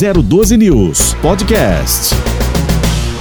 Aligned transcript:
012 0.00 0.56
News 0.56 1.12
Podcast. 1.20 2.14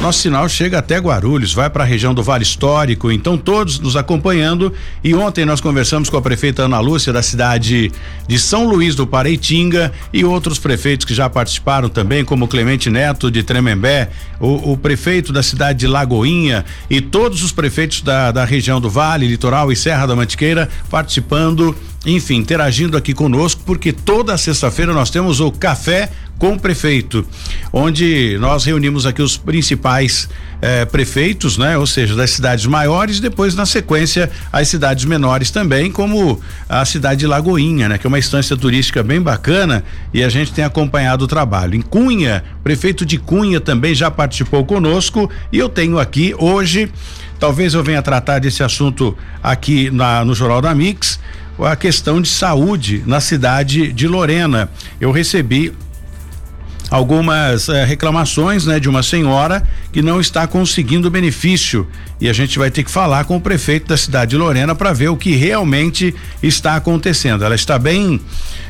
Nosso 0.01 0.19
sinal 0.19 0.47
chega 0.47 0.79
até 0.79 0.97
Guarulhos, 0.97 1.53
vai 1.53 1.69
para 1.69 1.83
a 1.83 1.85
região 1.85 2.13
do 2.13 2.23
Vale 2.23 2.43
Histórico, 2.43 3.11
então 3.11 3.37
todos 3.37 3.79
nos 3.79 3.97
acompanhando. 3.97 4.71
E 5.03 5.13
ontem 5.13 5.43
nós 5.43 5.59
conversamos 5.59 6.09
com 6.09 6.15
a 6.15 6.21
prefeita 6.21 6.63
Ana 6.63 6.79
Lúcia 6.79 7.11
da 7.11 7.21
cidade 7.21 7.91
de 8.25 8.39
São 8.39 8.65
Luís 8.65 8.95
do 8.95 9.05
Pareitinga 9.05 9.91
e 10.13 10.23
outros 10.23 10.57
prefeitos 10.57 11.05
que 11.05 11.13
já 11.13 11.29
participaram 11.29 11.89
também, 11.89 12.23
como 12.23 12.47
Clemente 12.47 12.89
Neto 12.89 13.29
de 13.29 13.43
Tremembé, 13.43 14.09
o, 14.39 14.71
o 14.71 14.77
prefeito 14.77 15.33
da 15.33 15.43
cidade 15.43 15.79
de 15.79 15.87
Lagoinha 15.87 16.63
e 16.89 17.01
todos 17.01 17.43
os 17.43 17.51
prefeitos 17.51 18.01
da, 18.01 18.31
da 18.31 18.45
região 18.45 18.79
do 18.79 18.89
Vale, 18.89 19.27
Litoral 19.27 19.69
e 19.69 19.75
Serra 19.75 20.05
da 20.05 20.15
Mantiqueira 20.15 20.69
participando 20.89 21.75
enfim, 22.05 22.37
interagindo 22.37 22.95
aqui 22.95 23.13
conosco, 23.13 23.61
porque 23.65 23.91
toda 23.91 24.37
sexta-feira 24.37 24.93
nós 24.93 25.09
temos 25.09 25.41
o 25.41 25.51
Café 25.51 26.09
com 26.39 26.53
o 26.53 26.59
Prefeito, 26.59 27.25
onde 27.71 28.37
nós 28.39 28.63
reunimos 28.63 29.05
aqui 29.05 29.21
os 29.21 29.37
principais 29.37 30.29
eh, 30.61 30.85
prefeitos, 30.85 31.57
né? 31.57 31.77
Ou 31.77 31.85
seja, 31.85 32.15
das 32.15 32.31
cidades 32.31 32.65
maiores, 32.65 33.19
depois 33.19 33.55
na 33.55 33.65
sequência 33.65 34.31
as 34.51 34.69
cidades 34.69 35.03
menores 35.03 35.51
também, 35.51 35.91
como 35.91 36.39
a 36.67 36.83
cidade 36.85 37.19
de 37.19 37.27
Lagoinha, 37.27 37.89
né? 37.89 37.97
Que 37.97 38.07
é 38.07 38.09
uma 38.09 38.17
instância 38.17 38.55
turística 38.55 39.03
bem 39.03 39.21
bacana 39.21 39.83
e 40.13 40.23
a 40.23 40.29
gente 40.29 40.53
tem 40.53 40.63
acompanhado 40.63 41.25
o 41.25 41.27
trabalho. 41.27 41.75
Em 41.75 41.81
Cunha, 41.81 42.43
prefeito 42.63 43.05
de 43.05 43.17
Cunha 43.17 43.59
também 43.59 43.93
já 43.93 44.09
participou 44.09 44.65
conosco 44.65 45.29
e 45.51 45.57
eu 45.57 45.67
tenho 45.67 45.99
aqui 45.99 46.33
hoje, 46.37 46.89
talvez 47.37 47.73
eu 47.73 47.83
venha 47.83 48.01
tratar 48.01 48.39
desse 48.39 48.63
assunto 48.63 49.17
aqui 49.43 49.91
na, 49.91 50.23
no 50.23 50.33
Jornal 50.33 50.61
da 50.61 50.73
Mix, 50.73 51.19
a 51.59 51.75
questão 51.75 52.21
de 52.21 52.29
saúde 52.29 53.03
na 53.05 53.19
cidade 53.19 53.91
de 53.91 54.07
Lorena. 54.07 54.69
Eu 55.01 55.11
recebi 55.11 55.73
algumas 56.89 57.69
eh, 57.69 57.85
reclamações, 57.85 58.65
né, 58.65 58.79
de 58.79 58.89
uma 58.89 59.03
senhora 59.03 59.63
que 59.91 60.01
não 60.01 60.19
está 60.19 60.47
conseguindo 60.47 61.09
benefício 61.09 61.87
e 62.19 62.27
a 62.27 62.33
gente 62.33 62.59
vai 62.59 62.69
ter 62.69 62.83
que 62.83 62.91
falar 62.91 63.23
com 63.25 63.37
o 63.37 63.41
prefeito 63.41 63.87
da 63.87 63.95
cidade 63.95 64.31
de 64.31 64.37
Lorena 64.37 64.75
para 64.75 64.91
ver 64.91 65.09
o 65.09 65.15
que 65.15 65.35
realmente 65.35 66.13
está 66.43 66.75
acontecendo. 66.75 67.45
Ela 67.45 67.55
está 67.55 67.79
bem 67.79 68.19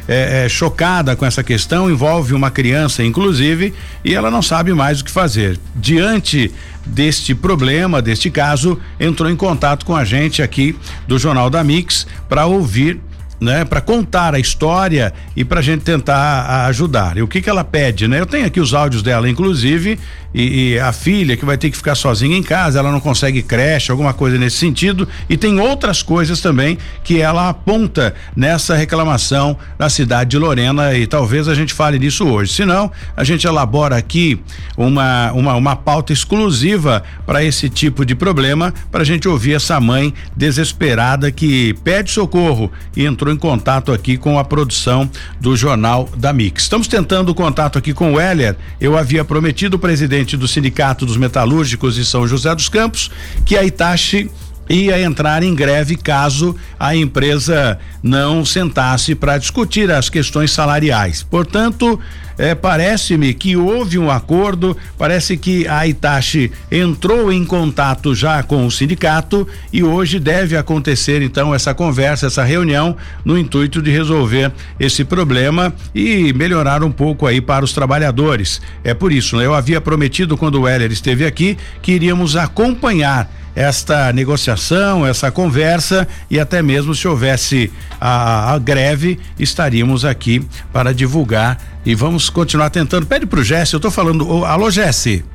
eh, 0.08 0.46
eh, 0.46 0.50
chocada 0.50 1.16
com 1.16 1.26
essa 1.26 1.44
questão, 1.44 1.90
envolve 1.90 2.34
uma 2.34 2.52
criança, 2.52 3.04
inclusive, 3.04 3.74
e 4.04 4.14
ela 4.14 4.30
não 4.30 4.42
sabe 4.42 4.74
mais 4.74 5.02
o 5.02 5.06
que 5.06 5.12
fazer. 5.12 5.60
Diante 5.76 6.52
deste 6.86 7.34
problema, 7.34 8.02
deste 8.02 8.30
caso, 8.30 8.80
entrou 9.00 9.30
em 9.30 9.36
contato 9.36 9.86
com 9.86 9.96
a 9.96 10.04
gente 10.04 10.42
aqui 10.42 10.76
do 11.08 11.18
Jornal 11.18 11.50
da 11.50 11.64
Mix 11.64 12.06
para 12.28 12.46
ouvir 12.46 13.00
né, 13.40 13.64
para 13.64 13.82
contar 13.82 14.36
a 14.36 14.40
história 14.40 15.14
e 15.36 15.46
para 15.46 15.60
a 15.60 15.64
gente 15.64 15.84
tentar 15.84 16.66
ajudar. 16.66 17.18
E 17.18 17.22
o 17.22 17.28
que 17.28 17.42
que 17.42 17.50
ela 17.50 17.64
pede, 17.64 18.08
né? 18.08 18.20
Eu 18.20 18.26
tenho 18.26 18.46
aqui 18.46 18.60
os 18.60 18.74
áudios 18.74 19.02
dela, 19.02 19.30
inclusive, 19.30 19.98
e, 20.34 20.74
e, 20.74 20.80
a 20.80 20.92
filha 20.92 21.36
que 21.36 21.46
vai 21.46 21.58
ter 21.58 21.70
que 21.70 21.78
ficar 21.78 21.96
sozinha 21.96 22.38
em 22.38 22.44
casa, 22.44 22.80
ela 22.80 22.92
não 22.92 23.00
consegue 23.00 23.42
creche, 23.42 23.92
alguma 23.92 24.14
coisa 24.14 24.38
nesse 24.38 24.58
sentido, 24.58 25.08
e 25.30 25.38
tem 25.38 25.60
outras 25.60 26.04
coisas 26.04 26.42
também 26.42 26.78
que 27.04 27.20
ela 27.22 27.50
aponta 27.50 28.14
nessa 28.36 28.76
reclamação 28.76 29.58
na 29.78 29.90
cidade 29.90 30.32
de 30.32 30.38
Lorena 30.38 30.94
e 30.96 31.08
talvez 31.08 31.48
a 31.48 31.56
gente 31.56 31.74
fale 31.74 31.98
nisso 31.98 32.28
hoje. 32.28 32.54
Se 32.54 32.66
não, 32.66 32.92
a 33.16 33.24
gente 33.24 33.48
elabora 33.48 33.96
aqui 33.96 34.40
uma 34.78 35.20
uma, 35.34 35.56
uma 35.56 35.76
pauta 35.76 36.14
exclusiva 36.14 37.04
para 37.26 37.44
esse 37.44 37.70
tipo 37.70 38.06
de 38.06 38.16
problema, 38.16 38.74
para 38.92 39.02
a 39.02 39.06
gente 39.06 39.28
ouvir 39.28 39.54
essa 39.54 39.80
mãe 39.80 40.14
desesperada 40.36 41.32
que 41.32 41.74
pede 41.84 42.12
socorro 42.12 42.72
e 42.96 43.06
entrou 43.06 43.34
em 43.34 43.38
contato 43.38 43.92
aqui 43.92 44.18
com 44.18 44.38
a 44.38 44.44
produção 44.44 45.10
do 45.40 45.56
Jornal 45.56 46.10
da 46.16 46.34
Mix. 46.34 46.64
Estamos 46.64 46.88
tentando 46.88 47.34
contato 47.34 47.78
aqui 47.78 47.94
com 47.94 48.14
o 48.14 48.20
Heller. 48.20 48.56
Eu 48.80 48.98
havia 48.98 49.24
prometido 49.24 49.78
o 49.78 49.80
presidente 49.80 50.19
presidente 50.20 50.38
do 50.38 50.48
Sindicato 50.48 51.06
dos 51.06 51.18
Metalúrgicos 51.18 51.96
de 51.96 52.06
São 52.06 52.28
José 52.28 52.54
dos 52.54 52.68
Campos, 52.68 53.10
que 53.46 53.58
a 53.58 53.64
Itachi 53.64 54.30
ia 54.70 55.02
entrar 55.02 55.42
em 55.42 55.56
greve 55.56 55.96
caso 55.96 56.56
a 56.80 56.96
empresa 56.96 57.80
não 58.04 58.46
sentasse 58.46 59.16
para 59.16 59.38
discutir 59.38 59.90
as 59.92 60.10
questões 60.10 60.52
salariais. 60.52 61.24
Portanto, 61.24 62.00
é, 62.38 62.56
parece-me 62.56 63.34
que 63.34 63.58
houve 63.58 64.00
um 64.00 64.10
acordo, 64.10 64.78
parece 64.98 65.36
que 65.36 65.68
a 65.68 65.86
Itachi 65.86 66.50
entrou 66.72 67.34
em 67.34 67.44
contato 67.44 68.16
já 68.16 68.42
com 68.42 68.66
o 68.66 68.72
sindicato 68.72 69.46
e 69.74 69.84
hoje 69.84 70.20
deve 70.20 70.56
acontecer 70.56 71.22
então 71.22 71.54
essa 71.54 71.74
conversa, 71.74 72.28
essa 72.28 72.46
reunião 72.46 72.96
no 73.26 73.38
intuito 73.38 73.82
de 73.82 73.92
resolver 73.92 74.54
esse 74.80 75.04
problema 75.04 75.74
e 75.94 76.32
melhorar 76.32 76.82
um 76.82 76.92
pouco 76.92 77.28
aí 77.28 77.42
para 77.42 77.66
os 77.66 77.74
trabalhadores. 77.74 78.62
É 78.86 78.94
por 78.94 79.12
isso, 79.12 79.36
né? 79.36 79.46
eu 79.46 79.54
havia 79.54 79.82
prometido 79.82 80.38
quando 80.38 80.62
o 80.62 80.68
Heller 80.68 80.94
esteve 80.94 81.26
aqui 81.26 81.58
que 81.82 81.92
iríamos 81.92 82.38
acompanhar 82.38 83.30
esta 83.60 84.14
negociação, 84.14 85.06
essa 85.06 85.30
conversa 85.30 86.08
e 86.32 86.40
até 86.40 86.62
mesmo 86.62 86.96
se 86.96 87.06
houvesse 87.06 87.70
a, 88.00 88.54
a 88.54 88.58
greve, 88.58 89.20
estaríamos 89.38 90.06
aqui 90.06 90.42
para 90.72 90.94
divulgar 90.94 91.62
e 91.86 91.94
vamos 91.94 92.30
continuar 92.30 92.70
tentando. 92.70 93.06
Pede 93.06 93.26
pro 93.26 93.44
Jesse, 93.44 93.74
eu 93.74 93.80
tô 93.82 93.92
falando, 93.92 94.46
alô 94.46 94.72
Jesse. 94.72 95.26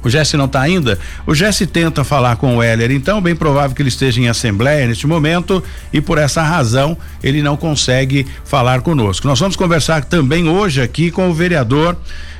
O 0.00 0.08
Jesse 0.08 0.36
não 0.36 0.44
está 0.44 0.60
ainda? 0.60 0.96
O 1.26 1.34
Jesse 1.34 1.66
tenta 1.66 2.04
falar 2.04 2.36
com 2.36 2.56
o 2.56 2.62
Heller, 2.62 2.92
então 2.92 3.20
bem 3.20 3.34
provável 3.34 3.74
que 3.74 3.82
ele 3.82 3.88
esteja 3.88 4.20
em 4.20 4.28
assembleia 4.28 4.86
neste 4.86 5.08
momento 5.08 5.60
e 5.92 6.00
por 6.00 6.18
essa 6.18 6.40
razão 6.40 6.96
ele 7.20 7.42
não 7.42 7.56
consegue 7.56 8.24
falar 8.44 8.80
conosco. 8.80 9.26
Nós 9.26 9.40
vamos 9.40 9.56
conversar 9.56 10.04
também 10.04 10.48
hoje 10.48 10.80
aqui 10.80 11.10
com 11.10 11.28
o 11.28 11.34
vereador 11.34 11.96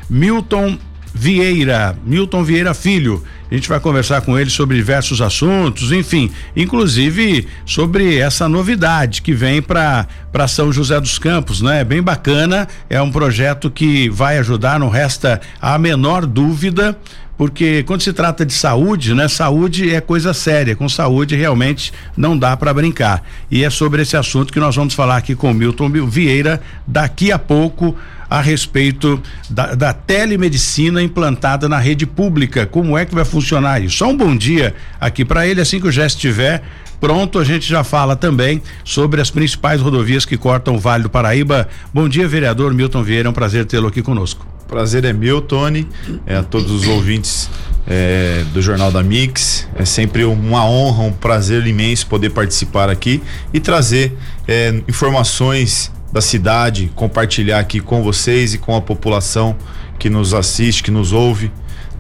Milton 0.09 0.79
Vieira, 1.15 1.97
Milton 2.05 2.43
Vieira 2.43 2.75
Filho. 2.75 3.23
A 3.49 3.55
gente 3.55 3.69
vai 3.69 3.79
conversar 3.79 4.23
com 4.23 4.37
ele 4.37 4.51
sobre 4.51 4.77
diversos 4.77 5.23
assuntos, 5.23 5.93
enfim, 5.93 6.31
inclusive 6.57 7.47
sobre 7.65 8.19
essa 8.19 8.49
novidade 8.49 9.23
que 9.23 9.33
vem 9.33 9.63
para 9.63 10.09
para 10.33 10.49
São 10.49 10.73
José 10.73 11.01
dos 11.01 11.17
Campos, 11.17 11.63
né? 11.63 11.85
Bem 11.85 12.03
bacana, 12.03 12.67
é 12.91 13.01
um 13.01 13.13
projeto 13.13 13.71
que 13.71 14.09
vai 14.09 14.39
ajudar, 14.39 14.81
não 14.81 14.89
resta 14.89 15.41
a 15.63 15.79
menor 15.79 16.27
dúvida 16.27 16.99
porque 17.37 17.83
quando 17.83 18.03
se 18.03 18.13
trata 18.13 18.45
de 18.47 18.53
saúde, 18.53 19.15
né? 19.15 19.29
Saúde 19.29 19.95
é 19.95 20.01
coisa 20.01 20.33
séria, 20.33 20.77
com 20.77 20.89
saúde 20.89 21.35
realmente 21.35 21.93
não 22.17 22.39
dá 22.39 22.57
para 22.57 22.73
brincar. 22.73 23.23
E 23.51 23.65
é 23.65 23.71
sobre 23.71 24.03
esse 24.03 24.17
assunto 24.17 24.53
que 24.53 24.61
nós 24.61 24.77
vamos 24.77 24.95
falar 24.95 25.17
aqui 25.17 25.35
com 25.35 25.53
Milton 25.53 25.91
Vieira 26.07 26.61
daqui 26.87 27.33
a 27.33 27.39
pouco 27.39 27.97
a 28.31 28.41
respeito 28.41 29.23
da, 29.51 29.75
da, 29.75 29.93
telemedicina 29.93 31.03
implantada 31.03 31.69
na 31.69 31.79
rede 31.79 32.07
pública. 32.07 32.67
Como 32.67 32.97
é 32.97 33.05
que 33.05 33.15
vai 33.15 33.25
funcionar 33.25 33.83
isso? 33.83 33.99
Só 33.99 34.09
um 34.09 34.17
bom 34.17 34.35
dia 34.35 34.75
aqui 35.01 35.25
para 35.25 35.47
ele, 35.47 35.61
assim 35.61 35.81
que 35.81 35.87
o 35.87 35.93
gesto 35.93 36.17
estiver 36.17 36.63
pronto, 37.01 37.39
a 37.39 37.45
gente 37.45 37.69
já 37.69 37.85
fala 37.85 38.17
também 38.17 38.63
sobre 38.83 39.21
as 39.21 39.31
principais 39.31 39.79
rodovias 39.79 40.25
que 40.25 40.39
cortam 40.39 40.75
o 40.75 40.79
Vale 40.79 41.03
do 41.03 41.11
Paraíba. 41.11 41.69
Bom 41.93 42.09
dia, 42.09 42.27
vereador 42.27 42.73
Milton 42.73 43.03
Vieira, 43.03 43.29
é 43.29 43.31
um 43.31 43.35
prazer 43.35 43.67
tê-lo 43.67 43.89
aqui 43.89 44.01
conosco. 44.01 44.54
Prazer 44.75 45.05
é 45.05 45.13
meu, 45.13 45.41
Tony, 45.41 45.87
é 46.27 46.35
a 46.35 46.43
todos 46.43 46.69
os 46.73 46.89
ouvintes 46.89 47.49
é, 47.87 48.43
do 48.53 48.61
Jornal 48.61 48.91
da 48.91 49.05
Mix. 49.05 49.69
É 49.77 49.85
sempre 49.85 50.25
uma 50.25 50.69
honra, 50.69 51.05
um 51.05 51.13
prazer 51.13 51.65
imenso 51.65 52.09
poder 52.09 52.31
participar 52.31 52.91
aqui 52.91 53.23
e 53.53 53.61
trazer 53.61 54.19
é, 54.49 54.75
informações 54.89 55.93
da 56.13 56.21
cidade, 56.21 56.91
compartilhar 56.97 57.61
aqui 57.61 57.79
com 57.79 58.03
vocês 58.03 58.53
e 58.53 58.59
com 58.59 58.75
a 58.75 58.81
população 58.81 59.55
que 59.97 60.11
nos 60.11 60.35
assiste, 60.35 60.83
que 60.83 60.91
nos 60.91 61.13
ouve. 61.13 61.53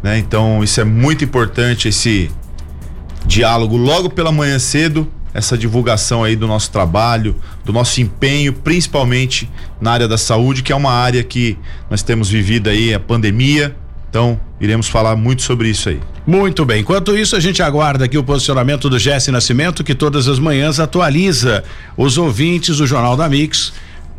Né? 0.02 0.18
Então, 0.18 0.64
isso 0.64 0.80
é 0.80 0.84
muito 0.84 1.22
importante, 1.22 1.86
esse 1.86 2.28
diálogo 3.24 3.76
logo 3.76 4.10
pela 4.10 4.32
manhã 4.32 4.58
cedo, 4.58 5.06
essa 5.34 5.58
divulgação 5.58 6.22
aí 6.22 6.36
do 6.36 6.46
nosso 6.46 6.70
trabalho, 6.70 7.34
do 7.64 7.72
nosso 7.72 8.00
empenho, 8.00 8.52
principalmente 8.52 9.50
na 9.80 9.90
área 9.90 10.06
da 10.06 10.16
saúde, 10.16 10.62
que 10.62 10.72
é 10.72 10.76
uma 10.76 10.92
área 10.92 11.22
que 11.24 11.58
nós 11.90 12.02
temos 12.02 12.30
vivido 12.30 12.70
aí 12.70 12.94
a 12.94 13.00
pandemia. 13.00 13.74
Então, 14.08 14.38
iremos 14.60 14.88
falar 14.88 15.16
muito 15.16 15.42
sobre 15.42 15.68
isso 15.68 15.88
aí. 15.88 16.00
Muito 16.24 16.64
bem. 16.64 16.80
Enquanto 16.82 17.16
isso, 17.16 17.34
a 17.34 17.40
gente 17.40 17.60
aguarda 17.60 18.04
aqui 18.04 18.16
o 18.16 18.22
posicionamento 18.22 18.88
do 18.88 18.96
Jesse 18.96 19.32
Nascimento, 19.32 19.82
que 19.82 19.94
todas 19.94 20.28
as 20.28 20.38
manhãs 20.38 20.78
atualiza 20.78 21.64
os 21.96 22.16
ouvintes 22.16 22.78
do 22.78 22.86
Jornal 22.86 23.16
da 23.16 23.28
Mix 23.28 23.72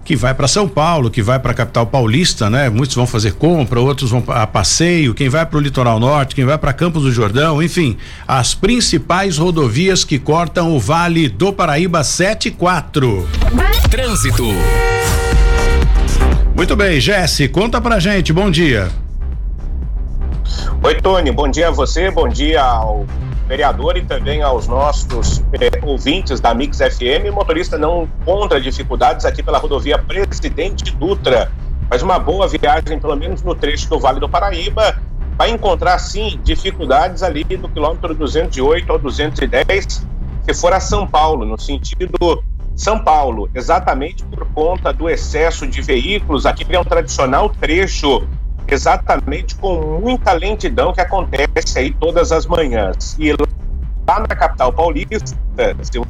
que 0.05 0.15
vai 0.15 0.35
para 0.35 0.47
São 0.47 0.67
Paulo, 0.67 1.09
que 1.09 1.23
vai 1.23 1.39
para 1.39 1.51
a 1.51 1.55
capital 1.55 1.87
paulista, 1.87 2.47
né? 2.47 2.69
Muitos 2.69 2.95
vão 2.95 3.07
fazer 3.07 3.33
compra, 3.33 3.79
outros 3.81 4.11
vão 4.11 4.23
a 4.27 4.45
passeio, 4.45 5.15
quem 5.15 5.27
vai 5.27 5.43
para 5.43 5.57
o 5.57 5.59
litoral 5.59 5.99
norte, 5.99 6.35
quem 6.35 6.45
vai 6.45 6.59
para 6.59 6.71
Campos 6.71 7.01
do 7.01 7.11
Jordão, 7.11 7.61
enfim, 7.61 7.97
as 8.27 8.53
principais 8.53 9.39
rodovias 9.39 10.03
que 10.03 10.19
cortam 10.19 10.75
o 10.75 10.79
Vale 10.79 11.27
do 11.27 11.51
Paraíba 11.51 12.03
74. 12.03 13.27
Trânsito. 13.89 14.45
Muito 16.55 16.75
bem, 16.75 17.01
Jesse, 17.01 17.47
conta 17.47 17.81
pra 17.81 17.99
gente. 17.99 18.31
Bom 18.31 18.51
dia. 18.51 18.89
Oi, 20.83 20.95
Tony. 21.01 21.31
Bom 21.31 21.49
dia 21.49 21.69
a 21.69 21.71
você, 21.71 22.11
bom 22.11 22.29
dia 22.29 22.61
ao 22.61 23.07
vereador 23.47 23.97
e 23.97 24.01
também 24.01 24.41
aos 24.41 24.67
nossos 24.67 25.43
eh, 25.53 25.79
ouvintes 25.83 26.39
da 26.39 26.53
Mix 26.53 26.77
FM. 26.77 27.31
Motorista 27.33 27.77
não 27.77 28.03
encontra 28.21 28.59
dificuldades 28.59 29.25
aqui 29.25 29.41
pela 29.43 29.57
rodovia 29.57 29.97
Presidente 29.97 30.91
Dutra, 30.91 31.51
faz 31.89 32.01
uma 32.01 32.19
boa 32.19 32.47
viagem, 32.47 32.99
pelo 32.99 33.15
menos 33.15 33.41
no 33.43 33.55
trecho 33.55 33.89
do 33.89 33.99
Vale 33.99 34.19
do 34.19 34.27
Paraíba, 34.27 34.99
vai 35.37 35.51
encontrar 35.51 35.99
sim 35.99 36.39
dificuldades 36.43 37.21
ali 37.21 37.43
do 37.43 37.69
quilômetro 37.69 38.13
208 38.13 38.91
ao 38.91 38.99
210, 38.99 40.07
se 40.45 40.53
for 40.53 40.73
a 40.73 40.79
São 40.79 41.05
Paulo, 41.05 41.45
no 41.45 41.59
sentido 41.59 42.43
São 42.75 42.99
Paulo, 42.99 43.49
exatamente 43.53 44.23
por 44.23 44.45
conta 44.53 44.91
do 44.93 45.09
excesso 45.09 45.67
de 45.67 45.81
veículos. 45.81 46.45
Aqui 46.45 46.65
é 46.69 46.79
um 46.79 46.83
tradicional 46.83 47.49
trecho 47.49 48.27
exatamente 48.67 49.55
com 49.55 49.99
muita 50.01 50.33
lentidão 50.33 50.93
que 50.93 51.01
acontece 51.01 51.79
aí 51.79 51.93
todas 51.93 52.31
as 52.31 52.45
manhãs. 52.45 53.15
E 53.19 53.31
lá 53.31 54.19
na 54.19 54.27
capital 54.27 54.71
paulista, 54.71 55.35
se 55.81 56.01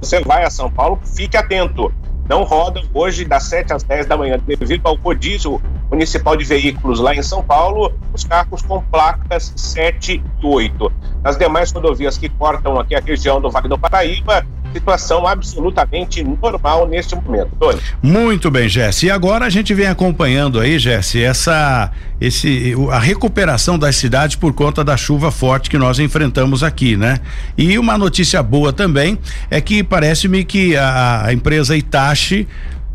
você 0.00 0.20
vai 0.20 0.44
a 0.44 0.50
São 0.50 0.70
Paulo, 0.70 0.98
fique 1.04 1.36
atento. 1.36 1.92
Não 2.28 2.44
rodam 2.44 2.82
hoje 2.92 3.24
das 3.24 3.44
7 3.44 3.72
às 3.72 3.82
10 3.82 4.06
da 4.06 4.16
manhã, 4.16 4.38
devido 4.46 4.86
ao 4.86 4.96
rodízio 4.96 5.60
municipal 5.90 6.36
de 6.36 6.44
veículos 6.44 7.00
lá 7.00 7.14
em 7.14 7.22
São 7.22 7.42
Paulo, 7.42 7.94
os 8.12 8.22
carros 8.22 8.60
com 8.60 8.82
placas 8.82 9.52
7 9.56 10.22
e 10.42 10.46
8. 10.46 10.92
Nas 11.22 11.38
demais 11.38 11.72
rodovias 11.72 12.18
que 12.18 12.28
cortam 12.28 12.78
aqui 12.78 12.94
a 12.94 13.00
região 13.00 13.40
do 13.40 13.50
Vale 13.50 13.68
do 13.68 13.78
Paraíba, 13.78 14.46
situação 14.72 15.26
absolutamente 15.26 16.22
normal 16.22 16.86
neste 16.86 17.14
momento. 17.14 17.50
Tony. 17.58 17.78
Muito 18.02 18.50
bem, 18.50 18.68
Jesse. 18.68 19.06
E 19.06 19.10
agora 19.10 19.46
a 19.46 19.50
gente 19.50 19.72
vem 19.74 19.86
acompanhando 19.86 20.60
aí, 20.60 20.78
Jesse, 20.78 21.22
essa 21.22 21.90
esse 22.20 22.74
a 22.90 22.98
recuperação 22.98 23.78
das 23.78 23.96
cidades 23.96 24.36
por 24.36 24.52
conta 24.52 24.82
da 24.82 24.96
chuva 24.96 25.30
forte 25.30 25.70
que 25.70 25.78
nós 25.78 25.98
enfrentamos 25.98 26.62
aqui, 26.62 26.96
né? 26.96 27.20
E 27.56 27.78
uma 27.78 27.96
notícia 27.96 28.42
boa 28.42 28.72
também 28.72 29.18
é 29.50 29.60
que 29.60 29.82
parece-me 29.82 30.44
que 30.44 30.76
a, 30.76 31.26
a 31.26 31.32
empresa 31.32 31.76
Itachi 31.76 32.46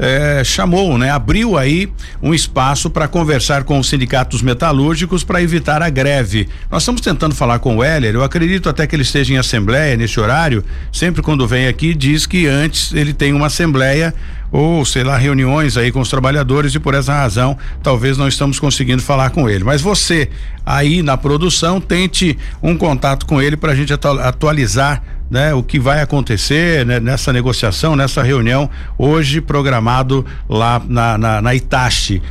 é, 0.04 0.44
chamou, 0.44 0.98
né? 0.98 1.10
Abriu 1.10 1.58
aí 1.58 1.90
um 2.22 2.34
espaço 2.34 2.90
para 2.90 3.08
conversar 3.08 3.64
com 3.64 3.80
os 3.80 3.88
sindicatos 3.88 4.42
metalúrgicos 4.42 5.24
para 5.24 5.42
evitar 5.42 5.82
a 5.82 5.90
greve. 5.90 6.50
Nós 6.70 6.84
estamos 6.84 7.00
tentando 7.00 7.34
falar 7.34 7.60
com 7.60 7.78
o 7.78 7.84
Heller, 7.84 8.14
eu 8.14 8.24
acredito 8.24 8.68
até 8.68 8.86
que 8.86 8.96
ele 8.96 9.04
esteja 9.04 9.34
em 9.34 9.38
assembleia 9.38 9.96
nesse 9.96 10.20
horário, 10.20 10.64
sempre 10.92 11.22
quando 11.22 11.48
vem 11.48 11.68
aqui 11.68 11.94
diz 11.94 12.26
que 12.26 12.48
antes 12.48 12.94
ele 12.94 13.14
tem 13.14 13.34
uma 13.34 13.48
assembleia 13.48 14.14
ou 14.54 14.86
sei 14.86 15.04
lá 15.04 15.18
reuniões 15.18 15.76
aí 15.78 15.92
com 15.92 16.00
os 16.00 16.10
trabalhadores 16.10 16.76
e 16.76 16.80
por 16.80 16.94
essa 16.94 17.12
razão 17.12 17.58
talvez 17.82 18.20
não 18.20 18.28
estamos 18.28 18.60
conseguindo 18.60 19.02
falar 19.02 19.32
com 19.32 19.50
ele. 19.50 19.64
Mas 19.64 19.82
você 19.82 20.30
aí 20.64 21.02
na 21.02 21.18
produção 21.18 21.82
tente 21.82 22.38
um 22.62 22.78
contato 22.78 23.26
com 23.26 23.42
ele 23.42 23.58
para 23.58 23.72
a 23.72 23.76
gente 23.76 23.92
atualizar 23.92 25.02
né, 25.30 25.52
o 25.52 25.64
que 25.64 25.80
vai 25.80 26.00
acontecer 26.00 26.86
né, 26.86 27.00
nessa 27.00 27.34
negociação, 27.34 27.96
nessa 27.96 28.22
reunião 28.22 28.70
hoje 28.96 29.42
programado 29.42 30.24
lá 30.48 30.80
na, 30.88 31.18
na, 31.18 31.42
na 31.42 31.52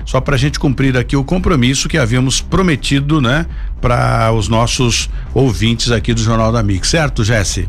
só 0.04 0.20
para 0.20 0.36
a 0.36 0.38
gente 0.38 0.60
cumprir 0.60 0.96
aqui 0.96 1.16
o 1.16 1.24
compromisso 1.24 1.88
que 1.88 1.98
havíamos 1.98 2.40
prometido, 2.40 3.20
né, 3.20 3.46
para 3.80 4.30
os 4.30 4.46
nossos 4.46 5.10
ouvintes 5.34 5.90
aqui 5.90 6.14
do 6.14 6.20
Jornal 6.22 6.52
da 6.52 6.62
Mix, 6.62 6.88
certo, 6.88 7.24
Jesse? 7.24 7.68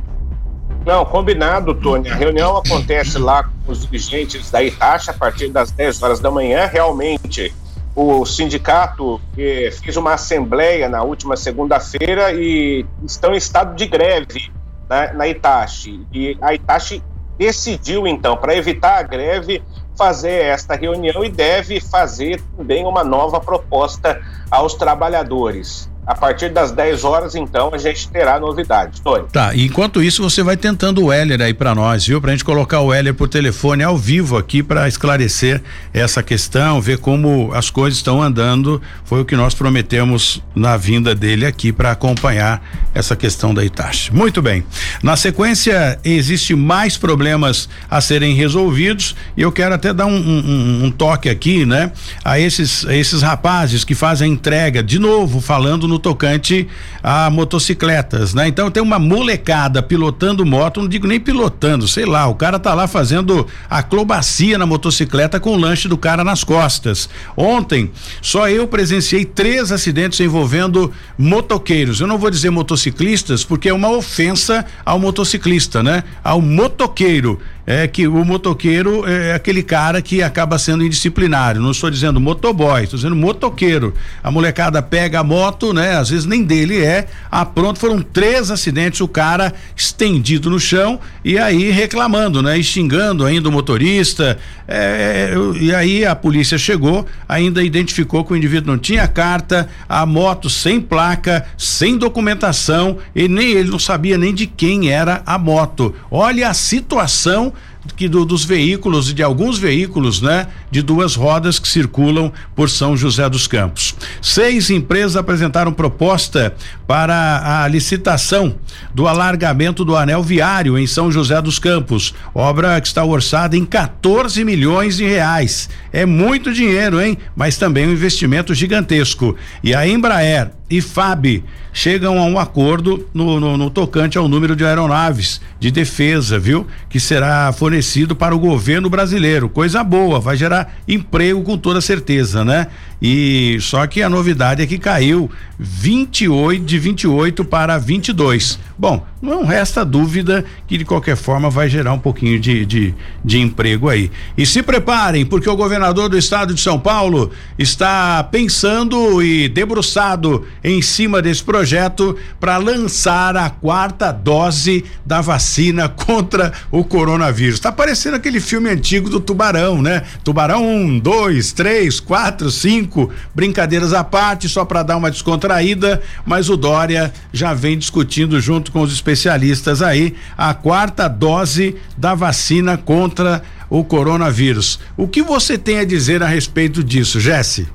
Não, 0.86 1.06
combinado, 1.06 1.74
Tony. 1.74 2.10
A 2.10 2.16
reunião 2.16 2.58
acontece 2.58 3.18
lá 3.18 3.44
com 3.44 3.72
os 3.72 3.86
dirigentes 3.86 4.52
da 4.52 4.62
Itachi 4.62 5.10
a 5.10 5.14
partir 5.14 5.48
das 5.50 5.72
10 5.72 6.04
horas 6.04 6.20
da 6.20 6.30
manhã. 6.30 6.66
Realmente, 6.66 7.54
o 7.96 8.26
sindicato 8.26 9.22
eh, 9.38 9.70
fez 9.72 9.96
uma 9.96 10.14
assembleia 10.14 10.90
na 10.90 11.02
última 11.04 11.38
segunda-feira 11.38 12.34
e 12.34 12.86
estão 13.06 13.34
em 13.34 13.38
estado 13.38 13.76
de 13.76 13.88
greve 13.88 14.52
na, 14.90 15.14
na 15.14 15.28
Itachi. 15.28 16.06
E 16.12 16.38
a 16.42 16.54
Itachi 16.54 17.02
decidiu, 17.38 18.06
então, 18.06 18.36
para 18.36 18.54
evitar 18.54 18.98
a 18.98 19.04
greve, 19.04 19.64
fazer 19.98 20.44
esta 20.46 20.76
reunião 20.76 21.24
e 21.24 21.30
deve 21.30 21.80
fazer 21.80 22.42
também 22.58 22.86
uma 22.86 23.04
nova 23.06 23.40
proposta 23.40 24.22
aos 24.52 24.74
trabalhadores. 24.74 25.90
A 26.06 26.16
partir 26.16 26.50
das 26.50 26.72
10 26.72 27.04
horas, 27.06 27.34
então, 27.34 27.72
a 27.74 27.78
gente 27.78 28.10
terá 28.10 28.38
novidades. 28.40 29.00
Tony. 29.00 29.26
Tá, 29.32 29.56
enquanto 29.56 30.04
isso, 30.04 30.22
você 30.22 30.44
vai 30.44 30.58
tentando 30.58 31.06
o 31.06 31.14
Heller 31.14 31.42
aí 31.42 31.54
para 31.54 31.74
nós, 31.74 32.06
viu? 32.06 32.20
Pra 32.20 32.32
gente 32.32 32.44
colocar 32.44 32.82
o 32.82 32.94
Heller 32.94 33.14
por 33.14 33.30
telefone 33.30 33.84
ao 33.84 33.98
vivo 33.98 34.38
aqui 34.38 34.62
para 34.62 34.88
esclarecer 34.88 35.62
essa 35.94 36.22
questão, 36.22 36.82
ver 36.82 36.98
como 36.98 37.54
as 37.54 37.70
coisas 37.70 37.98
estão 37.98 38.22
andando. 38.22 38.82
Foi 39.06 39.22
o 39.22 39.26
que 39.26 39.36
nós 39.36 39.54
prometemos 39.54 40.44
na 40.54 40.76
vinda 40.76 41.16
dele 41.16 41.46
aqui 41.46 41.72
para 41.72 41.92
acompanhar 41.92 42.62
essa 42.94 43.16
questão 43.16 43.54
da 43.54 43.64
Itachi. 43.64 44.14
Muito 44.14 44.42
bem. 44.42 44.66
Na 45.02 45.16
sequência, 45.16 45.98
existe 46.04 46.54
mais 46.54 46.98
problemas 46.98 47.70
a 47.90 48.02
serem 48.02 48.36
resolvidos 48.36 49.16
e 49.38 49.42
eu 49.42 49.52
quero 49.52 49.74
até 49.74 49.94
dar 49.94 50.06
um, 50.06 50.16
um, 50.16 50.86
um 50.86 50.92
toque 50.92 51.30
aqui, 51.30 51.66
né? 51.66 51.92
A 52.26 52.40
esses, 52.40 52.86
a 52.86 52.94
esses 52.94 53.22
rapazes 53.22 53.84
que 53.84 53.96
fazem 53.96 54.34
entrega, 54.34 54.84
de 54.84 55.00
novo, 55.00 55.40
falando 55.40 55.88
no 55.88 55.93
tocante 56.00 56.68
a 57.02 57.30
motocicletas, 57.30 58.34
né? 58.34 58.48
Então 58.48 58.70
tem 58.70 58.82
uma 58.82 59.00
molecada 59.00 59.82
pilotando 59.82 60.46
moto, 60.46 60.82
não 60.82 60.88
digo 60.88 61.08
nem 61.08 61.20
pilotando, 61.20 61.88
sei 61.88 62.06
lá, 62.06 62.28
o 62.28 62.36
cara 62.36 62.60
tá 62.60 62.74
lá 62.74 62.88
fazendo 62.88 63.48
acrobacia 63.70 64.58
na 64.58 64.66
motocicleta 64.66 65.40
com 65.40 65.52
o 65.52 65.58
lanche 65.58 65.88
do 65.88 65.98
cara 65.98 66.24
nas 66.24 66.44
costas. 66.44 67.10
Ontem, 67.36 67.92
só 68.22 68.50
eu 68.50 68.68
presenciei 68.68 69.26
três 69.26 69.72
acidentes 69.72 70.20
envolvendo 70.20 70.92
motoqueiros. 71.18 72.00
Eu 72.00 72.08
não 72.08 72.18
vou 72.18 72.30
dizer 72.30 72.50
motociclistas, 72.50 73.44
porque 73.44 73.70
é 73.70 73.74
uma 73.74 73.90
ofensa 73.90 74.66
ao 74.86 75.00
motociclista, 75.00 75.82
né? 75.82 76.04
Ao 76.24 76.42
motoqueiro 76.42 77.40
é 77.66 77.88
que 77.88 78.08
o 78.08 78.26
motoqueiro 78.26 79.08
é 79.08 79.34
aquele 79.34 79.64
cara 79.64 80.02
que 80.02 80.22
acaba 80.22 80.58
sendo 80.58 80.84
indisciplinário. 80.84 81.62
Não 81.62 81.72
estou 81.72 81.90
dizendo 81.90 82.20
motoboy, 82.20 82.84
estou 82.84 82.98
dizendo 82.98 83.16
motoqueiro. 83.16 83.94
A 84.22 84.30
molecada 84.30 84.82
pega 84.82 85.20
a 85.20 85.24
moto, 85.24 85.74
né? 85.74 85.96
Às 85.96 86.10
vezes 86.10 86.26
nem 86.26 86.44
dele 86.44 86.84
é. 86.84 87.08
Ah, 87.32 87.46
pronto, 87.46 87.80
foram 87.80 88.02
três 88.02 88.52
acidentes, 88.52 89.00
o 89.00 89.08
cara 89.08 89.54
estendido 89.76 90.50
no 90.50 90.60
chão 90.60 91.00
e 91.24 91.38
aí 91.38 91.72
reclamando, 91.72 92.42
né? 92.42 92.58
E 92.58 92.64
xingando 92.64 93.26
ainda 93.26 93.48
o 93.48 93.52
motorista. 93.52 94.38
É, 94.68 95.32
é 95.32 95.58
e 95.62 95.74
aí 95.74 96.06
a 96.06 96.16
polícia 96.16 96.58
chegou, 96.58 97.06
ainda 97.28 97.64
identificou 97.64 98.26
que 98.26 98.34
o 98.34 98.36
indivíduo 98.36 98.74
não 98.74 98.78
tinha 98.78 99.08
carta, 99.08 99.70
a 99.88 100.06
moto 100.06 100.50
sem 100.50 100.82
placa, 100.82 101.46
sem 101.58 101.98
documentação 101.98 102.98
e 103.16 103.28
nem 103.28 103.52
ele 103.52 103.70
não 103.70 103.80
sabia 103.80 104.18
nem 104.18 104.34
de 104.34 104.48
quem 104.48 104.90
era 104.90 105.22
a 105.26 105.38
moto. 105.38 105.96
Olha 106.12 106.50
a 106.50 106.54
situação 106.54 107.53
que 107.96 108.08
do, 108.08 108.26
dos 108.26 108.46
veículos 108.46 109.10
e 109.10 109.14
de 109.14 109.22
alguns 109.22 109.58
veículos, 109.58 110.22
né, 110.22 110.48
de 110.72 110.82
duas 110.82 111.16
rodas 111.16 111.60
que 111.60 111.68
circulam 111.68 112.32
por 112.56 112.70
São 112.70 112.96
José 112.96 113.30
dos 113.30 113.48
Campos. 113.48 113.96
Seis 114.22 114.70
empresas 114.70 115.16
apresentaram 115.16 115.74
proposta 115.74 116.56
para 116.88 117.64
a 117.64 117.68
licitação 117.68 118.56
do 118.94 119.08
alargamento 119.08 119.84
do 119.84 119.96
anel 119.96 120.24
viário 120.24 120.78
em 120.78 120.88
São 120.88 121.12
José 121.12 121.42
dos 121.42 121.60
Campos, 121.60 122.14
obra 122.34 122.80
que 122.80 122.88
está 122.88 123.04
orçada 123.04 123.58
em 123.58 123.66
14 123.66 124.44
milhões 124.44 124.98
de 124.98 125.06
reais. 125.06 125.70
É 125.92 126.06
muito 126.06 126.54
dinheiro, 126.54 127.02
hein? 127.02 127.18
Mas 127.36 127.58
também 127.58 127.88
um 127.88 127.92
investimento 127.92 128.54
gigantesco. 128.54 129.36
E 129.64 129.76
a 129.76 129.88
Embraer 129.88 130.52
e 130.70 130.82
FAB 130.82 131.44
chegam 131.72 132.18
a 132.18 132.24
um 132.24 132.40
acordo 132.40 133.08
no, 133.14 133.40
no, 133.40 133.58
no, 133.58 133.70
tocante 133.70 134.18
ao 134.18 134.28
número 134.28 134.56
de 134.56 134.66
aeronaves 134.66 135.42
de 135.60 135.72
defesa, 135.72 136.40
viu? 136.40 136.66
Que 136.90 137.00
será 137.00 137.52
fornecido 137.52 138.16
para 138.16 138.36
o 138.36 138.40
governo 138.40 138.90
brasileiro. 138.90 139.50
Coisa 139.50 139.84
boa, 139.84 140.20
vai 140.20 140.38
gerar 140.38 140.78
emprego 140.88 141.42
com 141.44 141.58
toda 141.58 141.82
certeza, 141.82 142.46
né? 142.46 142.68
E 143.04 143.58
só 143.60 143.86
que 143.86 144.02
a 144.02 144.10
novidade 144.10 144.62
é 144.62 144.66
que 144.66 144.78
caiu 144.78 145.30
28 145.60 146.64
de 146.64 146.80
28 146.80 147.44
para 147.44 147.78
22. 147.78 148.58
Bom, 148.78 149.06
não 149.22 149.46
resta 149.46 149.84
dúvida 149.84 150.44
que 150.66 150.78
de 150.78 150.86
qualquer 150.86 151.18
forma 151.18 151.50
vai 151.50 151.70
gerar 151.70 151.92
um 151.94 152.00
pouquinho 152.00 152.40
de, 152.40 152.66
de, 152.66 152.96
de 153.24 153.40
emprego 153.40 153.90
aí. 153.90 154.10
E 154.38 154.46
se 154.46 154.64
preparem, 154.64 155.26
porque 155.26 155.50
o 155.50 155.56
governador 155.56 156.08
do 156.08 156.18
estado 156.18 156.54
de 156.54 156.62
São 156.62 156.80
Paulo 156.80 157.30
está 157.60 158.24
pensando 158.24 159.22
e 159.22 159.50
debruçado 159.50 160.46
em 160.64 160.82
cima 160.82 161.22
desse 161.22 161.44
projeto 161.44 162.18
para 162.40 162.56
lançar 162.56 163.36
a 163.36 163.50
quarta 163.50 164.14
dose 164.14 164.86
da 165.06 165.20
vacina 165.20 165.88
contra 165.90 166.54
o 166.72 166.86
coronavírus. 166.86 167.56
Está 167.56 167.72
parecendo 167.72 168.16
aquele 168.16 168.40
filme 168.40 168.70
antigo 168.70 169.10
do 169.10 169.20
Tubarão, 169.20 169.82
né? 169.82 170.04
Tubarão 170.24 170.66
um, 170.66 170.98
dois, 170.98 171.52
três, 171.52 172.00
quatro, 172.00 172.50
cinco 172.50 172.93
cinco, 172.94 173.10
brincadeiras 173.34 173.94
à 173.94 174.04
parte, 174.04 174.48
só 174.48 174.64
para 174.64 174.84
dar 174.84 174.98
uma 174.98 175.10
descontraída, 175.10 176.02
mas 176.26 176.50
o 176.50 176.56
Dória 176.56 177.12
já 177.32 177.54
vem 177.54 177.78
discutindo 177.78 178.40
junto 178.40 178.72
com 178.72 178.82
os 178.82 178.94
especialistas 178.94 179.82
aí 179.82 180.16
a 180.38 180.54
quarta 180.54 181.08
dose 181.08 181.76
da 181.98 182.14
vacina 182.14 182.78
contra 182.78 183.42
o 183.70 183.84
coronavírus. 183.84 184.80
O 184.96 185.08
que 185.08 185.24
você 185.24 185.58
tem 185.58 185.80
a 185.80 185.86
dizer 185.86 186.22
a 186.22 186.28
respeito 186.28 186.84
disso, 186.84 187.20
Jesse? 187.20 187.68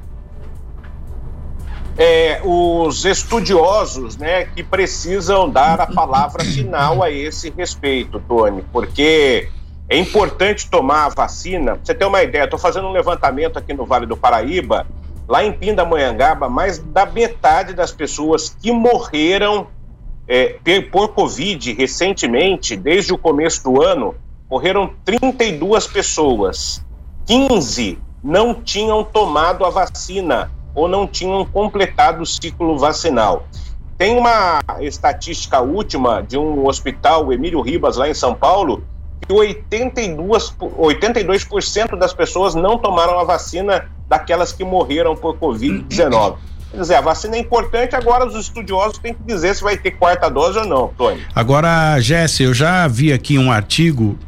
É, 2.01 2.41
os 2.45 3.05
estudiosos, 3.05 4.17
né, 4.17 4.45
que 4.45 4.63
precisam 4.63 5.51
dar 5.51 5.81
a 5.81 5.87
palavra 5.87 6.45
final 6.45 7.03
a 7.03 7.11
esse 7.11 7.51
respeito, 7.51 8.21
Tony, 8.21 8.63
porque 8.73 9.49
É 9.91 9.97
importante 9.97 10.69
tomar 10.69 11.07
a 11.07 11.09
vacina. 11.09 11.73
Pra 11.77 11.81
você 11.83 11.95
ter 11.95 12.05
uma 12.05 12.23
ideia, 12.23 12.45
estou 12.45 12.59
fazendo 12.59 12.87
um 12.89 12.93
levantamento 12.93 13.59
aqui 13.59 13.73
no 13.73 13.87
Vale 13.87 14.05
do 14.05 14.19
Paraíba, 14.19 14.87
lá 15.29 15.45
em 15.45 15.53
Pindamonhangaba, 15.53 16.49
mais 16.49 16.79
da 16.79 17.05
metade 17.05 17.75
das 17.75 17.93
pessoas 17.93 18.49
que 18.49 18.73
morreram 18.73 19.67
é, 20.27 20.59
por 20.91 21.09
Covid 21.09 21.73
recentemente, 21.75 22.75
desde 22.75 23.13
o 23.13 23.19
começo 23.19 23.63
do 23.63 23.83
ano, 23.83 24.15
morreram 24.51 24.91
32 25.05 25.87
pessoas. 25.87 26.85
15 27.27 27.99
não 28.25 28.55
tinham 28.55 29.05
tomado 29.05 29.65
a 29.65 29.71
vacina 29.71 30.51
ou 30.75 30.89
não 30.89 31.07
tinham 31.07 31.45
completado 31.45 32.23
o 32.23 32.27
ciclo 32.27 32.79
vacinal. 32.79 33.45
Tem 33.99 34.17
uma 34.17 34.61
estatística 34.81 35.61
última 35.61 36.23
de 36.23 36.39
um 36.39 36.67
hospital, 36.67 37.33
Emílio 37.33 37.61
Ribas, 37.61 37.97
lá 37.97 38.09
em 38.09 38.15
São 38.15 38.35
Paulo, 38.35 38.85
que 39.27 39.33
82%, 39.33 40.73
82 40.77 41.47
das 41.99 42.13
pessoas 42.13 42.55
não 42.55 42.79
tomaram 42.79 43.19
a 43.19 43.25
vacina 43.25 43.89
daquelas 44.09 44.53
que 44.53 44.65
morreram 44.65 45.17
por 45.17 45.37
Covid-19. 45.37 46.37
Quer 46.71 46.81
dizer, 46.81 46.95
a 46.97 47.01
vacina 47.01 47.37
é 47.37 47.39
importante, 47.39 47.97
agora 47.97 48.27
os 48.27 48.35
estudiosos 48.35 48.99
têm 48.99 49.15
que 49.15 49.23
dizer 49.23 49.55
se 49.55 49.63
vai 49.63 49.77
ter 49.77 49.93
quarta 49.93 50.29
dose 50.29 50.59
ou 50.59 50.67
não, 50.67 50.89
Tony. 50.99 51.23
Agora, 51.35 51.99
Jesse, 51.99 52.43
eu 52.43 52.53
já 52.53 52.87
vi 52.87 53.13
aqui 53.13 53.39
um 53.39 53.51
artigo 53.51 54.19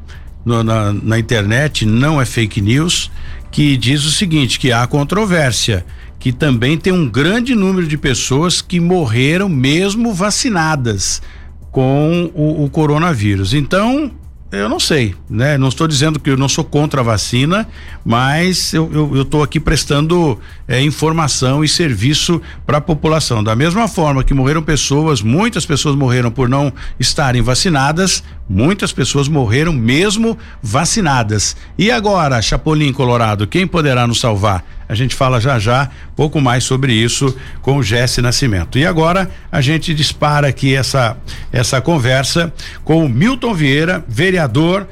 no, 0.44 0.62
na, 0.62 0.92
na 0.92 1.18
internet, 1.18 1.84
não 1.84 2.20
é 2.20 2.24
fake 2.24 2.62
news, 2.62 3.10
que 3.50 3.76
diz 3.76 4.04
o 4.04 4.10
seguinte: 4.10 4.58
que 4.58 4.72
há 4.72 4.86
controvérsia, 4.86 5.84
que 6.18 6.32
também 6.32 6.78
tem 6.78 6.92
um 6.92 7.08
grande 7.08 7.54
número 7.54 7.86
de 7.86 7.98
pessoas 7.98 8.62
que 8.62 8.80
morreram 8.80 9.48
mesmo 9.48 10.14
vacinadas 10.14 11.20
com 11.70 12.30
o, 12.34 12.64
o 12.64 12.70
coronavírus. 12.70 13.52
Então, 13.52 14.10
eu 14.52 14.68
não 14.68 14.80
sei, 14.80 15.14
né? 15.28 15.56
Não 15.56 15.68
estou 15.68 15.86
dizendo 15.86 16.18
que 16.18 16.28
eu 16.28 16.36
não 16.36 16.48
sou 16.48 16.64
contra 16.64 17.00
a 17.00 17.04
vacina, 17.04 17.68
mas 18.04 18.74
eu 18.74 19.22
estou 19.22 19.44
aqui 19.44 19.60
prestando 19.60 20.40
é, 20.66 20.82
informação 20.82 21.62
e 21.62 21.68
serviço 21.68 22.42
para 22.66 22.78
a 22.78 22.80
população. 22.80 23.44
Da 23.44 23.54
mesma 23.54 23.86
forma 23.86 24.24
que 24.24 24.34
morreram 24.34 24.60
pessoas, 24.60 25.22
muitas 25.22 25.64
pessoas 25.64 25.94
morreram 25.94 26.32
por 26.32 26.48
não 26.48 26.72
estarem 26.98 27.42
vacinadas, 27.42 28.24
muitas 28.48 28.92
pessoas 28.92 29.28
morreram 29.28 29.72
mesmo 29.72 30.36
vacinadas. 30.60 31.56
E 31.78 31.88
agora, 31.88 32.42
Chapolin 32.42 32.92
Colorado, 32.92 33.46
quem 33.46 33.68
poderá 33.68 34.04
nos 34.04 34.18
salvar? 34.18 34.64
A 34.90 34.94
gente 34.96 35.14
fala 35.14 35.40
já 35.40 35.56
já 35.56 35.88
pouco 36.16 36.40
mais 36.40 36.64
sobre 36.64 36.92
isso 36.92 37.36
com 37.62 37.76
o 37.76 37.82
Jesse 37.82 38.20
Nascimento. 38.20 38.76
E 38.76 38.84
agora 38.84 39.30
a 39.52 39.60
gente 39.60 39.94
dispara 39.94 40.48
aqui 40.48 40.74
essa 40.74 41.16
essa 41.52 41.80
conversa 41.80 42.52
com 42.82 43.04
o 43.04 43.08
Milton 43.08 43.54
Vieira, 43.54 44.04
vereador 44.08 44.88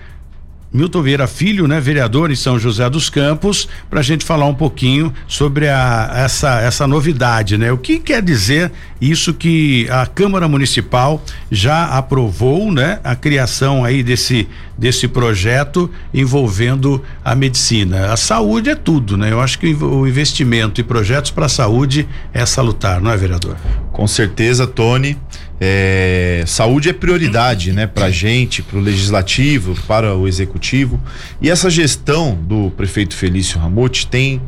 Milton 0.72 1.02
Vieira 1.02 1.26
Filho, 1.26 1.66
né, 1.66 1.80
vereador 1.80 2.30
em 2.30 2.36
São 2.36 2.58
José 2.58 2.88
dos 2.90 3.08
Campos, 3.08 3.68
para 3.88 4.00
a 4.00 4.02
gente 4.02 4.24
falar 4.24 4.46
um 4.46 4.54
pouquinho 4.54 5.12
sobre 5.26 5.68
a, 5.68 6.10
essa, 6.14 6.60
essa 6.60 6.86
novidade, 6.86 7.56
né? 7.56 7.72
O 7.72 7.78
que 7.78 7.98
quer 7.98 8.22
dizer 8.22 8.70
isso 9.00 9.32
que 9.32 9.88
a 9.90 10.06
Câmara 10.06 10.46
Municipal 10.46 11.22
já 11.50 11.86
aprovou, 11.86 12.70
né? 12.70 13.00
A 13.02 13.16
criação 13.16 13.84
aí 13.84 14.02
desse 14.02 14.46
desse 14.78 15.08
projeto 15.08 15.90
envolvendo 16.14 17.02
a 17.24 17.34
medicina. 17.34 18.12
A 18.12 18.16
saúde 18.16 18.70
é 18.70 18.76
tudo, 18.76 19.16
né? 19.16 19.32
Eu 19.32 19.40
acho 19.40 19.58
que 19.58 19.74
o 19.74 20.06
investimento 20.06 20.80
e 20.80 20.84
projetos 20.84 21.32
para 21.32 21.46
a 21.46 21.48
saúde 21.48 22.08
é 22.32 22.46
salutar, 22.46 23.00
não 23.00 23.10
é, 23.10 23.16
vereador? 23.16 23.56
Com 23.92 24.06
certeza, 24.06 24.66
Tony. 24.68 25.18
É, 25.60 26.44
saúde 26.46 26.88
é 26.88 26.92
prioridade, 26.92 27.72
né, 27.72 27.86
para 27.86 28.10
gente, 28.10 28.62
para 28.62 28.78
o 28.78 28.80
legislativo, 28.80 29.74
para 29.86 30.14
o 30.14 30.28
executivo. 30.28 31.00
E 31.40 31.50
essa 31.50 31.68
gestão 31.68 32.34
do 32.34 32.70
prefeito 32.70 33.14
Felício 33.14 33.58
Ramute 33.58 34.06
tem 34.06 34.40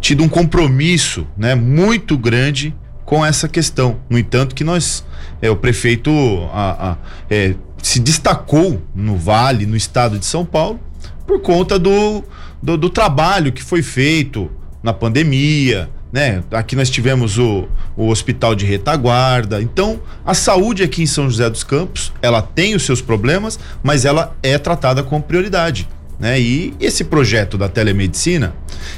tido 0.00 0.22
um 0.22 0.28
compromisso, 0.28 1.26
né, 1.36 1.54
muito 1.54 2.16
grande 2.16 2.74
com 3.04 3.24
essa 3.24 3.48
questão. 3.48 4.00
No 4.08 4.18
entanto, 4.18 4.54
que 4.54 4.64
nós, 4.64 5.04
é, 5.42 5.50
o 5.50 5.56
prefeito 5.56 6.10
a, 6.52 6.92
a, 6.92 6.96
é, 7.28 7.54
se 7.82 8.00
destacou 8.00 8.82
no 8.94 9.16
Vale, 9.16 9.66
no 9.66 9.76
estado 9.76 10.18
de 10.18 10.24
São 10.24 10.44
Paulo, 10.44 10.80
por 11.26 11.40
conta 11.40 11.78
do, 11.78 12.24
do, 12.62 12.76
do 12.76 12.88
trabalho 12.88 13.52
que 13.52 13.62
foi 13.62 13.82
feito 13.82 14.50
na 14.82 14.92
pandemia, 14.92 15.90
né? 16.14 16.44
Aqui 16.52 16.76
nós 16.76 16.88
tivemos 16.88 17.38
o, 17.38 17.66
o 17.96 18.08
hospital 18.08 18.54
de 18.54 18.64
retaguarda. 18.64 19.60
Então, 19.60 20.00
a 20.24 20.32
saúde 20.32 20.84
aqui 20.84 21.02
em 21.02 21.06
São 21.06 21.28
José 21.28 21.50
dos 21.50 21.64
Campos, 21.64 22.12
ela 22.22 22.40
tem 22.40 22.76
os 22.76 22.84
seus 22.84 23.02
problemas, 23.02 23.58
mas 23.82 24.04
ela 24.04 24.32
é 24.40 24.56
tratada 24.56 25.02
com 25.02 25.20
prioridade. 25.20 25.88
Né? 26.20 26.40
E 26.40 26.74
esse 26.78 27.02
projeto 27.02 27.58
da 27.58 27.68
telemedicina 27.68 28.54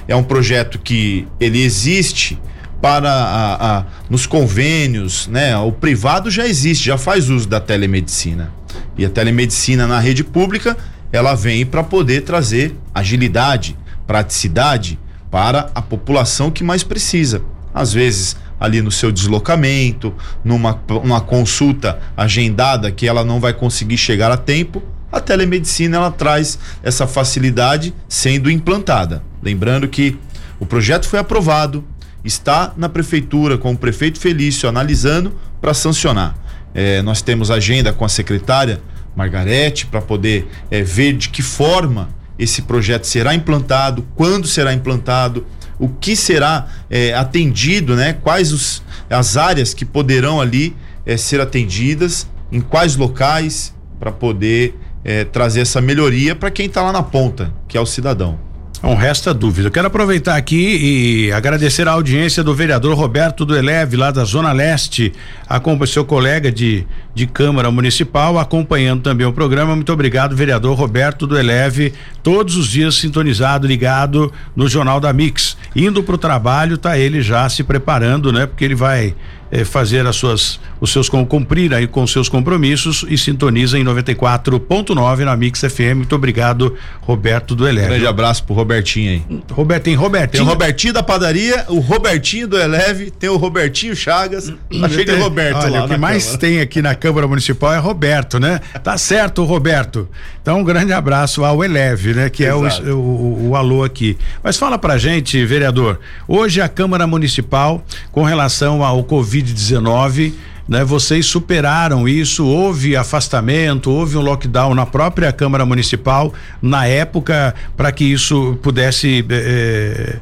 é 0.06 0.14
um 0.14 0.23
projeto 0.23 0.78
que 0.78 1.26
ele 1.40 1.62
existe 1.62 2.38
para 2.82 3.11
a, 3.11 3.78
a, 3.78 3.85
nos 4.11 4.26
convênios, 4.26 5.26
né? 5.28 5.56
O 5.56 5.73
privado 5.73 6.30
já 6.30 6.46
existe, 6.46 6.85
já 6.85 6.99
faz 6.99 7.30
uso 7.30 7.49
da 7.49 7.58
telemedicina. 7.58 8.52
E 8.99 9.06
a 9.06 9.08
telemedicina 9.08 9.87
na 9.87 9.99
rede 9.99 10.23
pública, 10.23 10.76
ela 11.11 11.35
vem 11.35 11.64
para 11.64 11.82
poder 11.82 12.20
trazer 12.25 12.76
agilidade, 12.94 13.75
praticidade 14.06 14.99
para 15.30 15.71
a 15.75 15.83
população 15.83 16.50
que 16.50 16.64
mais 16.64 16.83
precisa. 16.83 17.42
Às 17.75 17.92
vezes, 17.92 18.37
ali 18.59 18.80
no 18.80 18.90
seu 18.90 19.12
deslocamento, 19.12 20.14
numa 20.45 20.80
uma 20.88 21.21
consulta 21.21 21.99
agendada 22.16 22.90
que 22.90 23.06
ela 23.06 23.25
não 23.25 23.38
vai 23.38 23.52
conseguir 23.52 23.99
chegar 23.99 24.30
a 24.30 24.37
tempo, 24.37 24.83
a 25.11 25.21
telemedicina 25.21 25.97
ela 25.97 26.11
traz 26.11 26.59
essa 26.83 27.06
facilidade 27.06 27.95
sendo 28.09 28.50
implantada. 28.50 29.23
Lembrando 29.42 29.88
que 29.88 30.18
o 30.59 30.66
projeto 30.66 31.09
foi 31.09 31.18
aprovado, 31.18 31.85
está 32.25 32.73
na 32.76 32.88
prefeitura 32.88 33.56
com 33.56 33.73
o 33.73 33.78
prefeito 33.78 34.18
Felício 34.18 34.68
analisando 34.68 35.35
para 35.61 35.73
sancionar. 35.75 36.37
É, 36.75 37.00
nós 37.02 37.23
temos 37.23 37.50
agenda 37.50 37.92
com 37.92 38.04
a 38.04 38.09
secretária 38.09 38.80
Margarete 39.14 39.87
para 39.87 40.02
poder 40.02 40.47
é, 40.71 40.83
ver 40.83 41.14
de 41.14 41.30
que 41.30 41.40
forma 41.40 42.09
esse 42.38 42.62
projeto 42.62 43.06
será 43.06 43.34
implantado, 43.34 44.06
quando 44.14 44.46
será 44.46 44.72
implantado, 44.72 45.46
o 45.78 45.88
que 45.88 46.16
será 46.16 46.68
é, 46.88 47.14
atendido, 47.14 47.94
né? 47.94 48.12
Quais 48.14 48.52
os, 48.52 48.82
as 49.10 49.36
áreas 49.36 49.74
que 49.74 49.84
poderão 49.84 50.40
ali 50.40 50.74
é, 51.04 51.16
ser 51.16 51.40
atendidas, 51.40 52.26
em 52.50 52.60
quais 52.60 52.96
locais, 52.96 53.74
para 53.98 54.12
poder 54.12 54.78
é, 55.04 55.24
trazer 55.24 55.60
essa 55.60 55.80
melhoria 55.80 56.34
para 56.34 56.50
quem 56.50 56.66
está 56.66 56.82
lá 56.82 56.92
na 56.92 57.02
ponta, 57.02 57.52
que 57.68 57.76
é 57.76 57.80
o 57.80 57.86
cidadão. 57.86 58.38
Não 58.86 58.94
resta 58.94 59.34
dúvida. 59.34 59.66
Eu 59.66 59.72
quero 59.72 59.88
aproveitar 59.88 60.36
aqui 60.36 61.26
e 61.26 61.32
agradecer 61.32 61.88
a 61.88 61.90
audiência 61.90 62.44
do 62.44 62.54
vereador 62.54 62.96
Roberto 62.96 63.44
do 63.44 63.56
Eleve, 63.56 63.96
lá 63.96 64.12
da 64.12 64.22
Zona 64.22 64.52
Leste, 64.52 65.12
acompanha 65.48 65.88
seu 65.88 66.04
colega 66.04 66.52
de, 66.52 66.86
de 67.12 67.26
Câmara 67.26 67.68
Municipal, 67.68 68.38
acompanhando 68.38 69.02
também 69.02 69.26
o 69.26 69.32
programa. 69.32 69.74
Muito 69.74 69.92
obrigado, 69.92 70.36
vereador 70.36 70.78
Roberto 70.78 71.26
do 71.26 71.36
Eleve, 71.36 71.94
todos 72.22 72.56
os 72.56 72.68
dias 72.68 72.94
sintonizado, 72.94 73.66
ligado 73.66 74.32
no 74.54 74.68
Jornal 74.68 75.00
da 75.00 75.12
Mix. 75.12 75.56
Indo 75.74 76.00
para 76.04 76.14
o 76.14 76.18
trabalho, 76.18 76.78
tá 76.78 76.96
ele 76.96 77.22
já 77.22 77.48
se 77.48 77.64
preparando, 77.64 78.32
né? 78.32 78.46
Porque 78.46 78.64
ele 78.64 78.76
vai 78.76 79.16
eh, 79.50 79.64
fazer 79.64 80.06
as 80.06 80.16
suas, 80.16 80.60
os 80.80 80.90
seus 80.90 81.08
cumprir 81.08 81.72
aí 81.72 81.86
com 81.86 82.06
seus 82.06 82.28
compromissos 82.28 83.04
e 83.08 83.16
sintoniza 83.16 83.78
em 83.78 83.84
94.9 83.84 85.24
na 85.24 85.36
Mix 85.36 85.60
FM. 85.60 85.96
Muito 85.96 86.14
obrigado, 86.14 86.74
Roberto 87.00 87.54
do 87.54 87.66
Eleve. 87.66 87.88
Grande 87.88 88.06
abraço 88.06 88.44
pro 88.44 88.54
Robertinho 88.54 89.10
aí. 89.10 89.42
Roberto, 89.50 89.84
tem 89.84 89.94
Robertinho. 89.94 90.30
Tem 90.32 90.40
o 90.42 90.44
Robertinho 90.44 90.92
da 90.92 91.02
padaria, 91.02 91.64
o 91.68 91.78
Robertinho 91.78 92.48
do 92.48 92.58
Eleve, 92.58 93.10
tem 93.10 93.30
o 93.30 93.36
Robertinho 93.36 93.94
Chagas. 93.94 94.52
Tá 94.80 94.88
cheio 94.88 95.04
de 95.04 95.14
Roberto 95.16 95.64
Olha, 95.64 95.84
o 95.84 95.88
que 95.88 95.96
mais 95.96 96.24
Câmara. 96.24 96.40
tem 96.40 96.60
aqui 96.60 96.82
na 96.82 96.94
Câmara 96.94 97.26
Municipal 97.26 97.72
é 97.72 97.78
Roberto, 97.78 98.38
né? 98.38 98.60
Tá 98.82 98.98
certo, 98.98 99.44
Roberto. 99.44 100.08
Então, 100.46 100.60
um 100.60 100.64
grande 100.64 100.92
abraço 100.92 101.44
ao 101.44 101.64
Eleve, 101.64 102.14
né? 102.14 102.30
Que 102.30 102.44
Exato. 102.44 102.88
é 102.88 102.92
o, 102.92 102.98
o, 102.98 103.48
o, 103.48 103.56
alô 103.56 103.82
aqui. 103.82 104.16
Mas 104.42 104.56
fala 104.56 104.78
pra 104.78 104.96
gente, 104.96 105.44
vereador, 105.44 105.98
hoje 106.28 106.60
a 106.60 106.68
Câmara 106.68 107.04
Municipal, 107.04 107.84
com 108.12 108.22
relação 108.22 108.84
ao 108.84 109.02
Covid-19, 109.36 110.32
né? 110.68 110.84
Vocês 110.84 111.26
superaram 111.26 112.08
isso, 112.08 112.46
houve 112.46 112.96
afastamento, 112.96 113.90
houve 113.90 114.16
um 114.16 114.20
lockdown 114.20 114.74
na 114.74 114.86
própria 114.86 115.32
Câmara 115.32 115.64
Municipal 115.64 116.32
na 116.60 116.86
época 116.86 117.54
para 117.76 117.92
que 117.92 118.04
isso 118.04 118.58
pudesse 118.62 119.24
eh, 119.28 120.18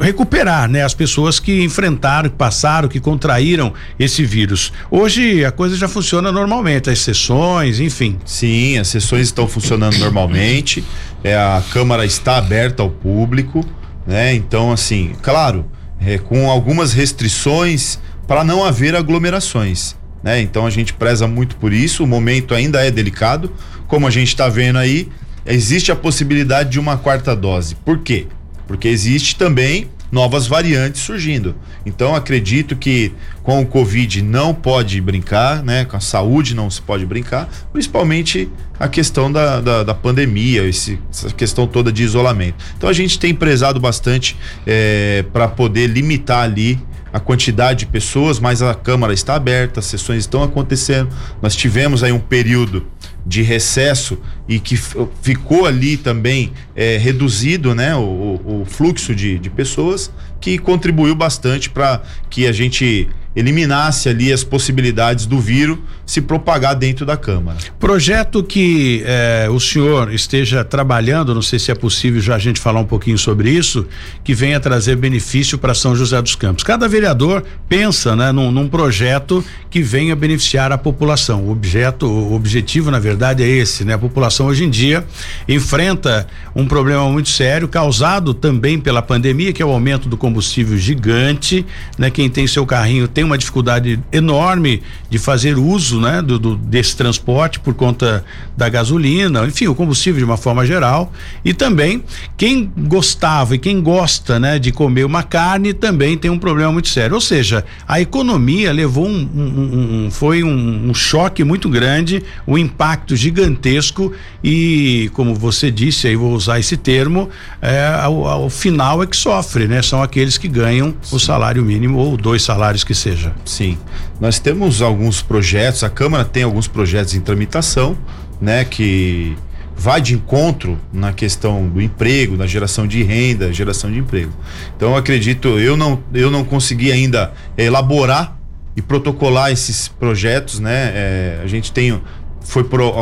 recuperar, 0.00 0.68
né? 0.68 0.82
As 0.82 0.94
pessoas 0.94 1.38
que 1.38 1.62
enfrentaram, 1.62 2.30
que 2.30 2.36
passaram, 2.36 2.88
que 2.88 3.00
contraíram 3.00 3.74
esse 3.98 4.24
vírus. 4.24 4.72
Hoje 4.90 5.44
a 5.44 5.52
coisa 5.52 5.76
já 5.76 5.88
funciona 5.88 6.32
normalmente, 6.32 6.88
as 6.88 7.00
sessões, 7.00 7.80
enfim. 7.80 8.18
Sim, 8.24 8.78
as 8.78 8.88
sessões 8.88 9.26
estão 9.26 9.46
funcionando 9.46 9.98
normalmente. 9.98 10.82
É, 11.22 11.34
a 11.36 11.62
Câmara 11.72 12.06
está 12.06 12.38
aberta 12.38 12.82
ao 12.82 12.90
público, 12.90 13.64
né? 14.06 14.34
Então, 14.34 14.72
assim, 14.72 15.12
claro, 15.22 15.66
é, 16.04 16.18
com 16.18 16.50
algumas 16.50 16.92
restrições 16.92 17.98
para 18.26 18.44
não 18.44 18.64
haver 18.64 18.94
aglomerações. 18.94 19.96
né? 20.22 20.40
Então 20.40 20.66
a 20.66 20.70
gente 20.70 20.92
preza 20.92 21.26
muito 21.26 21.56
por 21.56 21.72
isso. 21.72 22.04
O 22.04 22.06
momento 22.06 22.54
ainda 22.54 22.84
é 22.84 22.90
delicado, 22.90 23.52
como 23.86 24.06
a 24.06 24.10
gente 24.10 24.28
está 24.28 24.48
vendo 24.48 24.78
aí. 24.78 25.08
Existe 25.44 25.90
a 25.90 25.96
possibilidade 25.96 26.70
de 26.70 26.78
uma 26.78 26.96
quarta 26.96 27.34
dose. 27.34 27.74
Por 27.74 27.98
quê? 27.98 28.26
Porque 28.66 28.88
existe 28.88 29.36
também 29.36 29.88
novas 30.12 30.46
variantes 30.46 31.00
surgindo. 31.00 31.56
Então 31.86 32.14
acredito 32.14 32.76
que 32.76 33.12
com 33.42 33.62
o 33.62 33.66
Covid 33.66 34.20
não 34.20 34.54
pode 34.54 35.00
brincar, 35.00 35.62
né? 35.64 35.86
Com 35.86 35.96
a 35.96 36.00
saúde 36.00 36.54
não 36.54 36.70
se 36.70 36.82
pode 36.82 37.06
brincar, 37.06 37.48
principalmente 37.72 38.48
a 38.78 38.86
questão 38.88 39.32
da, 39.32 39.60
da, 39.60 39.82
da 39.82 39.94
pandemia, 39.94 40.68
esse, 40.68 40.98
essa 41.10 41.30
questão 41.30 41.66
toda 41.66 41.90
de 41.90 42.02
isolamento. 42.02 42.62
Então 42.76 42.90
a 42.90 42.92
gente 42.92 43.18
tem 43.18 43.34
prezado 43.34 43.80
bastante 43.80 44.36
é, 44.66 45.24
para 45.32 45.48
poder 45.48 45.86
limitar 45.86 46.44
ali 46.44 46.78
a 47.12 47.20
quantidade 47.20 47.80
de 47.80 47.86
pessoas, 47.86 48.38
mas 48.40 48.62
a 48.62 48.74
Câmara 48.74 49.12
está 49.12 49.34
aberta, 49.34 49.80
as 49.80 49.86
sessões 49.86 50.20
estão 50.20 50.42
acontecendo. 50.42 51.10
Nós 51.42 51.54
tivemos 51.54 52.02
aí 52.02 52.12
um 52.12 52.18
período 52.18 52.86
de 53.24 53.42
recesso 53.42 54.18
e 54.48 54.58
que 54.58 54.76
ficou 55.22 55.66
ali 55.66 55.96
também 55.96 56.52
é, 56.74 56.96
reduzido 56.96 57.74
né, 57.74 57.94
o, 57.94 58.62
o 58.62 58.64
fluxo 58.66 59.14
de, 59.14 59.38
de 59.38 59.48
pessoas, 59.48 60.10
que 60.40 60.58
contribuiu 60.58 61.14
bastante 61.14 61.70
para 61.70 62.02
que 62.28 62.46
a 62.46 62.52
gente 62.52 63.08
eliminasse 63.34 64.08
ali 64.08 64.32
as 64.32 64.44
possibilidades 64.44 65.24
do 65.24 65.40
vírus 65.40 65.78
se 66.12 66.20
propagar 66.20 66.76
dentro 66.76 67.06
da 67.06 67.16
Câmara. 67.16 67.56
Projeto 67.80 68.44
que 68.44 69.02
eh, 69.06 69.48
o 69.50 69.58
senhor 69.58 70.12
esteja 70.12 70.62
trabalhando, 70.62 71.34
não 71.34 71.40
sei 71.40 71.58
se 71.58 71.70
é 71.70 71.74
possível 71.74 72.20
já 72.20 72.34
a 72.34 72.38
gente 72.38 72.60
falar 72.60 72.80
um 72.80 72.84
pouquinho 72.84 73.16
sobre 73.16 73.48
isso, 73.48 73.86
que 74.22 74.34
venha 74.34 74.60
trazer 74.60 74.94
benefício 74.94 75.56
para 75.56 75.72
São 75.72 75.96
José 75.96 76.20
dos 76.20 76.34
Campos. 76.34 76.64
Cada 76.64 76.86
vereador 76.86 77.42
pensa 77.66 78.14
né, 78.14 78.30
num, 78.30 78.52
num, 78.52 78.68
projeto 78.68 79.42
que 79.70 79.80
venha 79.80 80.14
beneficiar 80.14 80.70
a 80.70 80.76
população. 80.76 81.44
O 81.44 81.50
objeto, 81.50 82.06
o 82.06 82.34
objetivo, 82.34 82.90
na 82.90 82.98
verdade, 82.98 83.42
é 83.42 83.48
esse, 83.48 83.82
né? 83.82 83.94
A 83.94 83.98
população 83.98 84.48
hoje 84.48 84.64
em 84.64 84.70
dia 84.70 85.06
enfrenta 85.48 86.26
um 86.54 86.66
problema 86.66 87.08
muito 87.08 87.30
sério, 87.30 87.66
causado 87.66 88.34
também 88.34 88.78
pela 88.78 89.00
pandemia, 89.00 89.50
que 89.50 89.62
é 89.62 89.64
o 89.64 89.70
aumento 89.70 90.10
do 90.10 90.18
combustível 90.18 90.76
gigante, 90.76 91.64
né? 91.96 92.10
Quem 92.10 92.28
tem 92.28 92.46
seu 92.46 92.66
carrinho 92.66 93.08
tem 93.08 93.24
uma 93.24 93.38
dificuldade 93.38 93.98
enorme 94.12 94.82
de 95.08 95.18
fazer 95.18 95.56
uso 95.56 96.01
né, 96.02 96.20
do, 96.20 96.38
do, 96.38 96.56
desse 96.56 96.96
transporte 96.96 97.58
por 97.60 97.72
conta 97.72 98.24
da 98.56 98.68
gasolina, 98.68 99.46
enfim, 99.46 99.68
o 99.68 99.74
combustível 99.74 100.18
de 100.18 100.24
uma 100.24 100.36
forma 100.36 100.66
geral. 100.66 101.12
E 101.44 101.54
também 101.54 102.04
quem 102.36 102.70
gostava 102.76 103.54
e 103.54 103.58
quem 103.58 103.80
gosta 103.80 104.38
né, 104.38 104.58
de 104.58 104.70
comer 104.70 105.04
uma 105.04 105.22
carne 105.22 105.72
também 105.72 106.18
tem 106.18 106.30
um 106.30 106.38
problema 106.38 106.72
muito 106.72 106.88
sério. 106.88 107.14
Ou 107.14 107.20
seja, 107.20 107.64
a 107.88 108.00
economia 108.00 108.72
levou 108.72 109.06
um, 109.06 109.28
um, 109.34 110.06
um 110.06 110.10
foi 110.10 110.42
um, 110.42 110.90
um, 110.90 110.94
choque 110.94 111.42
muito 111.44 111.68
grande, 111.68 112.22
um 112.46 112.58
impacto 112.58 113.16
gigantesco 113.16 114.12
e, 114.42 115.10
como 115.14 115.34
você 115.34 115.70
disse, 115.70 116.08
aí 116.08 116.16
vou 116.16 116.32
usar 116.32 116.58
esse 116.58 116.76
termo, 116.76 117.30
é, 117.60 117.86
ao, 118.00 118.26
ao 118.26 118.50
final 118.50 119.02
é 119.02 119.06
que 119.06 119.16
sofre, 119.16 119.66
né? 119.68 119.80
São 119.82 120.02
aqueles 120.02 120.36
que 120.36 120.48
ganham 120.48 120.94
Sim. 121.02 121.16
o 121.16 121.18
salário 121.18 121.64
mínimo 121.64 121.98
ou 121.98 122.16
dois 122.16 122.42
salários 122.42 122.84
que 122.84 122.94
seja. 122.94 123.32
Sim. 123.44 123.78
Nós 124.22 124.38
temos 124.38 124.80
alguns 124.80 125.20
projetos, 125.20 125.82
a 125.82 125.90
Câmara 125.90 126.24
tem 126.24 126.44
alguns 126.44 126.68
projetos 126.68 127.12
em 127.12 127.20
tramitação, 127.20 127.98
né, 128.40 128.64
que 128.64 129.36
vai 129.76 130.00
de 130.00 130.14
encontro 130.14 130.78
na 130.92 131.12
questão 131.12 131.68
do 131.68 131.82
emprego, 131.82 132.36
na 132.36 132.46
geração 132.46 132.86
de 132.86 133.02
renda, 133.02 133.52
geração 133.52 133.90
de 133.90 133.98
emprego. 133.98 134.30
Então 134.76 134.90
eu 134.90 134.96
acredito, 134.96 135.48
eu 135.58 135.76
não, 135.76 136.00
eu 136.14 136.30
não 136.30 136.44
consegui 136.44 136.92
ainda 136.92 137.32
elaborar 137.58 138.38
e 138.76 138.80
protocolar 138.80 139.50
esses 139.50 139.88
projetos, 139.88 140.60
né? 140.60 140.92
É, 140.94 141.40
a 141.42 141.48
gente 141.48 141.72
tem 141.72 142.00
foi 142.42 142.62
pro, 142.62 142.92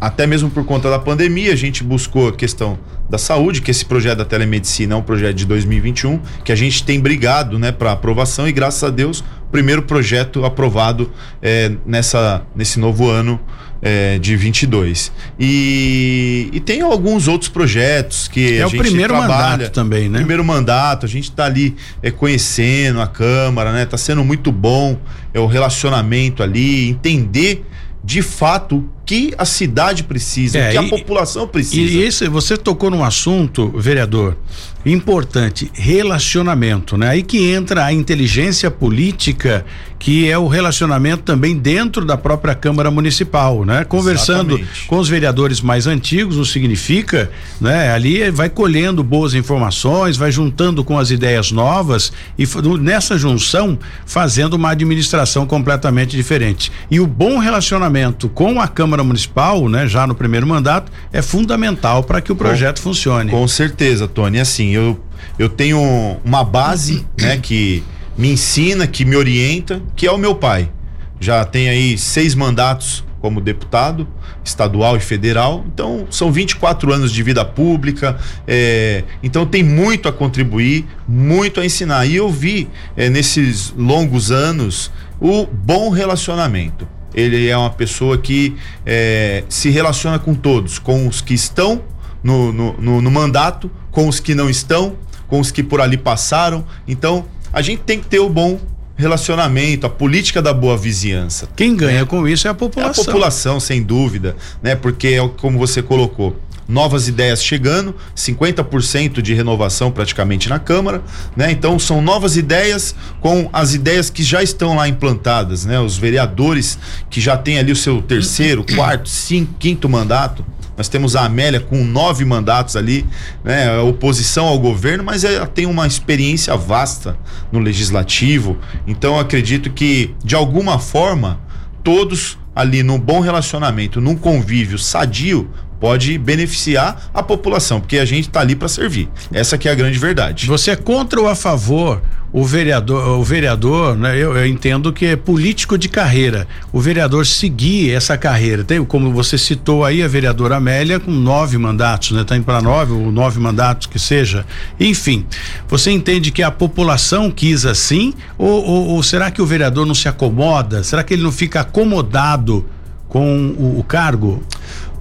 até 0.00 0.26
mesmo 0.26 0.50
por 0.50 0.64
conta 0.64 0.90
da 0.90 0.98
pandemia, 0.98 1.52
a 1.52 1.56
gente 1.56 1.84
buscou 1.84 2.30
a 2.30 2.32
questão 2.32 2.80
da 3.08 3.18
saúde, 3.18 3.60
que 3.60 3.70
esse 3.70 3.84
projeto 3.84 4.18
da 4.18 4.24
telemedicina 4.24 4.94
é 4.94 4.96
um 4.96 5.02
projeto 5.02 5.36
de 5.36 5.44
2021, 5.44 6.20
que 6.44 6.52
a 6.52 6.56
gente 6.56 6.84
tem 6.84 6.98
brigado 7.00 7.58
né, 7.58 7.70
para 7.70 7.92
aprovação 7.92 8.48
e 8.48 8.52
graças 8.52 8.82
a 8.82 8.90
Deus, 8.90 9.20
o 9.20 9.50
primeiro 9.52 9.82
projeto 9.82 10.44
aprovado 10.44 11.10
é, 11.42 11.72
nessa, 11.84 12.42
nesse 12.54 12.78
novo 12.78 13.08
ano 13.08 13.38
é, 13.84 14.18
de 14.18 14.34
22. 14.34 15.12
E, 15.38 16.48
e 16.52 16.60
tem 16.60 16.80
alguns 16.80 17.28
outros 17.28 17.50
projetos 17.50 18.26
que 18.26 18.56
é 18.56 18.62
a 18.62 18.66
o 18.66 18.70
primeiro 18.70 19.14
mandato 19.14 19.70
também, 19.70 20.08
né? 20.08 20.18
Primeiro 20.18 20.42
mandato, 20.42 21.04
a 21.04 21.08
gente 21.08 21.24
está 21.24 21.44
ali 21.44 21.76
é, 22.02 22.10
conhecendo 22.10 23.00
a 23.00 23.06
Câmara, 23.06 23.72
né? 23.72 23.84
Tá 23.84 23.98
sendo 23.98 24.24
muito 24.24 24.50
bom 24.50 24.98
é, 25.34 25.38
o 25.38 25.46
relacionamento 25.46 26.42
ali, 26.42 26.88
entender 26.88 27.66
de 28.02 28.22
fato 28.22 28.88
que 29.04 29.34
a 29.36 29.44
cidade 29.44 30.02
precisa, 30.04 30.58
é, 30.58 30.68
o 30.68 30.72
que 30.72 30.78
a 30.78 30.88
população 30.88 31.46
precisa. 31.46 31.92
E 31.92 32.02
esse, 32.02 32.28
você 32.28 32.56
tocou 32.56 32.90
num 32.90 33.04
assunto, 33.04 33.68
vereador, 33.76 34.36
importante, 34.84 35.70
relacionamento, 35.72 36.96
né? 36.96 37.08
Aí 37.08 37.22
que 37.22 37.50
entra 37.50 37.84
a 37.84 37.92
inteligência 37.92 38.70
política, 38.70 39.64
que 39.98 40.28
é 40.28 40.36
o 40.36 40.46
relacionamento 40.46 41.22
também 41.22 41.56
dentro 41.56 42.04
da 42.04 42.18
própria 42.18 42.54
Câmara 42.54 42.90
Municipal, 42.90 43.64
né? 43.64 43.84
Conversando 43.84 44.56
Exatamente. 44.56 44.86
com 44.86 44.98
os 44.98 45.08
vereadores 45.08 45.62
mais 45.62 45.86
antigos, 45.86 46.36
o 46.36 46.44
significa, 46.44 47.30
né? 47.58 47.90
Ali 47.92 48.30
vai 48.30 48.50
colhendo 48.50 49.02
boas 49.02 49.32
informações, 49.32 50.18
vai 50.18 50.30
juntando 50.30 50.84
com 50.84 50.98
as 50.98 51.10
ideias 51.10 51.50
novas 51.50 52.12
e 52.38 52.46
nessa 52.78 53.16
junção 53.16 53.78
fazendo 54.04 54.54
uma 54.54 54.70
administração 54.70 55.46
completamente 55.46 56.14
diferente. 56.14 56.70
E 56.90 57.00
o 57.00 57.06
bom 57.06 57.38
relacionamento 57.38 58.28
com 58.28 58.60
a 58.60 58.68
Câmara 58.68 58.93
Municipal, 59.02 59.68
né, 59.68 59.88
já 59.88 60.06
no 60.06 60.14
primeiro 60.14 60.46
mandato, 60.46 60.92
é 61.12 61.22
fundamental 61.22 62.04
para 62.04 62.20
que 62.20 62.30
o 62.30 62.36
projeto 62.36 62.78
com, 62.78 62.90
funcione. 62.90 63.30
Com 63.30 63.48
certeza, 63.48 64.06
Tony, 64.06 64.38
assim, 64.38 64.70
eu, 64.70 65.00
eu 65.38 65.48
tenho 65.48 65.80
uma 66.24 66.44
base, 66.44 67.06
né, 67.18 67.38
que 67.38 67.82
me 68.16 68.30
ensina, 68.30 68.86
que 68.86 69.04
me 69.04 69.16
orienta, 69.16 69.82
que 69.96 70.06
é 70.06 70.12
o 70.12 70.18
meu 70.18 70.34
pai. 70.34 70.70
Já 71.18 71.44
tem 71.44 71.68
aí 71.68 71.96
seis 71.96 72.34
mandatos 72.34 73.04
como 73.24 73.40
deputado 73.40 74.06
estadual 74.44 74.98
e 74.98 75.00
federal. 75.00 75.64
Então, 75.72 76.06
são 76.10 76.30
24 76.30 76.92
anos 76.92 77.10
de 77.10 77.22
vida 77.22 77.42
pública. 77.42 78.18
É, 78.46 79.02
então, 79.22 79.46
tem 79.46 79.62
muito 79.62 80.06
a 80.10 80.12
contribuir, 80.12 80.84
muito 81.08 81.58
a 81.58 81.64
ensinar. 81.64 82.04
E 82.04 82.16
eu 82.16 82.28
vi 82.28 82.68
é, 82.94 83.08
nesses 83.08 83.72
longos 83.74 84.30
anos 84.30 84.92
o 85.18 85.46
bom 85.46 85.88
relacionamento. 85.88 86.86
Ele 87.14 87.48
é 87.48 87.56
uma 87.56 87.70
pessoa 87.70 88.18
que 88.18 88.56
é, 88.84 89.44
se 89.48 89.70
relaciona 89.70 90.18
com 90.18 90.34
todos, 90.34 90.78
com 90.78 91.06
os 91.06 91.20
que 91.20 91.34
estão 91.34 91.82
no, 92.22 92.52
no, 92.52 92.72
no, 92.78 93.02
no 93.02 93.10
mandato, 93.10 93.70
com 93.90 94.08
os 94.08 94.18
que 94.18 94.34
não 94.34 94.50
estão, 94.50 94.96
com 95.28 95.40
os 95.40 95.50
que 95.50 95.62
por 95.62 95.80
ali 95.80 95.96
passaram. 95.96 96.64
Então, 96.88 97.24
a 97.52 97.62
gente 97.62 97.82
tem 97.82 98.00
que 98.00 98.06
ter 98.06 98.18
o 98.18 98.28
bom 98.28 98.58
relacionamento, 98.96 99.86
a 99.86 99.90
política 99.90 100.40
da 100.40 100.52
boa 100.54 100.76
vizinhança. 100.76 101.48
Quem 101.56 101.74
ganha 101.76 102.00
né? 102.00 102.04
com 102.04 102.26
isso 102.26 102.46
é 102.46 102.50
a 102.50 102.54
população. 102.54 103.02
É 103.02 103.02
a 103.02 103.06
população, 103.06 103.60
sem 103.60 103.82
dúvida, 103.82 104.36
né? 104.62 104.74
Porque 104.74 105.08
é 105.08 105.28
como 105.40 105.58
você 105.58 105.82
colocou, 105.82 106.36
novas 106.68 107.08
ideias 107.08 107.42
chegando, 107.42 107.94
50% 108.16 109.20
de 109.20 109.34
renovação 109.34 109.90
praticamente 109.90 110.48
na 110.48 110.58
Câmara, 110.58 111.02
né? 111.36 111.50
Então 111.50 111.78
são 111.78 112.00
novas 112.00 112.36
ideias 112.36 112.94
com 113.20 113.48
as 113.52 113.74
ideias 113.74 114.10
que 114.10 114.22
já 114.22 114.42
estão 114.42 114.76
lá 114.76 114.88
implantadas, 114.88 115.64
né? 115.64 115.78
Os 115.78 115.96
vereadores 115.96 116.78
que 117.10 117.20
já 117.20 117.36
têm 117.36 117.58
ali 117.58 117.72
o 117.72 117.76
seu 117.76 118.00
terceiro, 118.02 118.64
quarto, 118.74 119.08
cinco, 119.08 119.54
quinto 119.58 119.88
mandato, 119.88 120.44
nós 120.76 120.88
temos 120.88 121.14
a 121.14 121.24
Amélia 121.24 121.60
com 121.60 121.84
nove 121.84 122.24
mandatos 122.24 122.74
ali, 122.74 123.06
né? 123.44 123.78
Oposição 123.78 124.46
ao 124.46 124.58
governo, 124.58 125.04
mas 125.04 125.22
ela 125.22 125.46
tem 125.46 125.66
uma 125.66 125.86
experiência 125.86 126.56
vasta 126.56 127.16
no 127.52 127.60
legislativo. 127.60 128.58
Então 128.86 129.18
acredito 129.18 129.70
que, 129.70 130.14
de 130.24 130.34
alguma 130.34 130.78
forma, 130.78 131.38
todos 131.82 132.38
ali 132.54 132.82
num 132.82 132.98
bom 132.98 133.20
relacionamento, 133.20 134.00
num 134.00 134.16
convívio 134.16 134.78
sadio, 134.78 135.50
pode 135.84 136.16
beneficiar 136.16 137.10
a 137.12 137.22
população, 137.22 137.78
porque 137.78 137.98
a 137.98 138.06
gente 138.06 138.28
está 138.28 138.40
ali 138.40 138.56
para 138.56 138.68
servir. 138.68 139.06
Essa 139.30 139.58
que 139.58 139.68
é 139.68 139.70
a 139.70 139.74
grande 139.74 139.98
verdade. 139.98 140.46
Você 140.46 140.70
é 140.70 140.76
contra 140.76 141.20
ou 141.20 141.28
a 141.28 141.34
favor 141.34 142.00
o 142.32 142.42
vereador, 142.42 143.18
o 143.18 143.22
vereador, 143.22 143.94
né, 143.94 144.16
eu, 144.16 144.34
eu, 144.34 144.46
entendo 144.46 144.94
que 144.94 145.04
é 145.04 145.14
político 145.14 145.76
de 145.76 145.90
carreira. 145.90 146.48
O 146.72 146.80
vereador 146.80 147.26
seguir 147.26 147.92
essa 147.92 148.16
carreira. 148.16 148.64
Tem, 148.64 148.82
como 148.82 149.12
você 149.12 149.36
citou 149.36 149.84
aí, 149.84 150.02
a 150.02 150.08
vereadora 150.08 150.56
Amélia 150.56 150.98
com 150.98 151.10
nove 151.10 151.58
mandatos, 151.58 152.12
né? 152.12 152.24
Tá 152.24 152.34
indo 152.34 152.46
para 152.46 152.62
nove 152.62 152.94
ou 152.94 153.12
nove 153.12 153.38
mandatos 153.38 153.86
que 153.86 153.98
seja. 153.98 154.46
Enfim, 154.80 155.26
você 155.68 155.90
entende 155.90 156.30
que 156.30 156.42
a 156.42 156.50
população 156.50 157.30
quis 157.30 157.66
assim? 157.66 158.14
Ou, 158.38 158.64
ou, 158.64 158.86
ou 158.88 159.02
será 159.02 159.30
que 159.30 159.42
o 159.42 159.46
vereador 159.46 159.84
não 159.84 159.94
se 159.94 160.08
acomoda? 160.08 160.82
Será 160.82 161.04
que 161.04 161.12
ele 161.12 161.22
não 161.22 161.30
fica 161.30 161.60
acomodado 161.60 162.64
com 163.06 163.54
o, 163.58 163.78
o 163.78 163.84
cargo? 163.84 164.42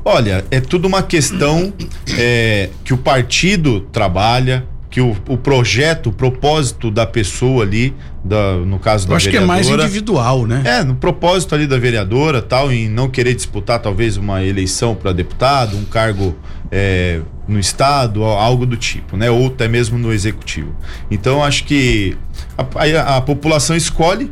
Olha, 0.06 0.44
é 0.52 0.60
tudo 0.60 0.88
uma 0.88 1.02
questão 1.02 1.74
é, 2.18 2.70
que 2.84 2.94
o 2.94 2.98
partido 2.98 3.82
trabalha, 3.92 4.66
que 4.90 5.00
o, 5.00 5.16
o 5.28 5.38
projeto, 5.38 6.10
o 6.10 6.12
propósito 6.12 6.92
da 6.92 7.06
pessoa 7.06 7.64
ali, 7.64 7.96
da, 8.24 8.58
no 8.58 8.78
caso 8.80 9.08
da 9.08 9.14
Eu 9.14 9.18
acho 9.18 9.26
vereadora. 9.26 9.62
que 9.62 9.68
é 9.68 9.72
mais 9.72 9.84
individual, 9.86 10.46
né? 10.46 10.62
É, 10.66 10.84
no 10.84 10.96
propósito 10.96 11.56
ali 11.56 11.66
da 11.66 11.78
vereadora, 11.78 12.42
tal, 12.42 12.72
em 12.72 12.90
não 12.90 13.10
querer 13.10 13.34
disputar 13.34 13.80
talvez 13.80 14.18
uma 14.18 14.44
eleição 14.44 14.94
para 14.94 15.14
deputado, 15.14 15.78
um 15.78 15.86
cargo 15.86 16.36
é, 16.70 17.22
no 17.48 17.58
estado, 17.58 18.24
algo 18.24 18.66
do 18.66 18.76
tipo, 18.78 19.16
né? 19.16 19.32
Ou 19.32 19.48
até 19.48 19.68
mesmo 19.68 19.98
no 19.98 20.14
executivo. 20.14 20.76
Então 21.10 21.44
acho 21.44 21.64
que 21.64 22.18
a, 22.58 22.64
a, 22.64 23.18
a 23.18 23.22
população 23.22 23.76
escolhe, 23.76 24.32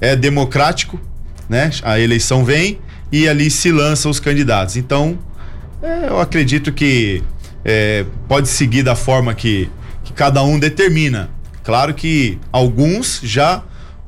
é 0.00 0.16
democrático, 0.16 0.98
né? 1.48 1.70
A 1.82 2.00
eleição 2.00 2.44
vem 2.44 2.78
e 3.10 3.28
ali 3.28 3.50
se 3.50 3.70
lançam 3.70 4.10
os 4.10 4.20
candidatos. 4.20 4.76
Então 4.76 5.18
é, 5.82 6.08
eu 6.08 6.20
acredito 6.20 6.72
que 6.72 7.22
é, 7.64 8.04
pode 8.28 8.48
seguir 8.48 8.82
da 8.82 8.96
forma 8.96 9.34
que, 9.34 9.70
que 10.02 10.12
cada 10.12 10.42
um 10.42 10.58
determina. 10.58 11.30
Claro 11.62 11.94
que 11.94 12.38
alguns 12.52 13.20
já 13.22 13.62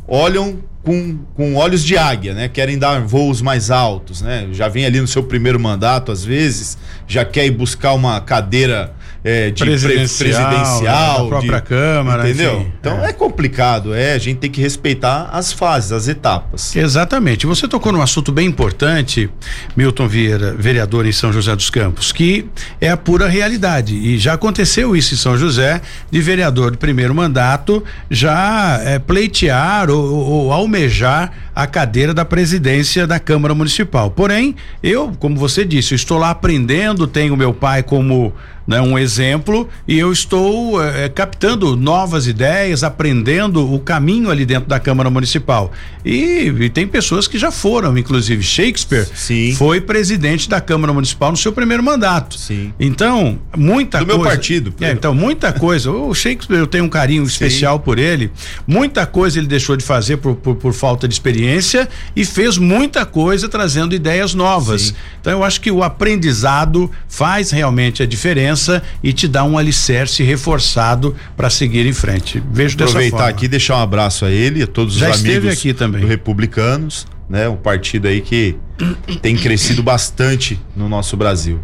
olham 0.06 0.58
com, 0.82 1.18
com 1.34 1.56
olhos 1.56 1.82
de 1.82 1.98
águia, 1.98 2.32
né? 2.32 2.48
Querem 2.48 2.78
dar 2.78 3.00
voos 3.00 3.42
mais 3.42 3.70
altos, 3.70 4.22
né? 4.22 4.48
Já 4.52 4.68
vem 4.68 4.86
ali 4.86 5.00
no 5.00 5.06
seu 5.08 5.22
primeiro 5.22 5.58
mandato, 5.58 6.12
às 6.12 6.24
vezes, 6.24 6.78
já 7.08 7.24
quer 7.24 7.44
ir 7.44 7.50
buscar 7.50 7.92
uma 7.92 8.20
cadeira 8.20 8.94
é, 9.26 9.50
de 9.50 9.64
presidencial, 9.64 10.48
presidencial 10.48 11.22
da 11.22 11.28
própria 11.28 11.60
de, 11.60 11.66
Câmara, 11.66 12.28
entendeu? 12.28 12.60
enfim, 12.60 12.72
então 12.78 13.04
é. 13.04 13.08
é. 13.08 13.12
complicado, 13.12 13.92
é, 13.92 14.12
a 14.12 14.18
gente 14.18 14.38
tem 14.38 14.48
que 14.48 14.60
respeitar 14.60 15.28
as 15.32 15.52
fases, 15.52 15.90
as 15.90 16.06
etapas. 16.06 16.76
Exatamente. 16.76 17.44
Você 17.44 17.66
tocou 17.66 17.90
num 17.90 18.00
assunto 18.00 18.30
bem 18.30 18.46
importante, 18.46 19.28
Milton 19.76 20.06
Vieira, 20.06 20.54
vereador 20.54 21.04
em 21.06 21.10
São 21.10 21.32
José 21.32 21.56
dos 21.56 21.70
Campos, 21.70 22.12
que 22.12 22.46
é 22.80 22.88
a 22.88 22.96
pura 22.96 23.26
realidade. 23.26 23.96
E 23.96 24.16
já 24.16 24.34
aconteceu 24.34 24.94
isso 24.94 25.14
em 25.14 25.16
São 25.16 25.36
José, 25.36 25.80
de 26.08 26.20
vereador 26.20 26.70
de 26.70 26.78
primeiro 26.78 27.12
mandato 27.12 27.82
já 28.08 28.80
é, 28.84 29.00
pleitear 29.00 29.90
ou, 29.90 30.04
ou 30.04 30.52
almejar 30.52 31.32
a 31.52 31.66
cadeira 31.66 32.14
da 32.14 32.24
presidência 32.24 33.08
da 33.08 33.18
Câmara 33.18 33.54
Municipal. 33.56 34.08
Porém, 34.08 34.54
eu, 34.82 35.12
como 35.18 35.36
você 35.36 35.64
disse, 35.64 35.94
estou 35.94 36.16
lá 36.16 36.30
aprendendo, 36.30 37.08
tenho 37.08 37.36
meu 37.36 37.52
pai 37.52 37.82
como 37.82 38.32
né, 38.66 38.80
um 38.80 38.98
exemplo 38.98 39.68
e 39.86 39.98
eu 39.98 40.12
estou 40.12 40.82
eh, 40.82 41.08
captando 41.08 41.76
novas 41.76 42.26
ideias, 42.26 42.82
aprendendo 42.82 43.72
o 43.72 43.78
caminho 43.78 44.30
ali 44.30 44.44
dentro 44.44 44.68
da 44.68 44.80
Câmara 44.80 45.08
Municipal. 45.08 45.72
E, 46.04 46.52
e 46.60 46.70
tem 46.70 46.86
pessoas 46.86 47.28
que 47.28 47.38
já 47.38 47.50
foram, 47.50 47.96
inclusive 47.96 48.42
Shakespeare 48.42 49.06
Sim. 49.14 49.54
foi 49.56 49.80
presidente 49.80 50.48
da 50.48 50.60
Câmara 50.60 50.92
Municipal 50.92 51.30
no 51.30 51.36
seu 51.36 51.52
primeiro 51.52 51.82
mandato. 51.82 52.38
Sim. 52.38 52.72
Então, 52.78 53.38
muita 53.56 53.98
Do 53.98 54.06
coisa. 54.06 54.20
meu 54.20 54.30
partido. 54.30 54.74
É, 54.80 54.92
então, 54.92 55.14
muita 55.14 55.52
coisa. 55.52 55.90
O 55.90 56.14
Shakespeare, 56.14 56.58
eu 56.58 56.66
tenho 56.66 56.84
um 56.84 56.88
carinho 56.88 57.24
especial 57.24 57.78
por 57.80 57.98
ele. 57.98 58.30
Muita 58.66 59.06
coisa 59.06 59.38
ele 59.38 59.46
deixou 59.46 59.76
de 59.76 59.84
fazer 59.84 60.16
por, 60.18 60.36
por, 60.36 60.56
por 60.56 60.72
falta 60.72 61.06
de 61.06 61.14
experiência 61.14 61.88
e 62.14 62.24
fez 62.24 62.58
muita 62.58 63.04
coisa 63.04 63.48
trazendo 63.48 63.94
ideias 63.94 64.34
novas. 64.34 64.82
Sim. 64.82 64.94
Então, 65.20 65.32
eu 65.32 65.44
acho 65.44 65.60
que 65.60 65.70
o 65.70 65.82
aprendizado 65.82 66.90
faz 67.08 67.50
realmente 67.50 68.02
a 68.02 68.06
diferença 68.06 68.55
e 69.02 69.12
te 69.12 69.28
dá 69.28 69.44
um 69.44 69.58
alicerce 69.58 70.22
reforçado 70.22 71.14
para 71.36 71.50
seguir 71.50 71.86
em 71.86 71.92
frente. 71.92 72.42
Vejo 72.50 72.76
dessa 72.76 72.90
Aproveitar 72.90 73.28
aqui 73.28 73.44
e 73.44 73.48
deixar 73.48 73.76
um 73.76 73.82
abraço 73.82 74.24
a 74.24 74.30
ele 74.30 74.60
e 74.60 74.62
a 74.62 74.66
todos 74.66 74.94
Já 74.94 75.10
os 75.10 75.20
amigos 75.20 75.52
aqui 75.52 75.74
também. 75.74 76.00
do 76.00 76.06
Republicanos, 76.06 77.06
né? 77.28 77.48
Um 77.48 77.56
partido 77.56 78.08
aí 78.08 78.20
que 78.20 78.56
tem 79.20 79.36
crescido 79.36 79.82
bastante 79.82 80.60
no 80.74 80.88
nosso 80.88 81.16
Brasil. 81.16 81.60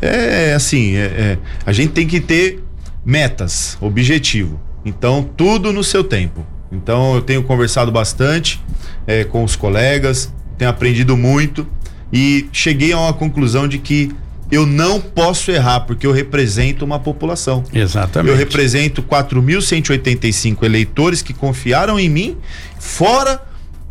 É 0.00 0.54
assim, 0.54 0.94
é, 0.96 1.04
é, 1.04 1.38
a 1.64 1.72
gente 1.72 1.92
tem 1.92 2.06
que 2.06 2.20
ter 2.20 2.62
metas, 3.04 3.76
objetivo. 3.80 4.60
Então, 4.84 5.22
tudo 5.36 5.72
no 5.72 5.82
seu 5.82 6.04
tempo. 6.04 6.46
Então, 6.70 7.14
eu 7.14 7.22
tenho 7.22 7.42
conversado 7.42 7.90
bastante 7.90 8.60
é, 9.06 9.24
com 9.24 9.42
os 9.42 9.56
colegas, 9.56 10.32
tenho 10.56 10.70
aprendido 10.70 11.16
muito 11.16 11.66
e 12.12 12.48
cheguei 12.52 12.92
a 12.92 12.98
uma 12.98 13.12
conclusão 13.12 13.66
de 13.66 13.78
que 13.78 14.10
eu 14.50 14.64
não 14.66 15.00
posso 15.00 15.50
errar, 15.50 15.80
porque 15.80 16.06
eu 16.06 16.12
represento 16.12 16.84
uma 16.84 16.98
população. 16.98 17.64
Exatamente. 17.72 18.30
Eu 18.30 18.36
represento 18.36 19.02
4.185 19.02 20.62
eleitores 20.62 21.22
que 21.22 21.32
confiaram 21.32 21.98
em 21.98 22.08
mim, 22.08 22.36
fora 22.78 23.42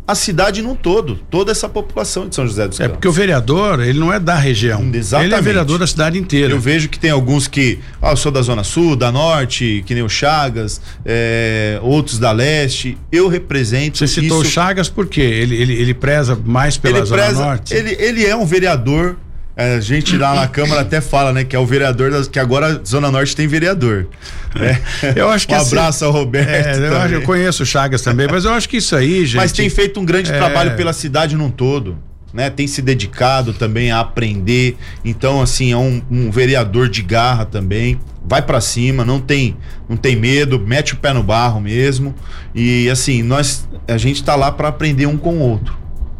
a 0.06 0.14
cidade 0.14 0.62
num 0.62 0.74
todo, 0.74 1.16
toda 1.30 1.52
essa 1.52 1.68
população 1.68 2.26
de 2.26 2.34
São 2.34 2.46
José 2.46 2.66
dos 2.66 2.80
É 2.80 2.84
Campos. 2.84 2.96
porque 2.96 3.08
o 3.08 3.12
vereador, 3.12 3.78
ele 3.80 3.98
não 4.00 4.10
é 4.10 4.18
da 4.18 4.36
região. 4.36 4.90
Exatamente. 4.90 5.28
Ele 5.28 5.38
é 5.38 5.42
vereador 5.42 5.78
da 5.78 5.86
cidade 5.86 6.18
inteira. 6.18 6.54
Eu 6.54 6.58
vejo 6.58 6.88
que 6.88 6.98
tem 6.98 7.10
alguns 7.10 7.46
que, 7.46 7.78
ah, 8.00 8.12
eu 8.12 8.16
sou 8.16 8.32
da 8.32 8.40
Zona 8.40 8.64
Sul, 8.64 8.96
da 8.96 9.12
Norte, 9.12 9.84
que 9.84 9.92
nem 9.92 10.02
o 10.02 10.08
Chagas, 10.08 10.80
é, 11.04 11.78
outros 11.82 12.18
da 12.18 12.32
Leste. 12.32 12.96
Eu 13.12 13.28
represento. 13.28 13.98
Você 13.98 14.06
citou 14.06 14.40
isso. 14.40 14.48
o 14.48 14.50
Chagas 14.50 14.88
por 14.88 15.06
quê? 15.06 15.20
Ele, 15.20 15.54
ele, 15.54 15.74
ele 15.74 15.92
preza 15.92 16.34
mais 16.42 16.78
pela 16.78 16.96
ele 17.00 17.06
Zona 17.06 17.22
preza, 17.24 17.44
Norte? 17.44 17.74
Ele, 17.74 17.94
ele 18.00 18.24
é 18.24 18.34
um 18.34 18.46
vereador. 18.46 19.14
É, 19.58 19.74
A 19.74 19.80
gente 19.80 20.16
lá 20.16 20.34
na 20.36 20.46
Câmara 20.46 20.82
até 20.82 21.00
fala, 21.00 21.32
né, 21.32 21.42
que 21.44 21.54
é 21.54 21.58
o 21.58 21.66
vereador, 21.66 22.10
das, 22.10 22.28
que 22.28 22.38
agora 22.38 22.66
a 22.80 22.84
Zona 22.86 23.10
Norte 23.10 23.34
tem 23.34 23.46
vereador. 23.48 24.06
né? 24.54 24.80
Eu 25.16 25.28
acho 25.28 25.46
que 25.48 25.52
um 25.52 25.56
assim- 25.56 25.76
abraço 25.76 26.04
ao 26.04 26.12
Roberto. 26.12 26.48
É, 26.48 26.76
eu, 27.12 27.18
eu 27.18 27.22
conheço 27.22 27.64
o 27.64 27.66
Chagas 27.66 28.00
também, 28.02 28.28
mas 28.30 28.44
eu 28.44 28.52
acho 28.52 28.68
que 28.68 28.76
isso 28.76 28.94
aí, 28.94 29.26
gente. 29.26 29.36
Mas 29.36 29.52
tem 29.52 29.68
feito 29.68 29.98
um 30.00 30.04
grande 30.04 30.30
é- 30.32 30.38
trabalho 30.38 30.76
pela 30.76 30.92
cidade 30.92 31.36
num 31.36 31.50
todo. 31.50 31.98
Né, 32.32 32.50
tem 32.50 32.66
se 32.66 32.82
dedicado 32.82 33.54
também 33.54 33.90
a 33.90 34.00
aprender. 34.00 34.76
Então, 35.02 35.40
assim, 35.40 35.72
é 35.72 35.76
um, 35.78 36.02
um 36.10 36.30
vereador 36.30 36.86
de 36.86 37.00
garra 37.02 37.46
também. 37.46 37.98
Vai 38.22 38.42
pra 38.42 38.60
cima, 38.60 39.02
não 39.02 39.18
tem, 39.18 39.56
não 39.88 39.96
tem 39.96 40.14
medo, 40.14 40.60
mete 40.60 40.92
o 40.92 40.98
pé 40.98 41.14
no 41.14 41.22
barro 41.22 41.58
mesmo. 41.58 42.14
E 42.54 42.88
assim, 42.90 43.22
nós 43.22 43.66
a 43.88 43.96
gente 43.96 44.22
tá 44.22 44.36
lá 44.36 44.52
para 44.52 44.68
aprender 44.68 45.06
um 45.06 45.16
com 45.16 45.38
o 45.38 45.40
outro, 45.40 45.74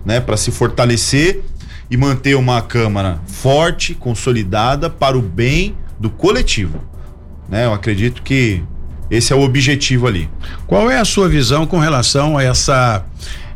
né, 0.05 0.19
para 0.19 0.39
se 0.39 0.51
fortalecer 0.51 1.43
e 1.91 1.97
manter 1.97 2.37
uma 2.37 2.61
câmara 2.61 3.21
forte, 3.27 3.95
consolidada 3.95 4.91
para 4.91 5.17
o 5.17 5.23
bem 5.23 5.77
do 5.99 6.11
coletivo. 6.11 6.81
Né? 7.49 7.65
Eu 7.65 7.73
acredito 7.73 8.23
que 8.23 8.63
esse 9.11 9.33
é 9.33 9.37
o 9.37 9.41
objetivo 9.41 10.07
ali. 10.07 10.29
Qual 10.67 10.91
é 10.91 10.99
a 10.99 11.05
sua 11.05 11.29
visão 11.29 11.67
com 11.67 11.79
relação 11.79 12.37
a 12.37 12.43
essa 12.43 13.05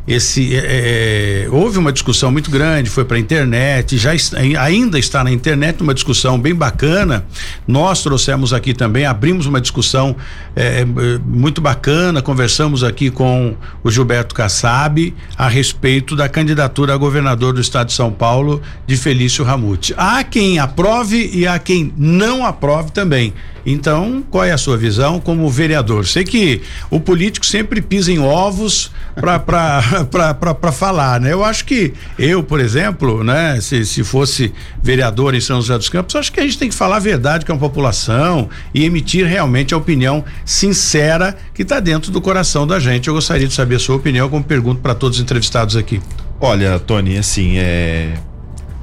esse 0.07 0.53
é, 0.55 1.45
é, 1.45 1.49
houve 1.49 1.77
uma 1.77 1.91
discussão 1.91 2.29
muito 2.31 2.51
grande, 2.51 2.89
foi 2.89 3.05
para 3.05 3.15
a 3.15 3.19
internet, 3.19 3.97
já 3.97 4.13
está- 4.13 4.37
ainda 4.37 4.99
está 4.99 5.23
na 5.23 5.31
internet 5.31 5.81
uma 5.81 5.93
discussão 5.93 6.37
bem 6.37 6.53
bacana. 6.53 7.25
Nós 7.65 8.03
trouxemos 8.03 8.51
aqui 8.53 8.73
também, 8.73 9.05
abrimos 9.05 9.45
uma 9.45 9.61
discussão 9.61 10.15
é, 10.55 10.81
é, 10.81 10.85
muito 11.25 11.61
bacana, 11.61 12.21
conversamos 12.21 12.83
aqui 12.83 13.09
com 13.09 13.55
o 13.81 13.89
Gilberto 13.89 14.35
Kassab 14.35 15.13
a 15.37 15.47
respeito 15.47 16.15
da 16.15 16.27
candidatura 16.27 16.93
a 16.93 16.97
governador 16.97 17.53
do 17.53 17.61
estado 17.61 17.87
de 17.87 17.93
São 17.93 18.11
Paulo 18.11 18.61
de 18.85 18.97
Felício 18.97 19.43
Ramute. 19.45 19.93
Há 19.97 20.23
quem 20.23 20.59
aprove 20.59 21.29
e 21.33 21.47
há 21.47 21.57
quem 21.57 21.93
não 21.97 22.45
aprove 22.45 22.91
também. 22.91 23.33
Então, 23.65 24.23
qual 24.29 24.43
é 24.43 24.51
a 24.51 24.57
sua 24.57 24.77
visão 24.77 25.19
como 25.19 25.49
vereador? 25.49 26.05
Sei 26.05 26.23
que 26.23 26.61
o 26.89 26.99
político 26.99 27.45
sempre 27.45 27.81
pisa 27.81 28.11
em 28.11 28.19
ovos 28.19 28.91
para 29.15 30.71
falar, 30.71 31.19
né? 31.19 31.31
Eu 31.31 31.43
acho 31.43 31.65
que 31.65 31.93
eu, 32.19 32.43
por 32.43 32.59
exemplo, 32.59 33.23
né, 33.23 33.59
se, 33.61 33.85
se 33.85 34.03
fosse 34.03 34.53
vereador 34.81 35.33
em 35.33 35.39
São 35.39 35.61
José 35.61 35.77
dos 35.77 35.89
Campos, 35.89 36.15
acho 36.15 36.31
que 36.31 36.39
a 36.39 36.43
gente 36.43 36.57
tem 36.57 36.69
que 36.69 36.75
falar 36.75 36.97
a 36.97 36.99
verdade 36.99 37.45
com 37.45 37.53
a 37.53 37.57
população 37.57 38.49
e 38.73 38.83
emitir 38.83 39.25
realmente 39.25 39.73
a 39.73 39.77
opinião 39.77 40.23
sincera 40.45 41.35
que 41.53 41.61
está 41.61 41.79
dentro 41.79 42.11
do 42.11 42.19
coração 42.19 42.67
da 42.67 42.79
gente. 42.79 43.07
Eu 43.07 43.13
gostaria 43.13 43.47
de 43.47 43.53
saber 43.53 43.75
a 43.75 43.79
sua 43.79 43.95
opinião, 43.95 44.29
como 44.29 44.43
pergunto 44.43 44.81
para 44.81 44.93
todos 44.93 45.17
os 45.17 45.23
entrevistados 45.23 45.75
aqui. 45.75 46.01
Olha, 46.39 46.77
Tony, 46.79 47.17
assim, 47.17 47.57
é. 47.57 48.13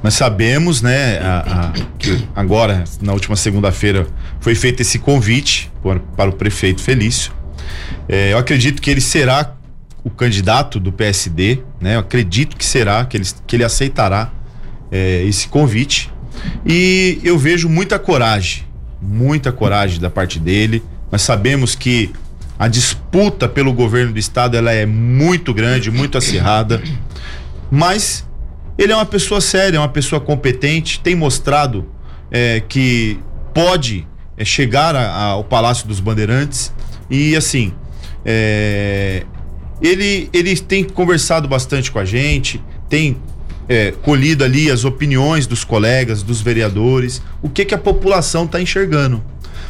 Nós 0.03 0.15
sabemos, 0.15 0.81
né, 0.81 1.19
a- 1.19 1.69
a- 1.69 1.73
que 1.99 2.27
agora, 2.35 2.83
na 3.01 3.13
última 3.13 3.35
segunda-feira, 3.35 4.07
foi 4.39 4.55
feito 4.55 4.81
esse 4.81 4.97
convite 4.99 5.71
por- 5.81 5.99
para 5.99 6.29
o 6.29 6.33
prefeito 6.33 6.81
Felício. 6.81 7.31
É, 8.09 8.33
eu 8.33 8.37
acredito 8.37 8.81
que 8.81 8.89
ele 8.89 9.01
será 9.01 9.53
o 10.03 10.09
candidato 10.09 10.79
do 10.79 10.91
PSD, 10.91 11.59
né? 11.79 11.95
Eu 11.95 11.99
acredito 11.99 12.57
que 12.57 12.65
será, 12.65 13.05
que 13.05 13.15
ele, 13.17 13.27
que 13.45 13.55
ele 13.55 13.63
aceitará 13.63 14.31
é, 14.91 15.23
esse 15.23 15.47
convite. 15.47 16.11
E 16.65 17.19
eu 17.23 17.37
vejo 17.37 17.69
muita 17.69 17.97
coragem, 17.99 18.63
muita 19.01 19.51
coragem 19.51 19.99
da 20.01 20.09
parte 20.09 20.37
dele. 20.39 20.83
Nós 21.11 21.21
sabemos 21.21 21.75
que 21.75 22.11
a 22.59 22.67
disputa 22.67 23.47
pelo 23.47 23.71
governo 23.71 24.11
do 24.13 24.19
estado 24.19 24.57
ela 24.57 24.71
é 24.71 24.85
muito 24.85 25.53
grande, 25.53 25.89
muito 25.91 26.17
acirrada, 26.17 26.81
mas 27.69 28.25
ele 28.83 28.91
é 28.91 28.95
uma 28.95 29.05
pessoa 29.05 29.39
séria, 29.41 29.77
é 29.77 29.79
uma 29.79 29.89
pessoa 29.89 30.19
competente, 30.19 30.99
tem 30.99 31.15
mostrado 31.15 31.87
é, 32.31 32.61
que 32.61 33.19
pode 33.53 34.07
é, 34.37 34.45
chegar 34.45 34.95
a- 34.95 35.01
a- 35.09 35.23
ao 35.31 35.43
Palácio 35.43 35.87
dos 35.87 35.99
Bandeirantes 35.99 36.73
e 37.09 37.35
assim 37.35 37.73
é, 38.25 39.23
ele, 39.81 40.29
ele 40.31 40.55
tem 40.57 40.83
conversado 40.83 41.47
bastante 41.47 41.91
com 41.91 41.99
a 41.99 42.05
gente, 42.05 42.61
tem 42.87 43.17
é, 43.67 43.91
colhido 43.91 44.43
ali 44.43 44.69
as 44.69 44.83
opiniões 44.85 45.47
dos 45.47 45.63
colegas, 45.63 46.21
dos 46.23 46.41
vereadores, 46.41 47.21
o 47.41 47.49
que, 47.49 47.63
que 47.65 47.73
a 47.73 47.77
população 47.77 48.45
está 48.45 48.61
enxergando. 48.61 49.23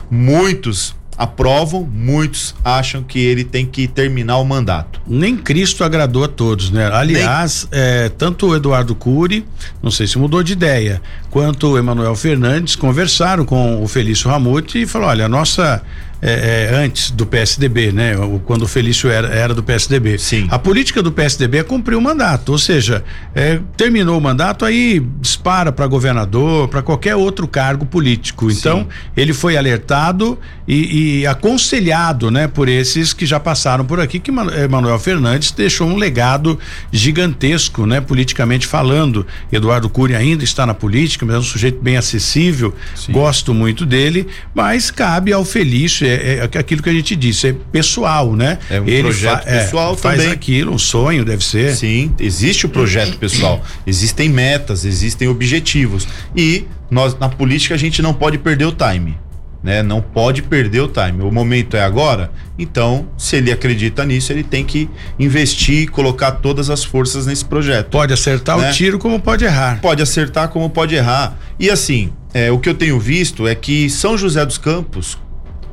Muitos 0.09 0.95
aprovam, 1.21 1.87
muitos 1.93 2.55
acham 2.65 3.03
que 3.03 3.19
ele 3.19 3.43
tem 3.43 3.63
que 3.63 3.87
terminar 3.87 4.37
o 4.37 4.43
mandato. 4.43 4.99
Nem 5.05 5.37
Cristo 5.37 5.83
agradou 5.83 6.23
a 6.23 6.27
todos, 6.27 6.71
né? 6.71 6.89
Aliás, 6.91 7.67
é, 7.71 8.09
tanto 8.09 8.47
o 8.47 8.55
Eduardo 8.55 8.95
Cury, 8.95 9.45
não 9.83 9.91
sei 9.91 10.07
se 10.07 10.17
mudou 10.17 10.41
de 10.41 10.53
ideia, 10.53 10.99
quanto 11.29 11.67
o 11.67 11.77
Emanuel 11.77 12.15
Fernandes 12.15 12.75
conversaram 12.75 13.45
com 13.45 13.83
o 13.83 13.87
Felício 13.87 14.31
Ramute 14.31 14.81
e 14.81 14.87
falou: 14.87 15.09
olha, 15.09 15.27
a 15.27 15.29
nossa 15.29 15.83
é, 16.21 16.69
é, 16.71 16.75
antes 16.75 17.09
do 17.09 17.25
PSDB, 17.25 17.91
né? 17.91 18.13
Quando 18.45 18.61
o 18.61 18.67
Felício 18.67 19.09
era, 19.09 19.27
era 19.27 19.53
do 19.55 19.63
PSDB. 19.63 20.19
Sim. 20.19 20.47
A 20.51 20.59
política 20.59 21.01
do 21.01 21.11
PSDB 21.11 21.59
é 21.59 21.63
cumprir 21.63 21.95
o 21.95 22.01
mandato, 22.01 22.51
ou 22.51 22.59
seja, 22.59 23.03
é, 23.33 23.59
terminou 23.75 24.17
o 24.17 24.21
mandato, 24.21 24.63
aí 24.63 24.99
dispara 25.19 25.71
para 25.71 25.87
governador, 25.87 26.67
para 26.67 26.83
qualquer 26.83 27.15
outro 27.15 27.47
cargo 27.47 27.85
político. 27.85 28.51
Então, 28.51 28.81
Sim. 28.81 28.87
ele 29.17 29.33
foi 29.33 29.57
alertado 29.57 30.37
e, 30.67 31.21
e, 31.21 31.27
aconselhado, 31.27 32.29
né, 32.29 32.47
por 32.47 32.69
esses 32.69 33.13
que 33.13 33.25
já 33.25 33.39
passaram 33.39 33.83
por 33.83 33.99
aqui, 33.99 34.19
que 34.19 34.31
Emanuel 34.31 34.99
Fernandes 34.99 35.51
deixou 35.51 35.87
um 35.87 35.95
legado 35.95 36.59
gigantesco, 36.91 37.85
né, 37.87 37.99
politicamente 37.99 38.67
falando. 38.67 39.25
Eduardo 39.51 39.89
Cury 39.89 40.15
ainda 40.15 40.43
está 40.43 40.65
na 40.67 40.73
política, 40.73 41.25
mas 41.25 41.35
é 41.35 41.39
um 41.39 41.43
sujeito 41.43 41.81
bem 41.81 41.97
acessível, 41.97 42.75
Sim. 42.95 43.11
gosto 43.11 43.53
muito 43.53 43.85
dele, 43.85 44.27
mas 44.53 44.91
cabe 44.91 45.33
ao 45.33 45.43
Felício 45.43 46.10
é, 46.11 46.35
é, 46.37 46.59
aquilo 46.59 46.81
que 46.81 46.89
a 46.89 46.93
gente 46.93 47.15
disse, 47.15 47.47
é 47.47 47.55
pessoal, 47.71 48.35
né? 48.35 48.57
É 48.69 48.79
um 48.79 48.87
Ele 48.87 49.03
projeto 49.03 49.47
é, 49.47 49.59
pessoal 49.59 49.95
faz 49.95 50.17
também. 50.17 50.33
aquilo, 50.33 50.71
um 50.71 50.77
sonho 50.77 51.23
deve 51.23 51.43
ser. 51.43 51.75
Sim, 51.75 52.13
existe 52.19 52.65
o 52.65 52.69
projeto 52.69 53.17
pessoal, 53.17 53.63
existem 53.85 54.29
metas, 54.29 54.85
existem 54.85 55.27
objetivos 55.27 56.07
e 56.35 56.65
nós 56.89 57.17
na 57.17 57.29
política 57.29 57.75
a 57.75 57.77
gente 57.77 58.01
não 58.01 58.13
pode 58.13 58.37
perder 58.37 58.65
o 58.65 58.71
time. 58.71 59.17
Né? 59.63 59.83
Não 59.83 60.01
pode 60.01 60.41
perder 60.41 60.81
o 60.81 60.87
time. 60.87 61.21
O 61.21 61.31
momento 61.31 61.77
é 61.77 61.83
agora. 61.83 62.31
Então, 62.57 63.07
se 63.15 63.35
ele 63.35 63.51
acredita 63.51 64.03
nisso, 64.03 64.33
ele 64.33 64.43
tem 64.43 64.65
que 64.65 64.89
investir, 65.19 65.89
colocar 65.91 66.31
todas 66.31 66.69
as 66.71 66.83
forças 66.83 67.27
nesse 67.27 67.45
projeto. 67.45 67.89
Pode 67.91 68.11
acertar 68.11 68.57
né? 68.57 68.71
o 68.71 68.73
tiro 68.73 68.97
como 68.97 69.19
pode 69.19 69.45
errar. 69.45 69.79
Pode 69.79 70.01
acertar 70.01 70.49
como 70.49 70.67
pode 70.67 70.95
errar. 70.95 71.37
E 71.59 71.69
assim, 71.69 72.11
é, 72.33 72.51
o 72.51 72.57
que 72.57 72.69
eu 72.69 72.73
tenho 72.73 72.99
visto 72.99 73.47
é 73.47 73.53
que 73.53 73.87
São 73.89 74.17
José 74.17 74.43
dos 74.43 74.57
Campos 74.57 75.17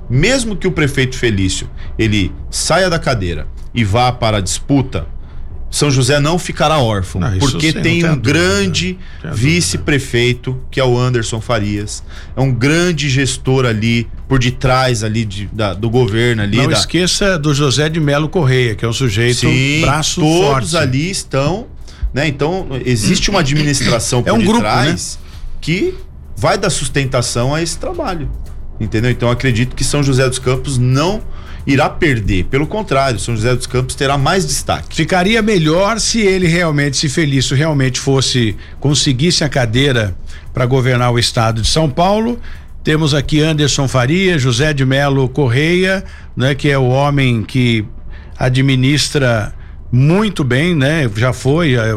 mesmo 0.09 0.57
que 0.57 0.67
o 0.67 0.73
prefeito 0.73 1.17
Felício 1.17 1.69
ele 1.99 2.33
saia 2.51 2.89
da 2.89 2.99
cadeira 2.99 3.47
e 3.75 3.85
vá 3.85 4.11
para 4.11 4.39
a 4.39 4.41
disputa, 4.41 5.07
São 5.71 5.91
José 5.91 6.19
não 6.19 6.39
ficará 6.39 6.79
órfão, 6.79 7.23
ah, 7.23 7.33
porque 7.39 7.73
sim, 7.73 7.81
tem 7.83 8.05
um 8.05 8.17
dúvida, 8.17 8.31
grande 8.31 8.99
vice-prefeito, 9.33 10.59
que 10.71 10.81
é 10.81 10.85
o 10.85 10.99
Anderson 10.99 11.41
Farias, 11.41 12.03
é 12.35 12.41
um 12.41 12.51
grande 12.51 13.09
gestor 13.11 13.67
ali 13.67 14.09
por 14.27 14.39
detrás 14.39 15.05
ali 15.05 15.25
de, 15.25 15.47
da, 15.53 15.75
do 15.75 15.91
governo 15.91 16.43
ali. 16.43 16.57
Não 16.57 16.69
da... 16.69 16.79
esqueça 16.79 17.39
do 17.39 17.53
José 17.53 17.89
de 17.89 18.01
Melo 18.01 18.29
Correia, 18.29 18.75
que 18.75 18.85
é 18.85 18.89
um 18.89 18.93
sujeito 18.93 19.41
sim, 19.41 19.83
braço 19.83 20.21
todos 20.21 20.39
forte. 20.39 20.55
Todos 20.55 20.75
ali 20.75 21.11
estão, 21.11 21.67
né? 22.15 22.27
Então 22.27 22.69
existe 22.85 23.29
uma 23.29 23.41
administração 23.41 24.23
por 24.23 24.31
é 24.31 24.33
um 24.33 24.39
detrás 24.39 25.19
grupo, 25.19 25.25
né? 25.25 25.57
que 25.61 25.95
vai 26.35 26.57
dar 26.57 26.71
sustentação 26.71 27.55
a 27.55 27.61
esse 27.61 27.77
trabalho. 27.77 28.31
Entendeu? 28.81 29.11
Então 29.11 29.31
acredito 29.31 29.75
que 29.75 29.85
São 29.85 30.03
José 30.03 30.29
dos 30.29 30.39
Campos 30.39 30.79
não 30.79 31.23
irá 31.67 31.91
perder. 31.91 32.45
Pelo 32.45 32.67
contrário, 32.67 33.19
São 33.19 33.37
José 33.37 33.55
dos 33.55 33.67
Campos 33.67 33.95
terá 33.95 34.17
mais 34.17 34.47
destaque. 34.47 34.97
Ficaria 34.97 35.43
melhor 35.43 36.01
se 36.01 36.21
ele 36.21 36.47
realmente, 36.47 36.97
se 36.97 37.09
Felício 37.09 37.57
realmente 37.57 38.01
fosse, 38.01 38.57
conseguisse 38.81 39.45
a 39.45 39.49
cadeira 39.49 40.17
para 40.55 40.65
governar 40.65 41.13
o 41.13 41.19
estado 41.19 41.61
de 41.61 41.69
São 41.69 41.91
Paulo. 41.91 42.41
Temos 42.83 43.13
aqui 43.13 43.41
Anderson 43.41 43.87
Faria, 43.87 44.39
José 44.39 44.73
de 44.73 44.87
Melo 44.87 45.29
Correia, 45.29 46.03
né, 46.35 46.55
que 46.55 46.71
é 46.71 46.79
o 46.79 46.89
homem 46.89 47.43
que 47.43 47.85
administra 48.39 49.53
muito 49.91 50.45
bem, 50.45 50.75
né? 50.75 51.11
Já 51.17 51.33
foi, 51.33 51.75
é, 51.75 51.95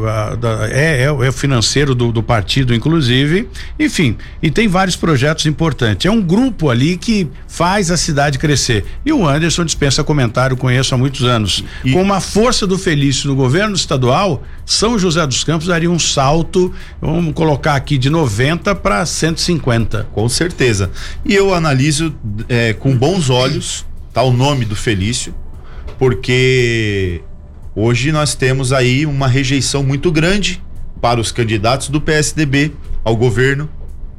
é, 0.71 1.01
é, 1.01 1.04
é 1.04 1.12
o 1.12 1.32
financeiro 1.34 1.93
do, 1.93 2.12
do, 2.12 2.23
partido, 2.23 2.73
inclusive. 2.73 3.49
Enfim, 3.77 4.15
e 4.41 4.49
tem 4.49 4.67
vários 4.67 4.95
projetos 4.95 5.45
importantes. 5.45 6.06
É 6.06 6.12
um 6.12 6.21
grupo 6.21 6.69
ali 6.69 6.95
que 6.95 7.27
faz 7.47 7.91
a 7.91 7.97
cidade 7.97 8.39
crescer. 8.39 8.86
E 9.06 9.12
o 9.12 9.27
Anderson 9.27 9.65
dispensa 9.65 10.04
comentário, 10.04 10.56
conheço 10.56 10.95
há 10.95 10.97
muitos 10.97 11.23
anos. 11.23 11.65
E... 11.84 11.91
Com 11.91 12.01
uma 12.01 12.21
força 12.21 12.65
do 12.65 12.77
Felício 12.77 13.27
no 13.27 13.36
governo 13.36 13.75
estadual, 13.75 14.41
São 14.65 14.97
José 14.97 15.25
dos 15.27 15.43
Campos 15.43 15.67
daria 15.67 15.91
um 15.91 15.99
salto, 15.99 16.73
vamos 17.01 17.34
colocar 17.34 17.75
aqui, 17.75 17.97
de 17.97 18.10
90 18.10 18.73
para 18.75 19.06
150. 19.06 20.08
Com 20.13 20.30
certeza. 20.30 20.89
E 21.25 21.36
eu 21.36 21.54
analiso 21.54 22.15
é, 22.47 22.71
com 22.71 22.95
bons 22.95 23.30
olhos, 23.30 23.86
tá 24.13 24.23
o 24.23 24.32
nome 24.32 24.63
do 24.63 24.77
Felício, 24.77 25.36
porque 25.99 27.21
Hoje 27.75 28.12
nós 28.12 28.36
temos 28.36 28.73
aí 28.73 29.05
uma 29.05 29.27
rejeição 29.27 29.81
muito 29.81 30.12
grande 30.12 30.62
para 30.99 31.21
os 31.21 31.31
candidatos 31.31 31.88
do 31.88 32.01
PSDB 32.01 32.73
ao 33.03 33.15
governo, 33.15 33.69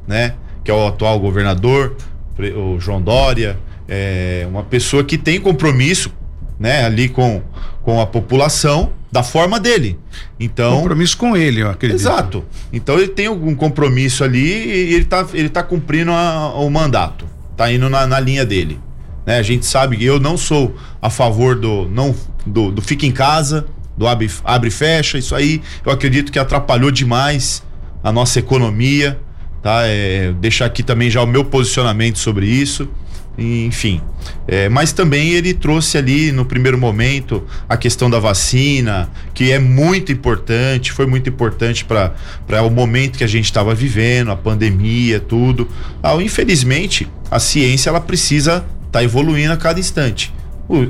né? 0.07 0.33
Que 0.63 0.71
é 0.71 0.73
o 0.73 0.87
atual 0.87 1.19
governador, 1.19 1.95
o 2.37 2.79
João 2.79 2.99
Dória, 2.99 3.59
é 3.87 4.47
uma 4.49 4.63
pessoa 4.63 5.03
que 5.03 5.19
tem 5.19 5.39
compromisso, 5.39 6.11
né? 6.59 6.83
Ali 6.83 7.09
com, 7.09 7.43
com 7.83 8.01
a 8.01 8.07
população 8.07 8.91
da 9.11 9.21
forma 9.21 9.59
dele. 9.59 9.99
Então 10.39 10.77
compromisso 10.77 11.15
com 11.15 11.37
ele, 11.37 11.61
eu 11.61 11.69
acredito. 11.69 11.99
Exato. 11.99 12.43
Então 12.71 12.97
ele 12.97 13.09
tem 13.09 13.27
algum 13.27 13.53
compromisso 13.53 14.23
ali 14.23 14.47
e 14.47 14.95
ele 14.95 15.05
tá, 15.05 15.27
ele 15.31 15.49
tá 15.49 15.61
cumprindo 15.61 16.11
a, 16.11 16.55
o 16.55 16.67
mandato, 16.71 17.27
tá 17.55 17.71
indo 17.71 17.87
na, 17.87 18.07
na 18.07 18.19
linha 18.19 18.43
dele. 18.43 18.79
Né? 19.25 19.37
A 19.37 19.43
gente 19.43 19.65
sabe 19.65 19.97
que 19.97 20.05
eu 20.05 20.19
não 20.19 20.37
sou 20.37 20.75
a 21.01 21.09
favor 21.09 21.55
do 21.55 21.87
não 21.87 22.15
do, 22.45 22.71
do 22.71 22.81
fica 22.81 23.05
em 23.05 23.11
casa, 23.11 23.65
do 23.97 24.07
abre, 24.07 24.29
abre 24.43 24.69
e 24.69 24.71
fecha. 24.71 25.17
Isso 25.17 25.35
aí 25.35 25.61
eu 25.85 25.91
acredito 25.91 26.31
que 26.31 26.39
atrapalhou 26.39 26.91
demais 26.91 27.63
a 28.03 28.11
nossa 28.11 28.39
economia. 28.39 29.19
Tá? 29.61 29.83
É, 29.85 30.33
deixar 30.33 30.65
aqui 30.65 30.83
também 30.83 31.09
já 31.09 31.21
o 31.21 31.27
meu 31.27 31.45
posicionamento 31.45 32.19
sobre 32.19 32.45
isso. 32.45 32.89
Enfim, 33.35 33.99
é, 34.47 34.69
mas 34.69 34.93
também 34.93 35.31
ele 35.31 35.55
trouxe 35.55 35.97
ali 35.97 36.31
no 36.31 36.45
primeiro 36.45 36.77
momento 36.77 37.43
a 37.67 37.75
questão 37.75 38.07
da 38.07 38.19
vacina, 38.19 39.09
que 39.33 39.51
é 39.51 39.57
muito 39.57 40.11
importante, 40.11 40.91
foi 40.91 41.07
muito 41.07 41.29
importante 41.29 41.83
para 41.83 42.61
o 42.61 42.69
momento 42.69 43.17
que 43.17 43.23
a 43.23 43.27
gente 43.27 43.45
estava 43.45 43.73
vivendo, 43.73 44.29
a 44.29 44.35
pandemia, 44.35 45.19
tudo. 45.19 45.67
Ah, 46.03 46.13
infelizmente, 46.21 47.09
a 47.31 47.39
ciência 47.39 47.89
ela 47.89 47.99
precisa 47.99 48.63
está 48.93 49.03
evoluindo 49.03 49.51
a 49.51 49.57
cada 49.57 49.79
instante. 49.79 50.31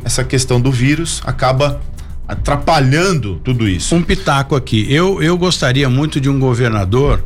Essa 0.03 0.25
questão 0.25 0.59
do 0.59 0.69
vírus 0.69 1.21
acaba 1.25 1.81
atrapalhando 2.27 3.39
tudo 3.43 3.67
isso. 3.67 3.95
Um 3.95 4.03
pitaco 4.03 4.55
aqui. 4.55 4.85
Eu, 4.93 5.23
eu 5.23 5.37
gostaria 5.37 5.89
muito 5.89 6.19
de 6.19 6.29
um 6.29 6.37
governador 6.37 7.23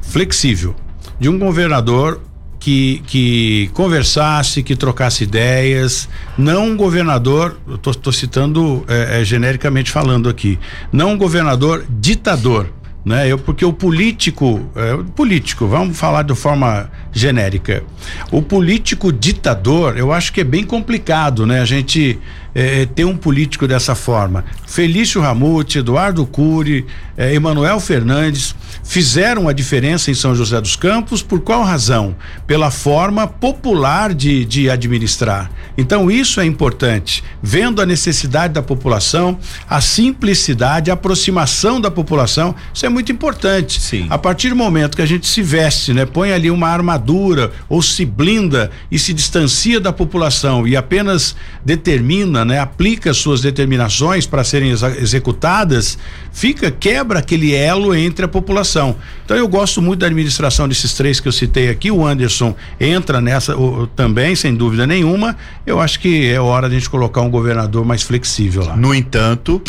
flexível, 0.00 0.76
de 1.18 1.28
um 1.28 1.38
governador 1.38 2.20
que, 2.60 3.02
que 3.08 3.70
conversasse, 3.74 4.62
que 4.62 4.76
trocasse 4.76 5.24
ideias, 5.24 6.08
não 6.38 6.68
um 6.68 6.76
governador, 6.76 7.58
estou 7.84 8.12
citando 8.12 8.84
é, 8.86 9.20
é, 9.20 9.24
genericamente 9.24 9.90
falando 9.90 10.28
aqui, 10.28 10.56
não 10.92 11.12
um 11.12 11.18
governador 11.18 11.84
ditador 11.90 12.68
né? 13.04 13.30
Eu 13.30 13.38
porque 13.38 13.64
o 13.64 13.72
político, 13.72 14.60
é, 14.76 14.96
político, 15.14 15.66
vamos 15.66 15.98
falar 15.98 16.22
de 16.22 16.34
forma 16.34 16.90
genérica. 17.12 17.82
O 18.30 18.40
político 18.40 19.12
ditador, 19.12 19.98
eu 19.98 20.12
acho 20.12 20.32
que 20.32 20.40
é 20.40 20.44
bem 20.44 20.64
complicado, 20.64 21.46
né? 21.46 21.60
A 21.60 21.64
gente 21.64 22.18
é, 22.54 22.86
ter 22.86 23.04
um 23.04 23.16
político 23.16 23.66
dessa 23.66 23.94
forma. 23.94 24.44
Felício 24.66 25.20
Ramute, 25.20 25.78
Eduardo 25.78 26.24
Cury, 26.26 26.86
é, 27.16 27.34
Emanuel 27.34 27.80
Fernandes 27.80 28.54
fizeram 28.82 29.48
a 29.48 29.52
diferença 29.52 30.10
em 30.10 30.14
São 30.14 30.34
José 30.34 30.60
dos 30.60 30.76
Campos 30.76 31.22
por 31.22 31.40
qual 31.40 31.62
razão? 31.62 32.14
Pela 32.46 32.70
forma 32.70 33.26
popular 33.26 34.12
de, 34.14 34.44
de 34.44 34.68
administrar. 34.68 35.50
Então 35.76 36.10
isso 36.10 36.40
é 36.40 36.44
importante, 36.44 37.22
vendo 37.42 37.80
a 37.80 37.86
necessidade 37.86 38.54
da 38.54 38.62
população, 38.62 39.38
a 39.68 39.80
simplicidade, 39.80 40.90
a 40.90 40.94
aproximação 40.94 41.80
da 41.80 41.90
população, 41.90 42.54
isso 42.72 42.84
é 42.84 42.88
muito 42.88 43.12
importante. 43.12 43.80
Sim. 43.80 44.06
A 44.10 44.18
partir 44.18 44.50
do 44.50 44.56
momento 44.56 44.96
que 44.96 45.02
a 45.02 45.06
gente 45.06 45.26
se 45.26 45.42
veste, 45.42 45.92
né, 45.92 46.04
põe 46.04 46.32
ali 46.32 46.50
uma 46.50 46.68
armadura 46.68 47.52
ou 47.68 47.80
se 47.82 48.04
blinda 48.04 48.70
e 48.90 48.98
se 48.98 49.12
distancia 49.12 49.80
da 49.80 49.92
população 49.92 50.66
e 50.66 50.76
apenas 50.76 51.34
determina, 51.64 52.41
né, 52.44 52.58
aplica 52.58 53.12
suas 53.14 53.40
determinações 53.40 54.26
para 54.26 54.44
serem 54.44 54.70
ex 54.70 54.82
executadas, 54.82 55.98
fica 56.32 56.70
quebra 56.70 57.18
aquele 57.18 57.54
elo 57.54 57.94
entre 57.94 58.24
a 58.24 58.28
população. 58.28 58.96
Então 59.24 59.36
eu 59.36 59.48
gosto 59.48 59.80
muito 59.80 60.00
da 60.00 60.06
administração 60.06 60.68
desses 60.68 60.94
três 60.94 61.20
que 61.20 61.28
eu 61.28 61.32
citei 61.32 61.68
aqui. 61.68 61.90
O 61.90 62.06
Anderson 62.06 62.54
entra 62.80 63.20
nessa 63.20 63.56
o, 63.56 63.86
também, 63.86 64.34
sem 64.34 64.54
dúvida 64.54 64.86
nenhuma. 64.86 65.36
Eu 65.66 65.80
acho 65.80 66.00
que 66.00 66.26
é 66.30 66.40
hora 66.40 66.68
de 66.68 66.76
a 66.76 66.78
gente 66.78 66.90
colocar 66.90 67.20
um 67.20 67.30
governador 67.30 67.84
mais 67.84 68.02
flexível 68.02 68.64
lá. 68.64 68.76
No 68.76 68.94
entanto, 68.94 69.62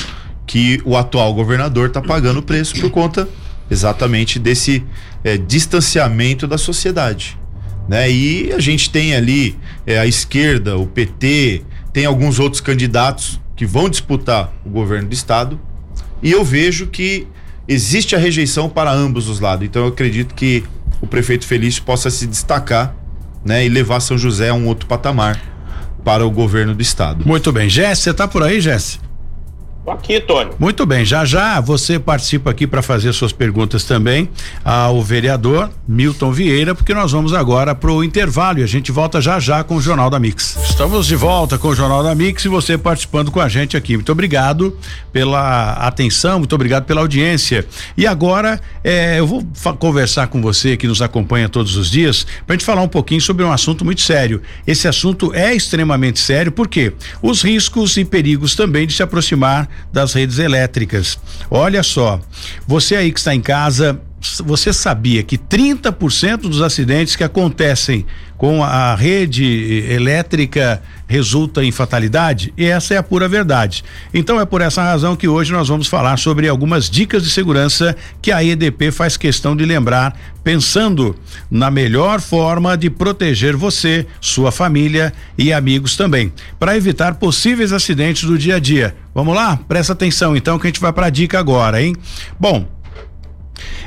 que 0.46 0.82
o 0.86 0.96
atual 0.98 1.34
governador 1.34 1.88
está 1.88 2.02
pagando 2.02 2.40
o 2.40 2.44
preço 2.44 2.80
por 2.80 2.90
conta 2.90 3.28
exatamente 3.70 4.38
desse 4.40 4.84
é, 5.24 5.38
distanciamento 5.38 6.48
da 6.48 6.58
sociedade. 6.58 7.38
né? 7.88 8.10
E 8.12 8.52
a 8.52 8.60
gente 8.60 8.90
tem 8.90 9.16
ali 9.16 9.58
é, 9.86 9.98
a 9.98 10.06
esquerda, 10.06 10.78
o 10.78 10.86
PT, 10.86 11.64
tem 11.94 12.06
alguns 12.06 12.40
outros 12.40 12.60
candidatos 12.60 13.40
que 13.56 13.66
vão 13.66 13.88
disputar 13.88 14.52
o 14.66 14.70
governo 14.70 15.08
do 15.08 15.14
estado 15.14 15.60
e 16.22 16.32
eu 16.32 16.44
vejo 16.44 16.88
que 16.88 17.28
existe 17.68 18.16
a 18.16 18.20
rejeição 18.20 18.68
para 18.68 18.92
ambos 18.92 19.30
os 19.30 19.40
lados. 19.40 19.66
Então 19.66 19.84
eu 19.84 19.90
acredito 19.90 20.34
que 20.34 20.64
o 21.00 21.08
prefeito 21.08 21.46
Felício 21.46 21.84
possa 21.84 22.10
se 22.10 22.26
destacar, 22.26 22.96
né, 23.46 23.66
e 23.66 23.70
levar 23.70 24.00
São 24.00 24.18
José 24.18 24.50
a 24.50 24.54
um 24.54 24.68
outro 24.68 24.88
patamar 24.88 25.40
para 26.04 26.26
o 26.26 26.32
governo 26.32 26.74
do 26.74 26.82
estado. 26.82 27.28
Muito 27.28 27.52
bem, 27.52 27.70
Jesse, 27.70 28.04
você 28.04 28.10
está 28.12 28.28
por 28.28 28.42
aí, 28.42 28.60
Jesse? 28.60 29.00
Aqui, 29.92 30.20
Tony. 30.20 30.52
Muito 30.58 30.86
bem, 30.86 31.04
já 31.04 31.26
já 31.26 31.60
você 31.60 32.00
participa 32.00 32.50
aqui 32.52 32.66
para 32.66 32.82
fazer 32.82 33.12
suas 33.14 33.32
perguntas 33.32 33.84
também 33.84 34.30
ao 34.64 35.02
vereador 35.02 35.70
Milton 35.88 36.32
Vieira, 36.32 36.74
porque 36.74 36.94
nós 36.94 37.12
vamos 37.12 37.34
agora 37.34 37.76
para 37.76 37.92
o 37.92 38.04
intervalo 38.04 38.60
e 38.60 38.64
a 38.64 38.68
gente 38.68 38.92
volta 38.92 39.20
já 39.20 39.40
já 39.40 39.64
com 39.64 39.76
o 39.76 39.82
Jornal 39.82 40.10
da 40.10 40.20
Mix. 40.20 40.58
Estamos 40.64 41.08
de 41.08 41.16
volta 41.16 41.58
com 41.58 41.68
o 41.68 41.76
Jornal 41.76 42.04
da 42.04 42.16
Mix 42.16 42.46
e 42.46 42.48
você 42.48 42.78
participando 42.78 43.32
com 43.32 43.40
a 43.40 43.50
gente 43.50 43.76
aqui. 43.76 43.96
Muito 43.96 44.12
obrigado 44.12 44.78
pela 45.12 45.74
atenção, 45.74 46.40
muito 46.40 46.54
obrigado 46.54 46.86
pela 46.86 47.02
audiência. 47.02 47.66
E 47.98 48.08
agora 48.08 48.60
eh, 48.84 49.20
eu 49.20 49.28
vou 49.28 49.46
conversar 49.80 50.28
com 50.28 50.42
você 50.42 50.78
que 50.78 50.88
nos 50.88 51.02
acompanha 51.02 51.50
todos 51.50 51.76
os 51.76 51.90
dias 51.92 52.26
para 52.46 52.54
a 52.54 52.58
gente 52.58 52.66
falar 52.66 52.82
um 52.82 52.88
pouquinho 52.88 53.22
sobre 53.22 53.44
um 53.44 53.52
assunto 53.52 53.84
muito 53.84 54.02
sério. 54.02 54.42
Esse 54.66 54.88
assunto 54.88 55.34
é 55.34 55.54
extremamente 55.54 56.20
sério 56.20 56.52
porque 56.52 56.94
os 57.22 57.42
riscos 57.42 57.98
e 57.98 58.06
perigos 58.06 58.56
também 58.56 58.88
de 58.88 58.94
se 58.94 59.04
aproximar 59.04 59.70
das 59.92 60.14
redes 60.14 60.40
elétricas. 60.40 61.20
Olha 61.50 61.84
só, 61.84 62.20
você 62.68 62.96
aí 62.96 63.12
que 63.12 63.20
está 63.20 63.34
em 63.34 63.42
casa, 63.42 64.00
você 64.44 64.72
sabia 64.72 65.24
que 65.24 65.38
30% 65.38 66.42
dos 66.42 66.62
acidentes 66.62 67.16
que 67.16 67.24
acontecem 67.24 68.06
com 68.38 68.64
a 68.64 68.96
rede 68.96 69.86
elétrica 69.90 70.82
resulta 71.08 71.64
em 71.64 71.72
fatalidade? 71.72 72.54
E 72.58 72.66
essa 72.66 72.94
é 72.94 72.98
a 72.98 73.04
pura 73.04 73.28
verdade. 73.28 73.84
Então 74.14 74.40
é 74.40 74.46
por 74.46 74.62
essa 74.62 74.82
razão 74.82 75.16
que 75.16 75.28
hoje 75.28 75.52
nós 75.52 75.68
vamos 75.68 75.88
falar 75.88 76.18
sobre 76.18 76.48
algumas 76.48 76.90
dicas 76.90 77.24
de 77.24 77.30
segurança 77.30 77.96
que 78.22 78.32
a 78.32 78.44
EDP 78.44 78.92
faz 78.92 79.18
questão 79.18 79.56
de 79.56 79.66
lembrar, 79.66 80.18
pensando 80.44 81.16
na 81.50 81.70
melhor 81.70 82.20
forma 82.22 82.78
de 82.78 82.90
proteger 82.90 83.56
você, 83.56 84.06
sua 84.20 84.52
família 84.52 85.14
e 85.38 85.54
amigos 85.54 85.96
também, 85.96 86.32
para 86.60 86.76
evitar 86.76 87.16
possíveis 87.16 87.72
acidentes 87.72 88.24
do 88.24 88.38
dia 88.38 88.56
a 88.56 88.60
dia. 88.60 88.96
Vamos 89.14 89.36
lá? 89.36 89.60
Presta 89.68 89.94
atenção 89.94 90.36
então 90.36 90.58
que 90.58 90.68
a 90.68 90.70
gente 90.70 90.80
vai 90.80 90.92
para 90.92 91.08
a 91.08 91.12
dica 91.12 91.38
agora, 91.40 91.82
hein? 91.82 91.96
Bom, 92.40 92.73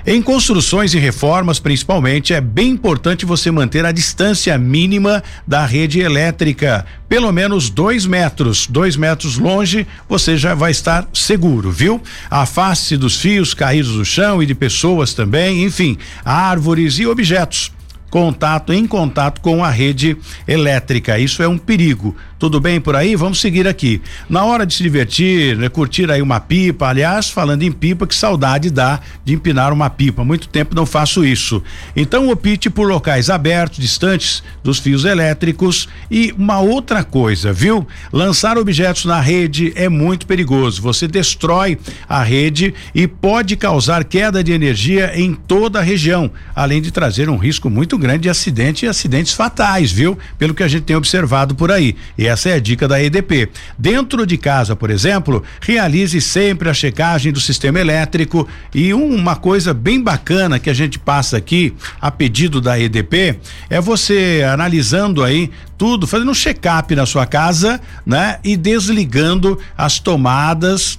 em 0.07 0.23
construções 0.23 0.95
e 0.95 0.99
reformas, 0.99 1.59
principalmente, 1.59 2.33
é 2.33 2.41
bem 2.41 2.71
importante 2.71 3.27
você 3.27 3.51
manter 3.51 3.85
a 3.85 3.91
distância 3.91 4.57
mínima 4.57 5.23
da 5.47 5.67
rede 5.67 6.01
elétrica, 6.01 6.87
pelo 7.09 7.33
menos 7.33 7.69
dois 7.69 8.07
metros. 8.07 8.67
Dois 8.69 8.97
metros 8.97 9.37
longe, 9.37 9.87
você 10.09 10.37
já 10.37 10.55
vai 10.55 10.71
estar 10.71 11.09
seguro, 11.13 11.73
viu? 11.73 12.01
Afaste 12.31 12.97
dos 12.97 13.21
fios 13.21 13.53
caídos 13.53 13.95
do 13.95 14.05
chão 14.05 14.41
e 14.41 14.47
de 14.47 14.55
pessoas 14.55 15.13
também, 15.13 15.65
enfim, 15.65 15.99
árvores 16.25 16.99
e 16.99 17.07
objetos 17.07 17.73
contato 18.09 18.73
em 18.73 18.87
contato 18.87 19.41
com 19.41 19.63
a 19.65 19.69
rede 19.69 20.17
elétrica. 20.47 21.19
Isso 21.19 21.43
é 21.43 21.49
um 21.49 21.59
perigo. 21.59 22.17
Tudo 22.39 22.61
bem 22.61 22.79
por 22.79 22.95
aí? 22.95 23.17
Vamos 23.17 23.41
seguir 23.41 23.67
aqui. 23.67 24.03
Na 24.29 24.45
hora 24.45 24.67
de 24.67 24.75
se 24.75 24.83
divertir, 24.83 25.57
né, 25.57 25.71
curtir 25.71 26.11
aí 26.11 26.21
uma 26.21 26.39
pipa. 26.39 26.89
Aliás, 26.89 27.31
falando 27.31 27.63
em 27.63 27.73
pipa, 27.73 28.07
que 28.07 28.15
saudade 28.15 28.71
dá 28.71 29.01
de 29.25 29.33
empinar 29.33 29.73
uma 29.73 29.89
pipa. 29.89 30.23
Muito 30.23 30.47
tempo 30.47 30.75
não 30.75 30.85
faço 30.85 31.25
isso. 31.25 31.63
Então 31.97 32.29
opte 32.29 32.69
por 32.69 32.87
locais 32.87 33.31
abertos, 33.31 33.79
distantes 33.79 34.43
dos 34.63 34.79
fios 34.79 35.07
elétricos 35.07 35.89
e 36.11 36.35
uma 36.37 36.61
outra 36.61 37.03
coisa, 37.03 37.55
viu? 37.55 37.87
Lançar 38.13 38.59
objetos 38.59 39.07
na 39.07 39.19
rede 39.19 39.73
é 39.75 39.89
muito 39.89 40.27
perigoso. 40.27 40.83
Você 40.83 41.09
destrói 41.09 41.79
a 42.07 42.23
rede 42.23 42.75
e 42.95 43.07
pode 43.07 43.57
causar 43.57 44.05
queda 44.05 44.45
de 44.45 44.53
energia 44.53 45.19
em 45.19 45.35
toda 45.35 45.79
a 45.79 45.83
região, 45.83 46.31
além 46.55 46.83
de 46.83 46.91
trazer 46.91 47.31
um 47.31 47.39
risco 47.39 47.71
muito 47.71 47.97
grande 47.97 48.25
de 48.25 48.29
acidente 48.29 48.85
e 48.85 48.89
acidentes 48.89 49.33
fatais, 49.33 49.91
viu? 49.91 50.19
Pelo 50.37 50.53
que 50.53 50.63
a 50.63 50.69
gente 50.69 50.85
tem 50.85 50.97
observado 50.97 51.55
por 51.55 51.73
aí. 51.73 51.97
E 52.19 52.26
essa 52.27 52.51
é 52.51 52.55
a 52.55 52.61
dica 52.61 52.87
da 52.87 53.03
EDP. 53.03 53.49
Dentro 53.79 54.27
de 54.27 54.37
casa, 54.37 54.75
por 54.75 54.91
exemplo, 54.91 55.43
realize 55.61 56.21
sempre 56.21 56.69
a 56.69 56.75
checagem 56.75 57.33
do 57.33 57.41
sistema 57.41 57.81
elétrico 57.81 58.47
e 58.75 58.93
uma 58.93 59.37
coisa 59.37 59.73
bem 59.73 60.03
bacana 60.03 60.59
que 60.59 60.71
a 60.71 60.75
gente 60.75 60.99
passa 60.99 61.37
aqui 61.37 61.75
a 62.01 62.11
pedido 62.11 62.61
da 62.61 62.79
EDP 62.79 63.39
é 63.69 63.81
você 63.81 64.45
analisando 64.49 65.23
aí 65.23 65.51
tudo, 65.77 66.07
fazendo 66.07 66.31
um 66.31 66.35
check-up 66.35 66.95
na 66.95 67.05
sua 67.05 67.27
casa, 67.27 67.81
né? 68.05 68.39
E 68.43 68.57
desligando 68.57 69.59
as 69.77 69.99
tomadas 69.99 70.99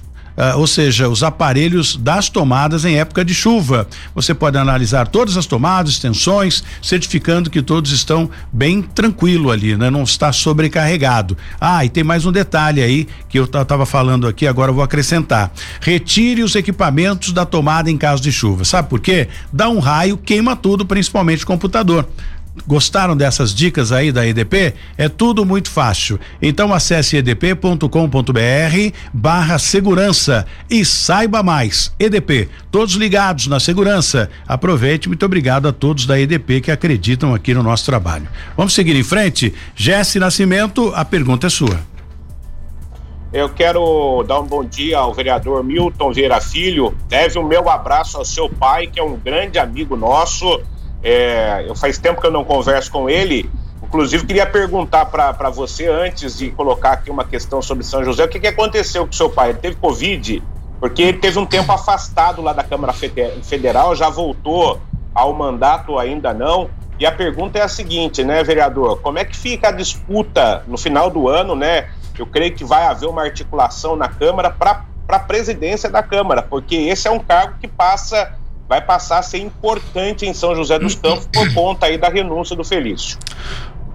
ou 0.56 0.66
seja, 0.66 1.08
os 1.08 1.22
aparelhos 1.22 1.96
das 1.96 2.28
tomadas 2.28 2.84
em 2.84 2.98
época 2.98 3.24
de 3.24 3.34
chuva. 3.34 3.88
Você 4.14 4.32
pode 4.32 4.56
analisar 4.56 5.08
todas 5.08 5.36
as 5.36 5.46
tomadas, 5.46 5.92
extensões, 5.92 6.62
certificando 6.80 7.50
que 7.50 7.60
todos 7.60 7.90
estão 7.90 8.30
bem 8.52 8.80
tranquilo 8.82 9.50
ali, 9.50 9.76
né? 9.76 9.90
Não 9.90 10.04
está 10.04 10.32
sobrecarregado. 10.32 11.36
Ah, 11.60 11.84
e 11.84 11.88
tem 11.88 12.04
mais 12.04 12.24
um 12.24 12.32
detalhe 12.32 12.82
aí 12.82 13.08
que 13.28 13.38
eu 13.38 13.44
estava 13.44 13.84
falando 13.84 14.26
aqui, 14.26 14.46
agora 14.46 14.70
vou 14.70 14.82
acrescentar. 14.82 15.50
Retire 15.80 16.42
os 16.42 16.54
equipamentos 16.54 17.32
da 17.32 17.44
tomada 17.44 17.90
em 17.90 17.96
caso 17.96 18.22
de 18.22 18.30
chuva. 18.30 18.64
Sabe 18.64 18.88
por 18.88 19.00
quê? 19.00 19.28
Dá 19.52 19.68
um 19.68 19.78
raio, 19.78 20.16
queima 20.16 20.54
tudo, 20.54 20.86
principalmente 20.86 21.44
o 21.44 21.46
computador. 21.46 22.08
Gostaram 22.66 23.16
dessas 23.16 23.54
dicas 23.54 23.92
aí 23.92 24.12
da 24.12 24.26
EDP? 24.26 24.74
É 24.96 25.08
tudo 25.08 25.44
muito 25.44 25.70
fácil. 25.70 26.18
Então 26.40 26.72
acesse 26.72 27.16
edp.com.br 27.16 27.88
barra 29.12 29.58
segurança 29.58 30.46
e 30.68 30.84
saiba 30.84 31.42
mais. 31.42 31.92
EDP, 31.98 32.48
todos 32.70 32.94
ligados 32.94 33.46
na 33.46 33.60
segurança. 33.60 34.30
Aproveite, 34.46 35.08
muito 35.08 35.24
obrigado 35.24 35.68
a 35.68 35.72
todos 35.72 36.06
da 36.06 36.18
EDP 36.18 36.60
que 36.60 36.70
acreditam 36.70 37.34
aqui 37.34 37.54
no 37.54 37.62
nosso 37.62 37.84
trabalho. 37.84 38.28
Vamos 38.56 38.74
seguir 38.74 38.96
em 38.96 39.04
frente? 39.04 39.54
Jesse 39.74 40.18
Nascimento, 40.18 40.92
a 40.94 41.04
pergunta 41.04 41.46
é 41.46 41.50
sua. 41.50 41.80
Eu 43.30 43.50
quero 43.50 44.24
dar 44.26 44.40
um 44.40 44.46
bom 44.46 44.64
dia 44.64 44.98
ao 44.98 45.12
vereador 45.12 45.62
Milton 45.62 46.12
Vieira 46.12 46.40
Filho. 46.40 46.96
Deve 47.08 47.38
o 47.38 47.42
meu 47.42 47.68
abraço 47.68 48.16
ao 48.16 48.24
seu 48.24 48.48
pai, 48.48 48.86
que 48.86 48.98
é 48.98 49.02
um 49.02 49.18
grande 49.18 49.58
amigo 49.58 49.96
nosso 49.96 50.62
é, 51.02 51.64
eu 51.66 51.74
faz 51.74 51.98
tempo 51.98 52.20
que 52.20 52.26
eu 52.26 52.30
não 52.30 52.44
converso 52.44 52.90
com 52.90 53.08
ele. 53.08 53.50
Inclusive, 53.82 54.26
queria 54.26 54.46
perguntar 54.46 55.06
para 55.06 55.50
você, 55.50 55.86
antes 55.86 56.36
de 56.36 56.50
colocar 56.50 56.92
aqui 56.92 57.10
uma 57.10 57.24
questão 57.24 57.62
sobre 57.62 57.84
São 57.84 58.04
José, 58.04 58.24
o 58.24 58.28
que, 58.28 58.38
que 58.38 58.46
aconteceu 58.46 59.06
com 59.06 59.12
seu 59.12 59.30
pai? 59.30 59.50
Ele 59.50 59.58
teve 59.58 59.76
Covid? 59.76 60.42
Porque 60.78 61.02
ele 61.02 61.18
teve 61.18 61.38
um 61.38 61.46
tempo 61.46 61.72
afastado 61.72 62.42
lá 62.42 62.52
da 62.52 62.62
Câmara 62.62 62.92
Federal, 62.92 63.96
já 63.96 64.08
voltou 64.08 64.80
ao 65.14 65.32
mandato, 65.32 65.98
ainda 65.98 66.34
não. 66.34 66.70
E 66.98 67.06
a 67.06 67.12
pergunta 67.12 67.58
é 67.58 67.62
a 67.62 67.68
seguinte, 67.68 68.24
né, 68.24 68.42
vereador? 68.42 69.00
Como 69.00 69.18
é 69.18 69.24
que 69.24 69.36
fica 69.36 69.68
a 69.68 69.72
disputa 69.72 70.62
no 70.66 70.76
final 70.76 71.08
do 71.08 71.28
ano, 71.28 71.54
né? 71.54 71.88
Eu 72.18 72.26
creio 72.26 72.52
que 72.54 72.64
vai 72.64 72.84
haver 72.84 73.08
uma 73.08 73.22
articulação 73.22 73.94
na 73.94 74.08
Câmara 74.08 74.50
para 74.50 74.84
a 75.08 75.18
presidência 75.18 75.88
da 75.88 76.02
Câmara, 76.02 76.42
porque 76.42 76.74
esse 76.74 77.06
é 77.06 77.10
um 77.10 77.20
cargo 77.20 77.54
que 77.60 77.68
passa 77.68 78.37
vai 78.68 78.80
passar 78.80 79.18
a 79.18 79.22
ser 79.22 79.38
importante 79.38 80.26
em 80.26 80.34
São 80.34 80.54
José 80.54 80.78
dos 80.78 80.94
Campos 80.94 81.26
por 81.32 81.52
conta 81.54 81.86
aí 81.86 81.96
da 81.96 82.08
renúncia 82.08 82.54
do 82.54 82.62
Felício. 82.62 83.18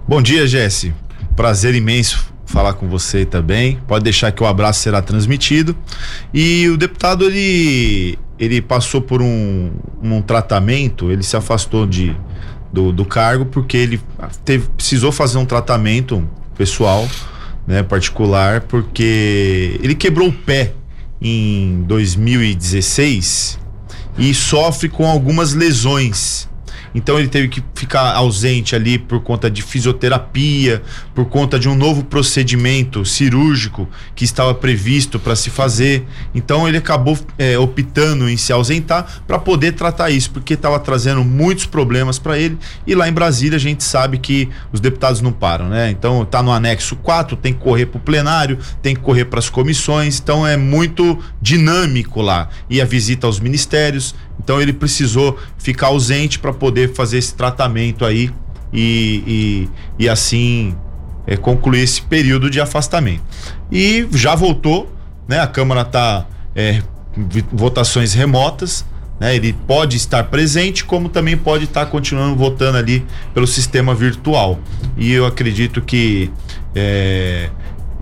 Bom 0.06 0.20
dia, 0.20 0.46
Jesse. 0.46 0.92
Prazer 1.36 1.74
imenso 1.74 2.34
falar 2.44 2.74
com 2.74 2.88
você 2.88 3.24
também. 3.24 3.78
Pode 3.86 4.04
deixar 4.04 4.32
que 4.32 4.42
o 4.42 4.46
abraço 4.46 4.80
será 4.80 5.00
transmitido. 5.00 5.76
E 6.32 6.68
o 6.68 6.76
deputado 6.76 7.24
ele 7.24 8.18
ele 8.36 8.60
passou 8.60 9.00
por 9.00 9.22
um, 9.22 9.70
um 10.02 10.20
tratamento, 10.20 11.08
ele 11.10 11.22
se 11.22 11.36
afastou 11.36 11.86
de 11.86 12.16
do, 12.72 12.90
do 12.90 13.04
cargo 13.04 13.46
porque 13.46 13.76
ele 13.76 14.00
teve, 14.44 14.66
precisou 14.76 15.12
fazer 15.12 15.38
um 15.38 15.46
tratamento 15.46 16.28
pessoal, 16.56 17.08
né, 17.64 17.84
particular, 17.84 18.62
porque 18.62 19.78
ele 19.80 19.94
quebrou 19.94 20.28
o 20.28 20.32
pé 20.32 20.72
em 21.22 21.84
2016 21.86 23.63
e 24.18 24.32
sofre 24.34 24.88
com 24.88 25.06
algumas 25.06 25.52
lesões. 25.52 26.48
Então 26.94 27.18
ele 27.18 27.28
teve 27.28 27.48
que 27.48 27.62
ficar 27.74 28.12
ausente 28.14 28.76
ali 28.76 28.98
por 28.98 29.20
conta 29.20 29.50
de 29.50 29.62
fisioterapia, 29.62 30.82
por 31.14 31.26
conta 31.26 31.58
de 31.58 31.68
um 31.68 31.74
novo 31.74 32.04
procedimento 32.04 33.04
cirúrgico 33.04 33.88
que 34.14 34.24
estava 34.24 34.54
previsto 34.54 35.18
para 35.18 35.34
se 35.34 35.50
fazer. 35.50 36.04
Então 36.34 36.68
ele 36.68 36.78
acabou 36.78 37.18
é, 37.36 37.58
optando 37.58 38.28
em 38.28 38.36
se 38.36 38.52
ausentar 38.52 39.22
para 39.26 39.38
poder 39.38 39.72
tratar 39.72 40.10
isso, 40.10 40.30
porque 40.30 40.54
estava 40.54 40.78
trazendo 40.78 41.24
muitos 41.24 41.66
problemas 41.66 42.18
para 42.18 42.38
ele. 42.38 42.56
E 42.86 42.94
lá 42.94 43.08
em 43.08 43.12
Brasília 43.12 43.56
a 43.56 43.60
gente 43.60 43.82
sabe 43.82 44.18
que 44.18 44.48
os 44.72 44.80
deputados 44.80 45.20
não 45.20 45.32
param, 45.32 45.68
né? 45.68 45.90
Então 45.90 46.24
tá 46.24 46.42
no 46.42 46.52
anexo 46.52 46.94
4, 46.96 47.36
tem 47.36 47.52
que 47.52 47.60
correr 47.60 47.86
para 47.86 47.98
o 47.98 48.00
plenário, 48.00 48.58
tem 48.80 48.94
que 48.94 49.00
correr 49.00 49.24
para 49.24 49.40
as 49.40 49.48
comissões. 49.48 50.20
Então 50.20 50.46
é 50.46 50.56
muito 50.56 51.18
dinâmico 51.40 52.22
lá. 52.22 52.48
E 52.70 52.80
a 52.80 52.84
visita 52.84 53.26
aos 53.26 53.40
ministérios. 53.40 54.14
Então 54.42 54.60
ele 54.60 54.72
precisou 54.72 55.38
ficar 55.58 55.88
ausente 55.88 56.38
para 56.38 56.52
poder 56.52 56.92
fazer 56.94 57.18
esse 57.18 57.34
tratamento 57.34 58.04
aí 58.04 58.30
e, 58.72 59.22
e, 59.98 60.04
e 60.04 60.08
assim 60.08 60.74
é, 61.26 61.36
concluir 61.36 61.80
esse 61.80 62.02
período 62.02 62.50
de 62.50 62.60
afastamento. 62.60 63.22
E 63.70 64.06
já 64.12 64.34
voltou, 64.34 64.92
né? 65.28 65.40
A 65.40 65.46
Câmara 65.46 65.82
está 65.82 66.26
é, 66.54 66.82
votações 67.52 68.12
remotas, 68.12 68.84
né? 69.18 69.34
Ele 69.34 69.52
pode 69.52 69.96
estar 69.96 70.24
presente, 70.24 70.84
como 70.84 71.08
também 71.08 71.36
pode 71.36 71.64
estar 71.64 71.86
continuando 71.86 72.36
votando 72.36 72.76
ali 72.76 73.06
pelo 73.32 73.46
sistema 73.46 73.94
virtual. 73.94 74.58
E 74.96 75.12
eu 75.12 75.24
acredito 75.24 75.80
que 75.80 76.30
é, 76.74 77.48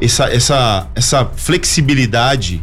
essa, 0.01 0.25
essa, 0.25 0.89
essa 0.95 1.25
flexibilidade 1.37 2.63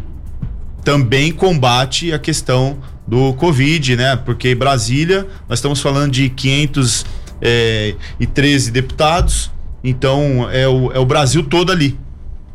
também 0.84 1.32
combate 1.32 2.12
a 2.12 2.20
questão 2.20 2.80
do 3.10 3.34
Covid, 3.34 3.96
né? 3.96 4.16
Porque 4.16 4.54
Brasília, 4.54 5.28
nós 5.50 5.58
estamos 5.58 5.82
falando 5.82 6.12
de 6.12 6.30
513 6.30 8.70
é, 8.70 8.72
deputados, 8.72 9.52
então 9.84 10.48
é 10.52 10.68
o, 10.68 10.92
é 10.92 11.00
o 11.00 11.06
Brasil 11.06 11.44
todo 11.44 11.72
ali. 11.72 11.98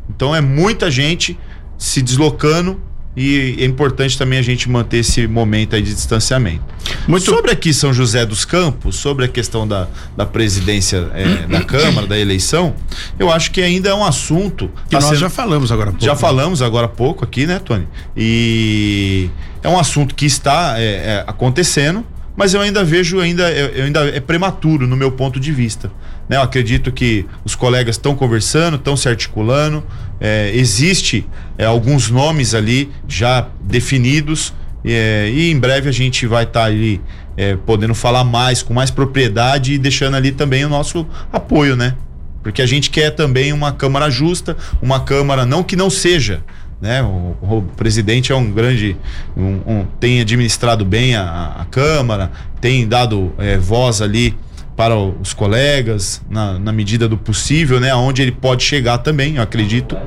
Então 0.09 0.33
é 0.33 0.39
muita 0.39 0.89
gente 0.89 1.37
se 1.77 2.01
deslocando 2.01 2.79
e 3.15 3.55
é 3.59 3.65
importante 3.65 4.17
também 4.17 4.37
a 4.37 4.41
gente 4.41 4.69
manter 4.69 4.97
esse 4.97 5.25
momento 5.27 5.75
aí 5.75 5.81
de 5.81 5.93
distanciamento. 5.93 6.63
Muito... 7.07 7.25
Sobre 7.25 7.51
aqui 7.51 7.73
São 7.73 7.93
José 7.93 8.25
dos 8.25 8.43
Campos, 8.43 8.97
sobre 8.97 9.25
a 9.25 9.27
questão 9.27 9.67
da, 9.67 9.87
da 10.17 10.25
presidência 10.25 11.09
é, 11.13 11.47
da 11.47 11.63
Câmara, 11.63 12.05
da 12.05 12.17
eleição, 12.17 12.75
eu 13.17 13.31
acho 13.31 13.51
que 13.51 13.61
ainda 13.61 13.89
é 13.89 13.93
um 13.93 14.03
assunto. 14.03 14.69
Que 14.85 14.91
tá 14.91 14.99
nós 14.99 15.05
sendo... 15.05 15.19
já 15.19 15.29
falamos 15.29 15.71
agora 15.71 15.89
há 15.89 15.93
pouco. 15.93 16.05
Já 16.05 16.13
né? 16.13 16.19
falamos 16.19 16.61
agora 16.61 16.85
há 16.87 16.89
pouco 16.89 17.23
aqui, 17.23 17.47
né, 17.47 17.59
Tony? 17.59 17.87
E 18.17 19.29
é 19.63 19.69
um 19.69 19.79
assunto 19.79 20.13
que 20.13 20.25
está 20.25 20.75
é, 20.77 20.83
é, 20.83 21.23
acontecendo, 21.25 22.05
mas 22.35 22.53
eu 22.53 22.59
ainda 22.59 22.83
vejo, 22.83 23.19
ainda, 23.19 23.49
eu 23.49 23.85
ainda 23.85 24.05
é 24.07 24.19
prematuro 24.19 24.85
no 24.85 24.97
meu 24.97 25.11
ponto 25.11 25.39
de 25.39 25.51
vista. 25.53 25.89
Né? 26.27 26.37
Eu 26.37 26.41
acredito 26.41 26.91
que 26.91 27.25
os 27.43 27.55
colegas 27.55 27.95
estão 27.95 28.15
conversando, 28.15 28.75
estão 28.75 28.97
se 28.97 29.07
articulando, 29.07 29.83
é, 30.19 30.51
existe 30.53 31.27
é, 31.57 31.65
alguns 31.65 32.09
nomes 32.09 32.53
ali 32.53 32.91
já 33.07 33.47
definidos 33.61 34.53
é, 34.83 35.31
e 35.33 35.51
em 35.51 35.59
breve 35.59 35.89
a 35.89 35.91
gente 35.91 36.27
vai 36.27 36.43
estar 36.43 36.61
tá 36.61 36.65
ali 36.65 37.01
é, 37.35 37.55
podendo 37.55 37.95
falar 37.95 38.23
mais, 38.23 38.61
com 38.61 38.73
mais 38.73 38.91
propriedade 38.91 39.73
e 39.73 39.77
deixando 39.77 40.15
ali 40.15 40.31
também 40.31 40.63
o 40.63 40.69
nosso 40.69 41.05
apoio, 41.33 41.75
né? 41.75 41.95
Porque 42.43 42.61
a 42.61 42.65
gente 42.65 42.91
quer 42.91 43.09
também 43.09 43.51
uma 43.51 43.71
Câmara 43.71 44.09
justa, 44.09 44.55
uma 44.81 44.99
Câmara 44.99 45.45
não 45.45 45.63
que 45.63 45.75
não 45.75 45.89
seja, 45.89 46.43
né? 46.79 47.01
O, 47.01 47.35
o, 47.41 47.61
presidente 47.75 48.31
é 48.31 48.35
um 48.35 48.51
grande, 48.51 48.95
um, 49.35 49.59
um, 49.65 49.85
tem 49.99 50.21
administrado 50.21 50.85
bem 50.85 51.15
a, 51.15 51.55
a 51.59 51.65
Câmara, 51.65 52.31
tem 52.61 52.87
dado 52.87 53.33
é, 53.39 53.57
voz 53.57 54.01
ali 54.01 54.35
para 54.75 54.97
os 54.97 55.33
colegas 55.33 56.21
na, 56.29 56.59
na, 56.59 56.71
medida 56.71 57.07
do 57.07 57.17
possível, 57.17 57.79
né? 57.79 57.91
Aonde 57.91 58.21
ele 58.21 58.31
pode 58.31 58.63
chegar 58.63 58.97
também, 58.97 59.37
eu 59.37 59.41
acredito. 59.41 59.97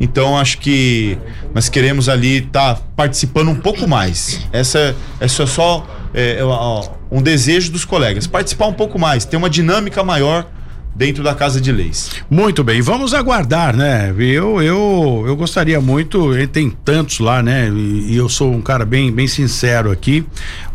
Então 0.00 0.36
acho 0.36 0.58
que 0.58 1.16
nós 1.54 1.68
queremos 1.68 2.08
ali 2.08 2.38
estar 2.38 2.74
tá 2.74 2.82
participando 2.96 3.48
um 3.48 3.54
pouco 3.54 3.86
mais. 3.86 4.40
Essa, 4.52 4.96
essa 5.20 5.44
é 5.44 5.46
só 5.46 5.86
é, 6.12 6.40
um 7.10 7.22
desejo 7.22 7.70
dos 7.70 7.84
colegas, 7.84 8.26
participar 8.26 8.66
um 8.66 8.72
pouco 8.72 8.98
mais, 8.98 9.24
ter 9.24 9.36
uma 9.36 9.50
dinâmica 9.50 10.02
maior 10.02 10.46
dentro 10.96 11.22
da 11.22 11.34
Casa 11.34 11.60
de 11.60 11.70
Leis. 11.70 12.10
Muito 12.30 12.64
bem, 12.64 12.80
vamos 12.80 13.12
aguardar, 13.12 13.76
né? 13.76 14.14
Eu 14.18 14.62
eu, 14.62 15.24
eu 15.26 15.36
gostaria 15.36 15.80
muito, 15.80 16.30
tem 16.48 16.70
tantos 16.70 17.18
lá, 17.18 17.42
né? 17.42 17.68
E, 17.68 18.12
e, 18.12 18.16
eu 18.16 18.28
sou 18.28 18.52
um 18.52 18.62
cara 18.62 18.84
bem 18.84 19.12
bem 19.12 19.26
sincero 19.26 19.90
aqui. 19.90 20.24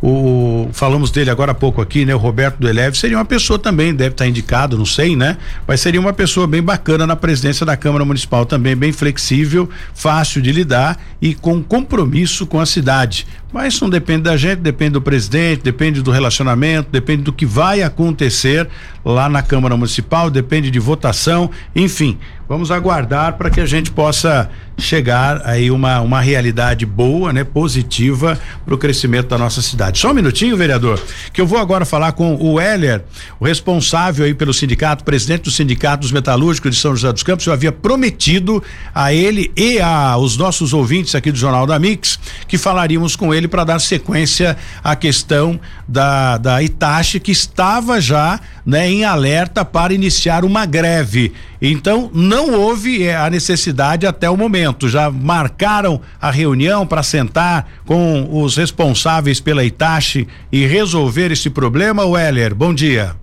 O 0.01 0.69
falamos 0.73 1.09
dele 1.09 1.29
agora 1.29 1.51
há 1.51 1.55
pouco 1.55 1.81
aqui, 1.81 2.05
né? 2.05 2.13
O 2.13 2.19
Roberto 2.19 2.57
do 2.59 2.69
Eleve 2.69 2.97
seria 2.97 3.17
uma 3.17 3.25
pessoa 3.25 3.57
também, 3.57 3.93
deve 3.93 4.11
estar 4.11 4.27
indicado, 4.27 4.77
não 4.77 4.85
sei, 4.85 5.15
né? 5.15 5.37
Mas 5.67 5.81
seria 5.81 5.99
uma 5.99 6.13
pessoa 6.13 6.45
bem 6.45 6.61
bacana 6.61 7.07
na 7.07 7.15
presidência 7.15 7.65
da 7.65 7.75
Câmara 7.75 8.05
Municipal 8.05 8.45
também, 8.45 8.75
bem 8.75 8.91
flexível, 8.91 9.69
fácil 9.93 10.41
de 10.41 10.51
lidar 10.51 10.99
e 11.21 11.33
com 11.33 11.61
compromisso 11.63 12.45
com 12.45 12.59
a 12.59 12.65
cidade. 12.65 13.25
Mas 13.51 13.73
isso 13.73 13.83
não 13.83 13.89
depende 13.89 14.23
da 14.23 14.37
gente, 14.37 14.59
depende 14.59 14.91
do 14.91 15.01
presidente, 15.01 15.61
depende 15.61 16.01
do 16.01 16.09
relacionamento, 16.09 16.89
depende 16.89 17.23
do 17.23 17.33
que 17.33 17.45
vai 17.45 17.83
acontecer 17.83 18.67
lá 19.03 19.27
na 19.27 19.41
Câmara 19.41 19.75
Municipal, 19.75 20.10
depende 20.29 20.69
de 20.69 20.79
votação, 20.79 21.49
enfim. 21.75 22.17
Vamos 22.51 22.69
aguardar 22.69 23.37
para 23.37 23.49
que 23.49 23.61
a 23.61 23.65
gente 23.65 23.91
possa 23.91 24.49
chegar 24.77 25.41
aí 25.45 25.71
uma, 25.71 26.01
uma 26.01 26.19
realidade 26.19 26.85
boa, 26.85 27.31
né, 27.31 27.45
positiva 27.45 28.37
para 28.65 28.75
o 28.75 28.77
crescimento 28.77 29.29
da 29.29 29.37
nossa 29.37 29.61
cidade. 29.61 29.99
Só 29.99 30.11
um 30.11 30.13
minutinho, 30.13 30.57
vereador, 30.57 31.01
que 31.31 31.39
eu 31.39 31.47
vou 31.47 31.57
agora 31.57 31.85
falar 31.85 32.11
com 32.11 32.35
o 32.35 32.59
Heller, 32.59 33.05
o 33.39 33.45
responsável 33.45 34.25
aí 34.25 34.33
pelo 34.33 34.53
sindicato, 34.53 35.05
presidente 35.05 35.43
do 35.43 35.51
Sindicato 35.51 36.01
dos 36.01 36.11
Metalúrgicos 36.11 36.75
de 36.75 36.81
São 36.81 36.93
José 36.93 37.13
dos 37.13 37.23
Campos. 37.23 37.45
Eu 37.45 37.53
havia 37.53 37.71
prometido 37.71 38.61
a 38.93 39.13
ele 39.13 39.49
e 39.55 39.79
a 39.79 40.17
os 40.17 40.35
nossos 40.35 40.73
ouvintes 40.73 41.15
aqui 41.15 41.31
do 41.31 41.37
Jornal 41.37 41.65
da 41.65 41.79
Mix 41.79 42.19
que 42.49 42.57
falaríamos 42.57 43.15
com 43.15 43.33
ele 43.33 43.47
para 43.47 43.63
dar 43.63 43.79
sequência 43.79 44.57
à 44.83 44.93
questão 44.93 45.57
da 45.87 46.37
da 46.37 46.61
Itachi 46.61 47.17
que 47.19 47.31
estava 47.31 48.01
já, 48.01 48.39
né, 48.65 48.89
em 48.89 49.05
alerta 49.05 49.63
para 49.63 49.93
iniciar 49.93 50.43
uma 50.43 50.65
greve. 50.65 51.31
Então, 51.61 52.09
não 52.11 52.59
houve 52.59 53.03
eh, 53.03 53.15
a 53.15 53.29
necessidade 53.29 54.07
até 54.07 54.27
o 54.27 54.35
momento. 54.35 54.89
Já 54.89 55.11
marcaram 55.11 56.01
a 56.19 56.31
reunião 56.31 56.87
para 56.87 57.03
sentar 57.03 57.69
com 57.85 58.41
os 58.41 58.57
responsáveis 58.57 59.39
pela 59.39 59.63
Itachi 59.63 60.27
e 60.51 60.65
resolver 60.65 61.31
esse 61.31 61.51
problema, 61.51 62.03
Weller? 62.03 62.55
Bom 62.55 62.73
dia. 62.73 63.15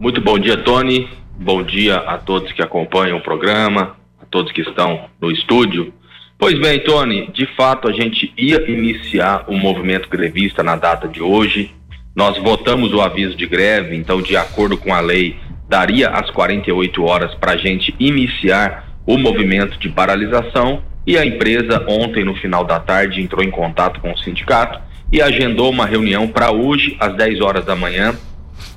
Muito 0.00 0.20
bom 0.22 0.38
dia, 0.38 0.56
Tony. 0.56 1.08
Bom 1.38 1.62
dia 1.62 1.96
a 1.96 2.16
todos 2.16 2.50
que 2.52 2.62
acompanham 2.62 3.18
o 3.18 3.22
programa, 3.22 3.96
a 4.18 4.24
todos 4.24 4.50
que 4.50 4.62
estão 4.62 5.04
no 5.20 5.30
estúdio. 5.30 5.92
Pois 6.38 6.58
bem, 6.58 6.82
Tony, 6.84 7.30
de 7.32 7.46
fato 7.54 7.88
a 7.88 7.92
gente 7.92 8.32
ia 8.36 8.70
iniciar 8.70 9.44
o 9.46 9.54
movimento 9.54 10.08
grevista 10.08 10.62
na 10.62 10.76
data 10.76 11.06
de 11.06 11.20
hoje. 11.20 11.74
Nós 12.14 12.38
votamos 12.38 12.94
o 12.94 13.00
aviso 13.02 13.36
de 13.36 13.46
greve, 13.46 13.94
então, 13.94 14.22
de 14.22 14.38
acordo 14.38 14.78
com 14.78 14.94
a 14.94 15.00
lei, 15.00 15.36
daria 15.68 16.10
as 16.10 16.30
48 16.30 17.04
horas 17.04 17.34
para 17.34 17.52
a 17.52 17.56
gente 17.56 17.94
iniciar 17.98 18.86
o 19.06 19.18
movimento 19.18 19.78
de 19.78 19.88
paralisação 19.88 20.82
e 21.06 21.16
a 21.16 21.24
empresa 21.24 21.84
ontem 21.88 22.24
no 22.24 22.34
final 22.34 22.64
da 22.64 22.80
tarde 22.80 23.20
entrou 23.20 23.44
em 23.44 23.50
contato 23.50 24.00
com 24.00 24.12
o 24.12 24.18
sindicato 24.18 24.80
e 25.12 25.22
agendou 25.22 25.70
uma 25.70 25.86
reunião 25.86 26.26
para 26.26 26.50
hoje 26.50 26.96
às 26.98 27.14
10 27.14 27.40
horas 27.40 27.64
da 27.64 27.76
manhã. 27.76 28.14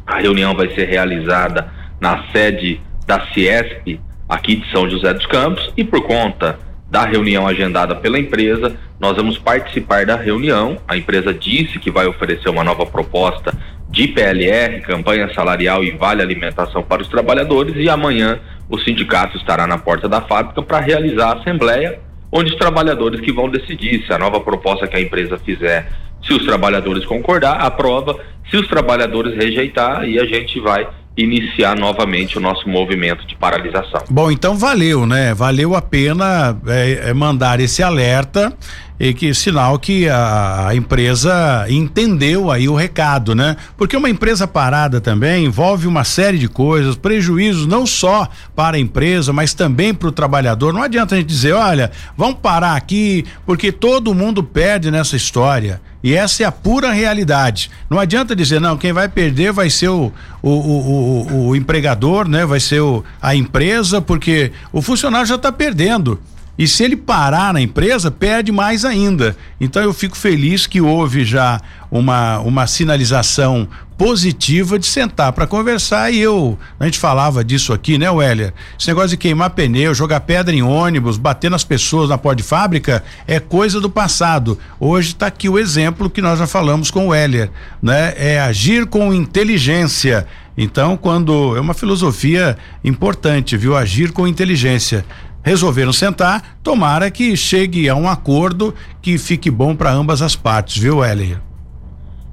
A 0.05 0.19
reunião 0.19 0.55
vai 0.55 0.69
ser 0.75 0.85
realizada 0.85 1.71
na 1.99 2.25
sede 2.31 2.79
da 3.07 3.27
Ciesp 3.33 3.99
aqui 4.27 4.57
de 4.57 4.71
São 4.71 4.87
José 4.87 5.11
dos 5.13 5.25
Campos 5.25 5.73
e 5.75 5.83
por 5.83 6.05
conta 6.05 6.59
da 6.89 7.05
reunião 7.05 7.47
agendada 7.47 7.95
pela 7.95 8.19
empresa, 8.19 8.75
nós 8.99 9.15
vamos 9.15 9.37
participar 9.37 10.05
da 10.05 10.15
reunião. 10.15 10.77
A 10.87 10.97
empresa 10.97 11.33
disse 11.33 11.77
que 11.77 11.91
vai 11.91 12.07
oferecer 12.07 12.49
uma 12.49 12.63
nova 12.63 12.85
proposta 12.85 13.53
de 13.89 14.07
PLR, 14.07 14.81
campanha 14.81 15.33
salarial 15.33 15.83
e 15.83 15.91
vale 15.91 16.21
alimentação 16.21 16.83
para 16.83 17.01
os 17.01 17.07
trabalhadores 17.07 17.75
e 17.75 17.89
amanhã 17.89 18.39
o 18.69 18.77
sindicato 18.79 19.35
estará 19.37 19.65
na 19.65 19.77
porta 19.77 20.07
da 20.07 20.21
fábrica 20.21 20.61
para 20.61 20.79
realizar 20.79 21.31
a 21.31 21.39
assembleia, 21.39 21.99
onde 22.31 22.51
os 22.51 22.57
trabalhadores 22.57 23.19
que 23.19 23.31
vão 23.31 23.49
decidir 23.49 24.05
se 24.05 24.13
a 24.13 24.19
nova 24.19 24.39
proposta 24.39 24.87
que 24.87 24.95
a 24.95 25.01
empresa 25.01 25.39
fizer, 25.39 25.91
se 26.23 26.33
os 26.33 26.45
trabalhadores 26.45 27.03
concordar, 27.05 27.59
aprova, 27.61 28.19
se 28.49 28.57
os 28.57 28.67
trabalhadores 28.67 29.35
rejeitar, 29.35 30.01
aí 30.01 30.19
a 30.19 30.25
gente 30.25 30.59
vai 30.59 30.87
iniciar 31.17 31.75
novamente 31.75 32.37
o 32.37 32.41
nosso 32.41 32.69
movimento 32.69 33.25
de 33.25 33.35
paralisação. 33.35 34.03
Bom, 34.09 34.31
então 34.31 34.55
valeu, 34.55 35.05
né? 35.05 35.33
Valeu 35.33 35.75
a 35.75 35.81
pena 35.81 36.57
é, 36.67 37.09
é 37.09 37.13
mandar 37.13 37.59
esse 37.59 37.83
alerta 37.83 38.53
e 38.99 39.13
que 39.13 39.33
sinal 39.33 39.79
que 39.79 40.09
a, 40.09 40.69
empresa 40.73 41.65
entendeu 41.69 42.51
aí 42.51 42.67
o 42.67 42.75
recado, 42.75 43.33
né? 43.33 43.55
Porque 43.77 43.95
uma 43.95 44.09
empresa 44.09 44.45
parada 44.45 44.99
também 44.99 45.45
envolve 45.45 45.87
uma 45.87 46.03
série 46.03 46.37
de 46.37 46.49
coisas, 46.49 46.95
prejuízos 46.95 47.65
não 47.65 47.85
só 47.85 48.27
para 48.55 48.75
a 48.75 48.79
empresa, 48.79 49.31
mas 49.31 49.53
também 49.53 49.93
para 49.93 50.09
o 50.09 50.11
trabalhador. 50.11 50.73
Não 50.73 50.83
adianta 50.83 51.15
a 51.15 51.17
gente 51.17 51.27
dizer, 51.27 51.53
olha, 51.53 51.91
vamos 52.17 52.39
parar 52.41 52.75
aqui, 52.75 53.25
porque 53.45 53.71
todo 53.71 54.13
mundo 54.13 54.43
perde 54.43 54.91
nessa 54.91 55.15
história. 55.15 55.79
E 56.03 56.13
essa 56.13 56.43
é 56.43 56.45
a 56.45 56.51
pura 56.51 56.91
realidade. 56.91 57.69
Não 57.89 57.99
adianta 57.99 58.35
dizer, 58.35 58.59
não, 58.61 58.77
quem 58.77 58.93
vai 58.93 59.09
perder 59.09 59.51
vai 59.51 59.69
ser 59.69 59.89
o, 59.89 60.11
o, 60.41 60.49
o, 60.49 61.27
o, 61.31 61.47
o 61.49 61.55
empregador, 61.55 62.27
né? 62.27 62.45
Vai 62.45 62.59
ser 62.59 62.81
o, 62.81 63.03
a 63.21 63.35
empresa, 63.35 64.01
porque 64.01 64.51
o 64.71 64.81
funcionário 64.81 65.27
já 65.27 65.35
está 65.35 65.51
perdendo. 65.51 66.19
E 66.59 66.67
se 66.67 66.83
ele 66.83 66.97
parar 66.97 67.53
na 67.53 67.61
empresa, 67.61 68.11
perde 68.11 68.51
mais 68.51 68.83
ainda. 68.83 69.33
Então 69.61 69.81
eu 69.81 69.93
fico 69.93 70.17
feliz 70.17 70.67
que 70.67 70.81
houve 70.81 71.23
já 71.23 71.61
uma, 71.89 72.39
uma 72.39 72.67
sinalização 72.67 73.65
positiva 73.97 74.77
de 74.77 74.85
sentar 74.85 75.33
para 75.33 75.47
conversar 75.47 76.09
e 76.11 76.19
eu, 76.19 76.57
a 76.79 76.85
gente 76.85 76.97
falava 76.97 77.43
disso 77.43 77.73
aqui, 77.73 77.97
né, 77.97 78.09
Weller? 78.09 78.53
Esse 78.79 78.87
negócio 78.87 79.09
de 79.09 79.17
queimar 79.17 79.49
pneu, 79.49 79.93
jogar 79.93 80.21
pedra 80.21 80.55
em 80.55 80.61
ônibus, 80.61 81.17
bater 81.17 81.51
nas 81.51 81.65
pessoas 81.65 82.09
na 82.09 82.17
porta 82.17 82.41
de 82.41 82.47
fábrica 82.47 83.03
é 83.25 83.39
coisa 83.39 83.79
do 83.81 83.89
passado. 83.89 84.57
Hoje 84.79 85.09
está 85.09 85.27
aqui 85.27 85.49
o 85.49 85.59
exemplo 85.59 86.09
que 86.09 86.21
nós 86.21 86.39
já 86.39 86.47
falamos 86.47 86.91
com 86.91 87.07
o 87.07 87.09
Weller, 87.09 87.49
né? 87.81 88.13
É 88.17 88.39
agir 88.39 88.85
com 88.85 89.13
inteligência 89.13 90.27
Então, 90.57 90.97
quando 90.97 91.55
é 91.55 91.59
uma 91.61 91.73
filosofia 91.73 92.57
importante, 92.83 93.55
viu? 93.55 93.77
Agir 93.77 94.11
com 94.11 94.27
inteligência. 94.27 95.05
Resolveram 95.43 95.93
sentar, 95.93 96.59
tomara 96.61 97.09
que 97.09 97.35
chegue 97.35 97.87
a 97.87 97.95
um 97.95 98.09
acordo 98.09 98.73
que 99.01 99.17
fique 99.17 99.49
bom 99.49 99.75
para 99.75 99.91
ambas 99.91 100.21
as 100.21 100.35
partes, 100.35 100.77
viu, 100.77 101.03
Elier? 101.03 101.39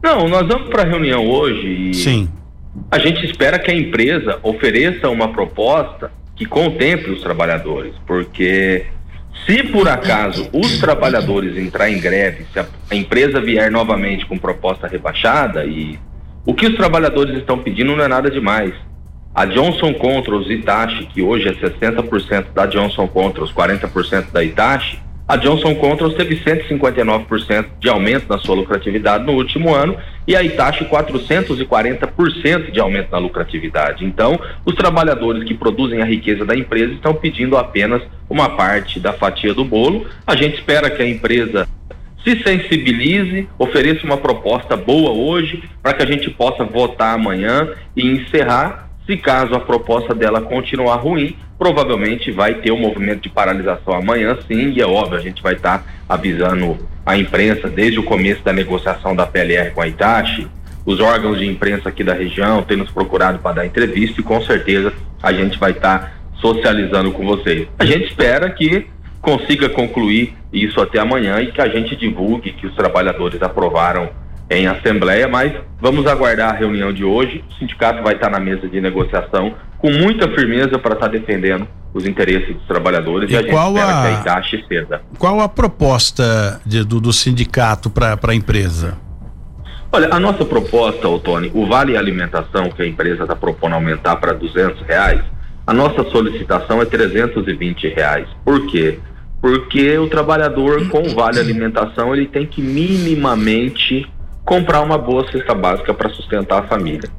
Não, 0.02 0.28
nós 0.28 0.46
vamos 0.46 0.68
para 0.68 0.82
a 0.82 0.86
reunião 0.86 1.26
hoje 1.28 1.90
e 1.90 1.94
Sim. 1.94 2.28
a 2.90 2.98
gente 2.98 3.24
espera 3.24 3.58
que 3.58 3.70
a 3.70 3.74
empresa 3.74 4.38
ofereça 4.42 5.08
uma 5.08 5.32
proposta 5.32 6.12
que 6.34 6.44
contemple 6.44 7.12
os 7.12 7.22
trabalhadores, 7.22 7.94
porque 8.06 8.86
se 9.44 9.62
por 9.64 9.88
acaso 9.88 10.48
os 10.52 10.78
trabalhadores 10.78 11.56
entrar 11.56 11.90
em 11.90 12.00
greve, 12.00 12.46
se 12.52 12.58
a, 12.58 12.66
a 12.90 12.94
empresa 12.94 13.40
vier 13.40 13.70
novamente 13.70 14.26
com 14.26 14.38
proposta 14.38 14.86
rebaixada 14.86 15.64
e 15.64 15.98
o 16.44 16.54
que 16.54 16.66
os 16.66 16.76
trabalhadores 16.76 17.36
estão 17.36 17.58
pedindo 17.58 17.96
não 17.96 18.04
é 18.04 18.08
nada 18.08 18.30
demais. 18.30 18.72
A 19.36 19.44
Johnson 19.44 19.92
Controls 19.92 20.48
Itachi, 20.48 21.04
que 21.12 21.20
hoje 21.20 21.46
é 21.46 21.52
60% 21.52 22.46
da 22.54 22.64
Johnson 22.64 23.06
Controls, 23.06 23.52
40% 23.52 24.32
da 24.32 24.42
Itachi, 24.42 24.98
a 25.28 25.36
Johnson 25.36 25.74
Controls 25.74 26.14
teve 26.14 26.36
159% 26.36 27.66
de 27.78 27.86
aumento 27.90 28.26
na 28.30 28.38
sua 28.38 28.54
lucratividade 28.54 29.26
no 29.26 29.32
último 29.32 29.74
ano 29.74 29.94
e 30.26 30.34
a 30.34 30.42
Itachi 30.42 30.86
440% 30.86 32.70
de 32.70 32.80
aumento 32.80 33.10
na 33.12 33.18
lucratividade. 33.18 34.06
Então, 34.06 34.40
os 34.64 34.74
trabalhadores 34.74 35.44
que 35.44 35.52
produzem 35.52 36.00
a 36.00 36.06
riqueza 36.06 36.46
da 36.46 36.56
empresa 36.56 36.94
estão 36.94 37.12
pedindo 37.12 37.58
apenas 37.58 38.00
uma 38.30 38.48
parte 38.48 38.98
da 38.98 39.12
fatia 39.12 39.52
do 39.52 39.66
bolo. 39.66 40.06
A 40.26 40.34
gente 40.34 40.54
espera 40.54 40.88
que 40.88 41.02
a 41.02 41.06
empresa 41.06 41.68
se 42.24 42.42
sensibilize, 42.42 43.46
ofereça 43.58 44.06
uma 44.06 44.16
proposta 44.16 44.78
boa 44.78 45.10
hoje 45.10 45.62
para 45.82 45.92
que 45.92 46.02
a 46.02 46.06
gente 46.06 46.30
possa 46.30 46.64
votar 46.64 47.14
amanhã 47.14 47.68
e 47.94 48.06
encerrar. 48.06 48.85
Se 49.06 49.16
caso 49.16 49.54
a 49.54 49.60
proposta 49.60 50.12
dela 50.12 50.40
continuar 50.40 50.96
ruim, 50.96 51.36
provavelmente 51.56 52.32
vai 52.32 52.54
ter 52.54 52.72
um 52.72 52.80
movimento 52.80 53.22
de 53.22 53.28
paralisação 53.28 53.94
amanhã, 53.94 54.36
sim, 54.48 54.72
e 54.72 54.80
é 54.80 54.86
óbvio, 54.86 55.16
a 55.16 55.22
gente 55.22 55.40
vai 55.40 55.54
estar 55.54 55.78
tá 55.78 55.84
avisando 56.08 56.76
a 57.04 57.16
imprensa 57.16 57.68
desde 57.68 58.00
o 58.00 58.02
começo 58.02 58.42
da 58.42 58.52
negociação 58.52 59.14
da 59.14 59.24
PLR 59.24 59.70
com 59.70 59.80
a 59.80 59.86
Itachi. 59.86 60.48
Os 60.84 60.98
órgãos 60.98 61.38
de 61.38 61.46
imprensa 61.46 61.88
aqui 61.88 62.02
da 62.02 62.14
região 62.14 62.62
têm 62.64 62.76
nos 62.76 62.90
procurado 62.90 63.38
para 63.38 63.56
dar 63.56 63.66
entrevista 63.66 64.20
e 64.20 64.24
com 64.24 64.40
certeza 64.42 64.92
a 65.22 65.32
gente 65.32 65.56
vai 65.56 65.70
estar 65.70 65.98
tá 65.98 66.12
socializando 66.40 67.12
com 67.12 67.24
vocês. 67.24 67.68
A 67.78 67.84
gente 67.84 68.06
espera 68.06 68.50
que 68.50 68.86
consiga 69.20 69.68
concluir 69.68 70.34
isso 70.52 70.80
até 70.80 70.98
amanhã 70.98 71.40
e 71.40 71.52
que 71.52 71.60
a 71.60 71.68
gente 71.68 71.94
divulgue 71.94 72.52
que 72.52 72.66
os 72.66 72.74
trabalhadores 72.74 73.40
aprovaram 73.40 74.08
em 74.50 74.66
assembleia, 74.66 75.26
mas 75.26 75.52
vamos 75.80 76.06
aguardar 76.06 76.54
a 76.54 76.56
reunião 76.56 76.92
de 76.92 77.04
hoje. 77.04 77.44
O 77.50 77.54
sindicato 77.54 78.02
vai 78.02 78.14
estar 78.14 78.30
na 78.30 78.38
mesa 78.38 78.68
de 78.68 78.80
negociação 78.80 79.54
com 79.78 79.90
muita 79.90 80.28
firmeza 80.28 80.78
para 80.78 80.94
estar 80.94 81.08
defendendo 81.08 81.66
os 81.92 82.06
interesses 82.06 82.54
dos 82.54 82.66
trabalhadores 82.66 83.30
e, 83.30 83.32
e 83.32 83.36
a 83.36 83.42
gente 83.42 83.54
espera 83.54 83.98
a, 83.98 84.02
que 84.02 84.08
a 84.08 84.20
Itachi 84.20 84.64
ceda. 84.68 85.02
Qual 85.18 85.40
a 85.40 85.48
proposta 85.48 86.60
de, 86.64 86.84
do, 86.84 87.00
do, 87.00 87.12
sindicato 87.12 87.90
para 87.90 88.18
a 88.22 88.34
empresa? 88.34 88.98
Olha, 89.90 90.08
a 90.12 90.20
nossa 90.20 90.44
proposta, 90.44 91.08
Tony, 91.20 91.50
o 91.54 91.66
vale 91.66 91.96
alimentação 91.96 92.70
que 92.70 92.82
a 92.82 92.86
empresa 92.86 93.22
está 93.22 93.34
propondo 93.34 93.74
aumentar 93.74 94.16
para 94.16 94.32
duzentos 94.32 94.82
reais, 94.86 95.20
a 95.66 95.72
nossa 95.72 96.04
solicitação 96.10 96.82
é 96.82 96.84
trezentos 96.84 97.48
e 97.48 97.52
vinte 97.54 97.88
reais. 97.88 98.28
Por 98.44 98.66
quê? 98.66 99.00
Porque 99.40 99.96
o 99.98 100.08
trabalhador 100.08 100.88
com 100.88 101.02
o 101.02 101.14
vale 101.14 101.40
alimentação 101.40 102.14
ele 102.14 102.26
tem 102.26 102.46
que 102.46 102.60
minimamente 102.60 104.06
comprar 104.46 104.80
uma 104.80 104.96
boa 104.96 105.28
cesta 105.30 105.52
básica 105.52 105.92
para 105.92 106.08
sustentar 106.10 106.60
a 106.60 106.66
família. 106.68 107.10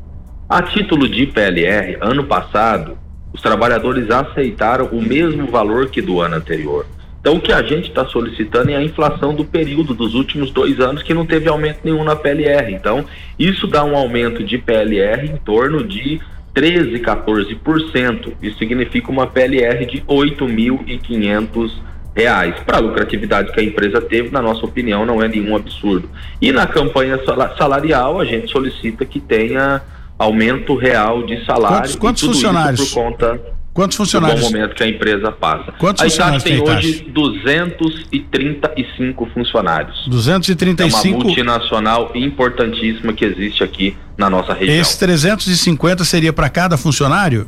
A 0.48 0.62
título 0.62 1.10
de 1.10 1.28
PLR, 1.28 1.98
ano 2.00 2.24
passado, 2.24 2.98
os 3.34 3.42
trabalhadores 3.42 4.10
aceitaram 4.10 4.86
o 4.86 5.02
mesmo 5.02 5.46
valor 5.48 5.90
que 5.90 6.02
do 6.02 6.22
ano 6.22 6.38
anterior. 6.38 6.86
Então, 7.20 7.36
o 7.36 7.42
que 7.42 7.52
a 7.52 7.62
gente 7.62 7.90
está 7.90 8.06
solicitando 8.06 8.72
é 8.72 8.78
a 8.78 8.82
inflação 8.82 9.36
do 9.36 9.44
período 9.44 9.94
dos 9.94 10.16
últimos 10.16 10.52
dois 10.52 10.80
anos, 10.80 11.04
que 11.04 11.14
não 11.14 11.26
teve 11.26 11.50
aumento 11.50 11.82
nenhum 11.84 12.06
na 12.06 12.16
PLR. 12.16 12.74
Então, 12.74 13.04
isso 13.38 13.68
dá 13.68 13.84
um 13.84 13.98
aumento 13.98 14.42
de 14.42 14.58
PLR 14.58 15.28
em 15.28 15.36
torno 15.36 15.84
de 15.84 16.22
13, 16.54 16.98
14%. 17.00 18.32
Isso 18.42 18.58
significa 18.58 19.12
uma 19.12 19.28
PLR 19.28 19.86
de 19.86 20.00
8.500 20.04 21.72
reais. 22.18 22.56
Para 22.66 22.78
a 22.78 22.82
lucratividade 22.82 23.52
que 23.52 23.60
a 23.60 23.64
empresa 23.64 24.02
teve, 24.02 24.32
na 24.32 24.42
nossa 24.42 24.66
opinião, 24.66 25.06
não 25.06 25.22
é 25.22 25.28
nenhum 25.28 25.56
absurdo. 25.56 26.10
E 26.42 26.52
na 26.52 26.66
campanha 26.66 27.20
salarial, 27.58 28.20
a 28.20 28.26
gente 28.26 28.52
solicita 28.52 29.06
que 29.06 29.20
tenha 29.20 29.82
aumento 30.18 30.76
real 30.76 31.24
de 31.24 31.46
salário. 31.46 31.78
Quantos, 31.78 31.96
quantos 31.96 32.24
funcionários? 32.24 32.90
por 32.90 33.04
conta 33.04 33.58
Quantos 33.78 33.96
funcionários? 33.96 34.42
No 34.42 34.50
momento 34.50 34.74
que 34.74 34.82
a 34.82 34.88
empresa 34.88 35.32
passa. 35.32 35.72
Quantos 35.74 36.02
a 36.02 36.06
funcionários 36.06 36.42
tem, 36.42 36.64
tem 36.64 36.68
hoje 36.68 37.06
235 37.14 39.30
funcionários. 39.32 40.08
235. 40.08 41.08
É 41.08 41.12
uma 41.12 41.24
multinacional 41.24 42.12
importantíssima 42.16 43.14
que 43.14 43.24
existe 43.24 43.64
aqui 43.64 43.96
na 44.18 44.32
nossa 44.32 44.56
região. 44.56 44.82
Esse 44.82 44.98
350 44.98 46.04
seria 46.06 46.34
para 46.34 46.50
cada 46.50 46.76
funcionário? 46.76 47.48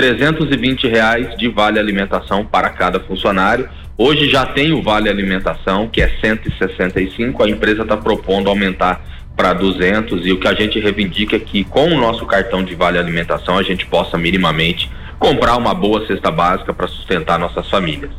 320 0.00 0.88
reais 0.88 1.36
de 1.36 1.46
vale 1.46 1.78
alimentação 1.78 2.42
para 2.42 2.70
cada 2.70 2.98
funcionário. 3.00 3.68
Hoje 3.98 4.30
já 4.30 4.46
tem 4.46 4.72
o 4.72 4.80
vale 4.80 5.10
alimentação, 5.10 5.88
que 5.88 6.00
é 6.00 6.08
165, 6.22 7.42
a 7.42 7.50
empresa 7.50 7.82
está 7.82 7.98
propondo 7.98 8.48
aumentar 8.48 9.04
para 9.36 9.52
200 9.52 10.24
e 10.24 10.32
o 10.32 10.40
que 10.40 10.48
a 10.48 10.54
gente 10.54 10.80
reivindica 10.80 11.36
é 11.36 11.38
que 11.38 11.64
com 11.64 11.92
o 11.92 12.00
nosso 12.00 12.24
cartão 12.24 12.64
de 12.64 12.74
vale 12.74 12.96
alimentação 12.96 13.58
a 13.58 13.62
gente 13.62 13.84
possa 13.84 14.16
minimamente 14.16 14.90
comprar 15.18 15.58
uma 15.58 15.74
boa 15.74 16.06
cesta 16.06 16.30
básica 16.30 16.72
para 16.72 16.88
sustentar 16.88 17.38
nossas 17.38 17.68
famílias. 17.68 18.12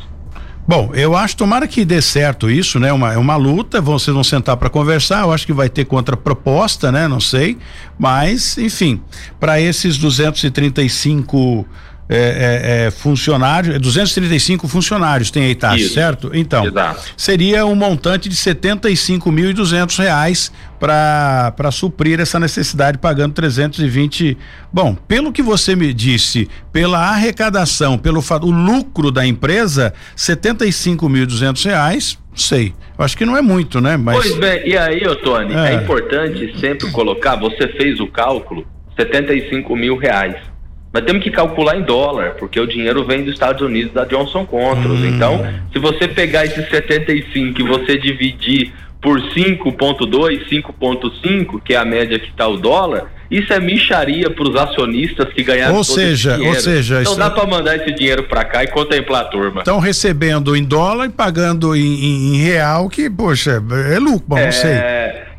Bom, 0.68 0.91
eu 0.93 1.16
acho, 1.16 1.36
tomara 1.36 1.68
que 1.68 1.84
dê 1.84 2.01
certo 2.01 2.49
isso, 2.49 2.80
né? 2.80 2.93
Uma, 2.93 3.14
é 3.14 3.18
uma 3.18 3.36
luta, 3.36 3.82
vocês 3.82 4.14
vão 4.14 4.24
sentar 4.24 4.55
para 4.57 4.70
conversar, 4.70 5.22
eu 5.22 5.34
acho 5.34 5.45
que 5.45 5.53
vai 5.53 5.68
ter 5.68 5.86
contraproposta, 5.86 6.91
né? 6.91 7.07
Não 7.07 7.20
sei, 7.20 7.57
mas, 7.97 8.57
enfim, 8.57 9.01
para 9.39 9.59
esses 9.59 9.97
235 9.97 11.66
é, 12.14 12.18
é, 12.18 12.88
é, 12.88 12.91
funcionários, 12.91 13.80
235 13.80 14.68
funcionários 14.68 15.32
tem 15.32 15.45
a 15.45 15.49
Itachi, 15.49 15.88
certo? 15.88 16.30
Então, 16.34 16.66
Exato. 16.66 17.01
seria 17.16 17.66
um 17.66 17.74
montante 17.74 18.28
de 18.28 18.36
75.200 18.36 19.97
reais 19.97 20.51
para 20.78 21.72
suprir 21.72 22.20
essa 22.20 22.38
necessidade 22.38 22.97
pagando 22.97 23.34
320. 23.36 24.38
Bom, 24.74 24.93
pelo 24.93 25.32
que 25.32 25.41
você 25.41 25.74
me 25.74 25.93
disse, 25.93 26.49
pela 26.74 26.99
arrecadação, 26.99 27.97
pelo 27.97 28.22
o 28.41 28.51
lucro 28.51 29.09
da 29.09 29.26
empresa, 29.26 29.93
75.200 30.18 31.64
reais, 31.64 32.20
sei. 32.36 32.74
Eu 32.97 33.05
acho 33.05 33.18
que 33.18 33.26
não 33.26 33.38
é 33.38 33.41
muito, 33.41 33.80
né? 33.80 33.95
Mas... 33.95 34.18
Pois 34.18 34.38
bem, 34.38 34.68
e 34.68 34.78
aí, 34.78 34.99
Tony, 35.24 35.53
é. 35.53 35.72
é 35.72 35.74
importante 35.76 36.59
sempre 36.59 36.91
colocar, 36.91 37.38
você 37.38 37.70
fez 37.70 38.01
o 38.01 38.07
cálculo, 38.07 38.68
75 38.97 39.74
mil 39.78 39.95
reais. 39.95 40.51
Mas 40.94 41.06
temos 41.06 41.24
que 41.24 41.32
calcular 41.32 41.78
em 41.78 41.84
dólar, 41.84 42.32
porque 42.32 42.60
o 42.60 42.68
dinheiro 42.68 43.06
vem 43.06 43.24
dos 43.24 43.34
Estados 43.34 43.62
Unidos 43.62 43.94
da 43.94 44.04
Johnson 44.04 44.46
Controls. 44.46 45.00
Hum. 45.00 45.06
Então, 45.06 45.46
se 45.72 45.80
você 45.80 46.08
pegar 46.08 46.46
esses 46.46 46.70
75 46.70 47.62
e 47.62 47.64
você 47.64 47.98
dividir 47.98 48.74
por 49.02 49.20
5.2, 49.20 50.48
5.5, 50.50 51.62
que 51.64 51.74
é 51.74 51.78
a 51.78 51.86
média 51.86 52.20
que 52.20 52.30
está 52.30 52.48
o 52.48 52.58
dólar, 52.58 53.12
isso 53.32 53.52
é 53.54 53.60
micharia 53.60 54.30
para 54.30 54.44
os 54.44 54.56
acionistas 54.56 55.34
que 55.34 55.42
ganharam 55.42 55.76
ou 55.76 55.84
seja, 55.84 56.38
Ou 56.38 56.54
seja, 56.56 57.02
então 57.02 57.16
dá 57.16 57.30
para 57.30 57.48
mandar 57.48 57.78
esse 57.78 57.92
dinheiro 57.94 58.24
para 58.24 58.44
cá 58.44 58.64
e 58.64 58.68
contemplar 58.68 59.22
a 59.22 59.26
turma. 59.26 59.62
Estão 59.62 59.80
recebendo 59.80 60.56
em 60.56 60.64
dólar 60.64 61.06
e 61.06 61.10
pagando 61.10 61.74
em, 61.74 61.80
em, 61.80 62.36
em, 62.36 62.38
real, 62.42 62.89
que, 62.89 63.10
poxa, 63.10 63.64
é 63.92 63.98
lucro, 63.98 64.26
bom, 64.28 64.38
é, 64.38 64.46
não 64.46 64.52
sei. 64.52 64.76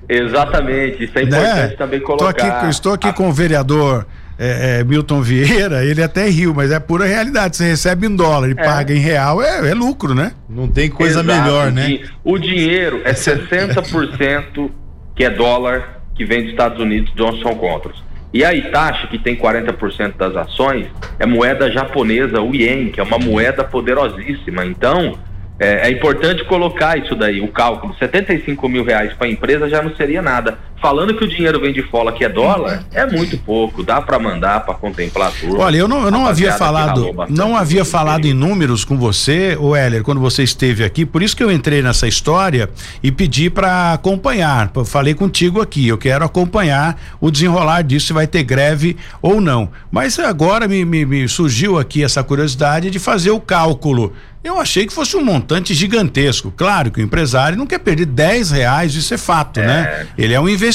Exatamente, 0.08 1.04
isso 1.04 1.18
é 1.18 1.24
né? 1.24 1.28
importante 1.28 1.70
né? 1.70 1.76
também 1.76 2.00
colocar. 2.00 2.28
Aqui, 2.30 2.70
estou 2.70 2.94
aqui 2.94 3.08
a... 3.08 3.12
com 3.12 3.28
o 3.28 3.32
vereador 3.32 4.06
é, 4.44 4.80
é, 4.80 4.84
Milton 4.84 5.22
Vieira, 5.22 5.84
ele 5.84 6.02
até 6.02 6.28
riu, 6.28 6.52
mas 6.52 6.72
é 6.72 6.80
pura 6.80 7.04
realidade. 7.04 7.56
Você 7.56 7.64
recebe 7.64 8.08
em 8.08 8.16
dólar 8.16 8.48
e 8.48 8.52
é. 8.52 8.54
paga 8.54 8.92
em 8.92 8.98
real, 8.98 9.40
é, 9.40 9.70
é, 9.70 9.72
lucro, 9.72 10.16
né? 10.16 10.32
Não 10.48 10.66
tem 10.66 10.90
coisa 10.90 11.20
Exato. 11.20 11.40
melhor, 11.40 11.70
né? 11.70 12.00
O 12.24 12.36
dinheiro 12.36 13.00
é 13.04 13.12
60% 13.12 14.68
que 15.14 15.22
é 15.24 15.30
dólar 15.30 16.02
que 16.16 16.24
vem 16.24 16.42
dos 16.42 16.50
Estados 16.50 16.80
Unidos, 16.80 17.12
Johnson 17.14 17.54
Controls. 17.54 18.02
E 18.34 18.44
a 18.44 18.52
Itachi, 18.52 19.06
que 19.08 19.18
tem 19.18 19.36
40% 19.36 20.16
das 20.16 20.34
ações, 20.34 20.86
é 21.20 21.26
moeda 21.26 21.70
japonesa, 21.70 22.40
o 22.40 22.54
ien, 22.54 22.90
que 22.90 22.98
é 22.98 23.02
uma 23.02 23.18
moeda 23.18 23.62
poderosíssima. 23.62 24.64
Então, 24.64 25.18
é, 25.60 25.86
é, 25.86 25.90
importante 25.90 26.42
colocar 26.44 26.98
isso 26.98 27.14
daí, 27.14 27.40
o 27.40 27.48
cálculo. 27.48 27.94
75 27.96 28.68
mil 28.68 28.82
reais 28.82 29.12
para 29.12 29.28
a 29.28 29.30
empresa 29.30 29.68
já 29.68 29.82
não 29.82 29.94
seria 29.94 30.22
nada. 30.22 30.58
Falando 30.82 31.14
que 31.14 31.24
o 31.24 31.28
dinheiro 31.28 31.60
vem 31.60 31.72
de 31.72 31.80
fora 31.82 32.10
que 32.10 32.24
é 32.24 32.28
dólar, 32.28 32.84
é 32.92 33.06
muito 33.06 33.38
pouco. 33.38 33.84
Dá 33.84 34.02
para 34.02 34.18
mandar 34.18 34.60
para 34.64 34.74
contemplar 34.74 35.32
tudo. 35.40 35.60
Olha, 35.60 35.76
eu 35.76 35.86
não, 35.86 36.04
eu 36.04 36.10
não 36.10 36.26
havia 36.26 36.52
falado, 36.52 37.14
não 37.30 37.56
havia 37.56 37.84
falado 37.84 38.26
em 38.26 38.34
números 38.34 38.84
com 38.84 38.98
você, 38.98 39.56
o 39.58 39.76
Heller, 39.76 40.02
quando 40.02 40.20
você 40.20 40.42
esteve 40.42 40.84
aqui. 40.84 41.06
Por 41.06 41.22
isso 41.22 41.36
que 41.36 41.44
eu 41.44 41.52
entrei 41.52 41.80
nessa 41.80 42.08
história 42.08 42.68
e 43.00 43.12
pedi 43.12 43.48
para 43.48 43.92
acompanhar. 43.92 44.70
Eu 44.74 44.84
falei 44.84 45.14
contigo 45.14 45.62
aqui. 45.62 45.86
Eu 45.86 45.96
quero 45.96 46.24
acompanhar 46.24 47.00
o 47.20 47.30
desenrolar 47.30 47.82
disso, 47.82 48.08
se 48.08 48.12
vai 48.12 48.26
ter 48.26 48.42
greve 48.42 48.96
ou 49.22 49.40
não. 49.40 49.68
Mas 49.90 50.18
agora 50.18 50.66
me, 50.66 50.84
me, 50.84 51.06
me 51.06 51.28
surgiu 51.28 51.78
aqui 51.78 52.02
essa 52.02 52.24
curiosidade 52.24 52.90
de 52.90 52.98
fazer 52.98 53.30
o 53.30 53.38
cálculo 53.38 54.12
eu 54.44 54.58
achei 54.58 54.86
que 54.86 54.92
fosse 54.92 55.16
um 55.16 55.24
montante 55.24 55.72
gigantesco. 55.72 56.52
Claro 56.56 56.90
que 56.90 57.00
o 57.00 57.02
empresário 57.02 57.56
não 57.56 57.66
quer 57.66 57.78
perder 57.78 58.06
10 58.06 58.50
reais, 58.50 58.94
isso 58.94 59.14
é 59.14 59.16
fato, 59.16 59.60
é. 59.60 59.66
né? 59.66 60.06
Ele 60.18 60.34
é 60.34 60.40
um 60.40 60.48
investidor. 60.48 60.71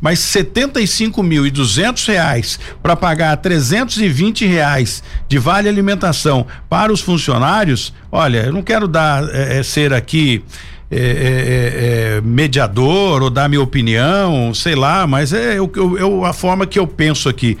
Mas 0.00 0.18
75 0.20 1.22
mil 1.22 1.46
e 1.46 1.50
duzentos 1.50 2.06
reais 2.06 2.58
para 2.82 2.96
pagar 2.96 3.36
320 3.36 4.46
reais 4.46 5.02
de 5.28 5.38
vale 5.38 5.68
alimentação 5.68 6.46
para 6.68 6.92
os 6.92 7.00
funcionários, 7.00 7.92
olha, 8.10 8.46
eu 8.46 8.52
não 8.52 8.62
quero 8.62 8.88
dar 8.88 9.24
é, 9.32 9.62
ser 9.62 9.92
aqui. 9.92 10.42
É, 10.88 10.98
é, 10.98 11.00
é, 11.00 12.16
é, 12.18 12.20
mediador 12.20 13.20
ou 13.20 13.28
dar 13.28 13.48
minha 13.48 13.60
opinião, 13.60 14.54
sei 14.54 14.76
lá, 14.76 15.04
mas 15.04 15.32
é 15.32 15.58
eu, 15.58 15.68
eu, 15.74 15.98
eu, 15.98 16.24
a 16.24 16.32
forma 16.32 16.64
que 16.64 16.78
eu 16.78 16.86
penso 16.86 17.28
aqui. 17.28 17.58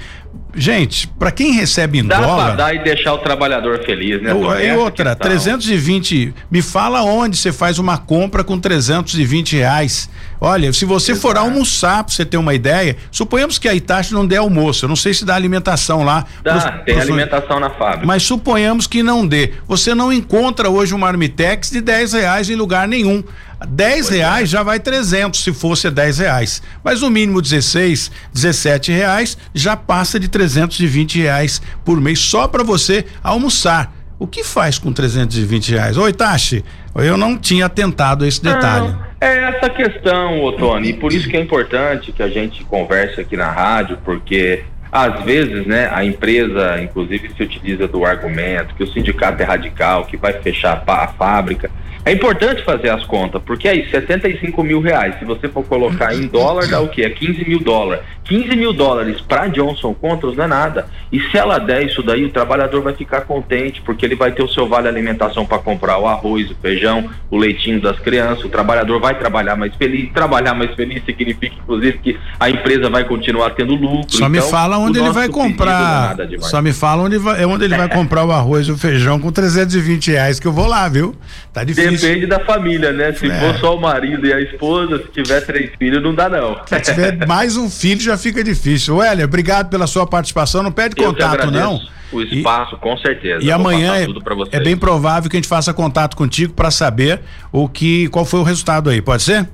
Gente, 0.56 1.06
para 1.06 1.30
quem 1.30 1.52
recebe 1.52 1.98
em 1.98 2.06
Dá 2.06 2.18
dólar. 2.18 2.36
Dá 2.36 2.44
pra 2.44 2.54
dar 2.54 2.74
e 2.74 2.78
deixar 2.82 3.12
o 3.12 3.18
trabalhador 3.18 3.84
feliz, 3.84 4.22
né? 4.22 4.30
e 4.30 4.72
outra, 4.76 5.10
questão. 5.10 5.28
320. 5.28 6.34
Me 6.50 6.62
fala 6.62 7.02
onde 7.02 7.36
você 7.36 7.52
faz 7.52 7.78
uma 7.78 7.98
compra 7.98 8.42
com 8.42 8.58
320 8.58 9.56
reais. 9.56 10.08
Olha, 10.40 10.72
se 10.72 10.84
você 10.86 11.12
Exato. 11.12 11.22
for 11.28 11.36
almoçar, 11.36 12.04
pra 12.04 12.12
você 12.12 12.24
ter 12.24 12.38
uma 12.38 12.54
ideia, 12.54 12.96
suponhamos 13.10 13.58
que 13.58 13.68
a 13.68 13.74
Itachi 13.74 14.14
não 14.14 14.26
dê 14.26 14.36
almoço. 14.36 14.86
Eu 14.86 14.88
não 14.88 14.96
sei 14.96 15.12
se 15.12 15.26
dá 15.26 15.34
alimentação 15.34 16.02
lá. 16.02 16.24
Dá, 16.42 16.52
pros, 16.52 16.64
tem 16.84 16.94
pros, 16.94 17.00
alimentação 17.00 17.60
na 17.60 17.70
fábrica. 17.70 18.06
Mas 18.06 18.22
suponhamos 18.22 18.86
que 18.86 19.02
não 19.02 19.26
dê. 19.26 19.52
Você 19.68 19.94
não 19.94 20.10
encontra 20.10 20.70
hoje 20.70 20.94
um 20.94 20.98
marmitex 20.98 21.70
de 21.70 21.82
10 21.82 22.14
reais 22.14 22.48
em 22.48 22.54
lugar 22.54 22.88
nenhum. 22.88 23.22
10 23.64 24.10
é. 24.10 24.16
reais 24.16 24.50
já 24.50 24.62
vai 24.62 24.78
300 24.78 25.42
se 25.42 25.52
fosse 25.52 25.90
10 25.90 26.18
reais. 26.18 26.62
Mas 26.84 27.00
no 27.00 27.10
mínimo 27.10 27.40
16, 27.40 28.10
17 28.32 28.92
reais 28.92 29.38
já 29.54 29.76
passa 29.76 30.20
de 30.20 30.28
320 30.28 31.20
reais 31.20 31.62
por 31.84 32.00
mês 32.00 32.18
só 32.18 32.46
para 32.46 32.62
você 32.62 33.04
almoçar. 33.22 33.94
O 34.18 34.26
que 34.26 34.42
faz 34.42 34.78
com 34.78 34.92
320 34.92 35.72
reais? 35.72 35.96
Oi, 35.98 36.12
Tashi, 36.12 36.64
eu 36.94 37.18
não 37.18 37.36
tinha 37.36 37.66
atentado 37.66 38.24
a 38.24 38.28
esse 38.28 38.42
detalhe. 38.42 38.88
Não, 38.88 39.06
é 39.20 39.50
essa 39.50 39.68
questão, 39.68 40.42
Otone, 40.42 40.88
e 40.88 40.92
por 40.94 41.12
isso 41.12 41.28
que 41.28 41.36
é 41.36 41.40
importante 41.40 42.12
que 42.12 42.22
a 42.22 42.28
gente 42.28 42.64
converse 42.64 43.20
aqui 43.20 43.36
na 43.36 43.50
rádio, 43.50 43.98
porque 44.04 44.64
às 44.90 45.22
vezes, 45.24 45.66
né, 45.66 45.88
a 45.92 46.04
empresa, 46.04 46.80
inclusive, 46.82 47.30
se 47.36 47.42
utiliza 47.42 47.86
do 47.86 48.04
argumento 48.04 48.74
que 48.74 48.84
o 48.84 48.86
sindicato 48.86 49.42
é 49.42 49.44
radical, 49.44 50.04
que 50.04 50.16
vai 50.16 50.32
fechar 50.34 50.82
a 50.86 51.08
fábrica. 51.08 51.70
É 52.06 52.12
importante 52.12 52.62
fazer 52.62 52.88
as 52.90 53.04
contas, 53.04 53.42
porque 53.44 53.66
aí 53.66 53.90
75 53.90 54.62
mil 54.62 54.80
reais, 54.80 55.18
se 55.18 55.24
você 55.24 55.48
for 55.48 55.64
colocar 55.64 56.14
em 56.14 56.28
dólar, 56.28 56.68
dá 56.68 56.80
o 56.80 56.88
quê? 56.88 57.02
É 57.02 57.10
15 57.10 57.44
mil 57.48 57.58
dólares. 57.58 58.04
15 58.22 58.56
mil 58.56 58.72
dólares 58.72 59.20
para 59.20 59.48
Johnson 59.48 59.92
Controls 59.92 60.36
não 60.36 60.44
é 60.44 60.46
nada. 60.46 60.86
E 61.12 61.20
se 61.20 61.36
ela 61.36 61.58
der 61.58 61.84
isso 61.84 62.02
daí, 62.02 62.24
o 62.24 62.30
trabalhador 62.30 62.80
vai 62.82 62.94
ficar 62.94 63.22
contente, 63.22 63.80
porque 63.82 64.04
ele 64.04 64.14
vai 64.14 64.30
ter 64.30 64.42
o 64.42 64.48
seu 64.48 64.68
vale 64.68 64.86
alimentação 64.86 65.46
para 65.46 65.58
comprar 65.58 65.98
o 65.98 66.06
arroz, 66.06 66.50
o 66.50 66.54
feijão, 66.56 67.08
o 67.30 67.36
leitinho 67.36 67.80
das 67.80 67.98
crianças. 67.98 68.44
O 68.44 68.48
trabalhador 68.48 69.00
vai 69.00 69.16
trabalhar 69.18 69.56
mais 69.56 69.74
feliz. 69.74 70.12
Trabalhar 70.12 70.54
mais 70.54 70.74
feliz 70.74 71.04
significa, 71.04 71.56
inclusive, 71.56 71.98
que 71.98 72.18
a 72.38 72.50
empresa 72.50 72.88
vai 72.88 73.04
continuar 73.04 73.50
tendo 73.50 73.74
lucro. 73.74 74.06
Só 74.08 74.26
então, 74.26 74.28
me 74.28 74.40
fala 74.42 74.75
onde 74.78 74.98
ele 74.98 75.10
vai 75.10 75.28
comprar. 75.28 76.18
É 76.20 76.38
Só 76.40 76.60
me 76.62 76.72
fala 76.72 77.02
onde, 77.02 77.18
vai, 77.18 77.44
onde 77.44 77.64
ele 77.64 77.76
vai 77.76 77.88
comprar 77.88 78.24
o 78.24 78.32
arroz 78.32 78.66
e 78.66 78.72
o 78.72 78.78
feijão 78.78 79.18
com 79.18 79.30
320 79.30 80.10
reais, 80.10 80.40
que 80.40 80.46
eu 80.46 80.52
vou 80.52 80.66
lá, 80.66 80.88
viu? 80.88 81.14
Tá 81.52 81.64
difícil. 81.64 81.92
Depende 81.92 82.26
da 82.26 82.40
família, 82.40 82.92
né? 82.92 83.12
Se 83.12 83.30
é. 83.30 83.40
for 83.40 83.58
só 83.58 83.76
o 83.76 83.80
marido 83.80 84.26
e 84.26 84.32
a 84.32 84.40
esposa, 84.40 84.98
se 84.98 85.22
tiver 85.22 85.40
três 85.42 85.70
filhos, 85.78 86.02
não 86.02 86.14
dá 86.14 86.28
não. 86.28 86.56
Se 86.66 86.80
tiver 86.80 87.24
mais 87.26 87.56
um 87.56 87.70
filho, 87.70 88.00
já 88.00 88.16
fica 88.16 88.42
difícil. 88.42 88.96
Uélia, 88.96 89.24
obrigado 89.24 89.68
pela 89.68 89.86
sua 89.86 90.06
participação. 90.06 90.62
Não 90.62 90.72
pede 90.72 90.94
Eu 90.98 91.12
contato, 91.12 91.50
não. 91.50 91.80
O 92.12 92.20
espaço, 92.22 92.76
e, 92.76 92.78
com 92.78 92.96
certeza. 92.98 93.44
E 93.44 93.50
amanhã 93.50 93.96
é, 93.96 94.06
é 94.52 94.60
bem 94.60 94.76
provável 94.76 95.28
que 95.28 95.36
a 95.36 95.38
gente 95.38 95.48
faça 95.48 95.74
contato 95.74 96.16
contigo 96.16 96.52
para 96.52 96.70
saber 96.70 97.20
o 97.50 97.68
que, 97.68 98.08
qual 98.08 98.24
foi 98.24 98.40
o 98.40 98.42
resultado 98.44 98.90
aí. 98.90 99.02
Pode 99.02 99.22
ser? 99.22 99.48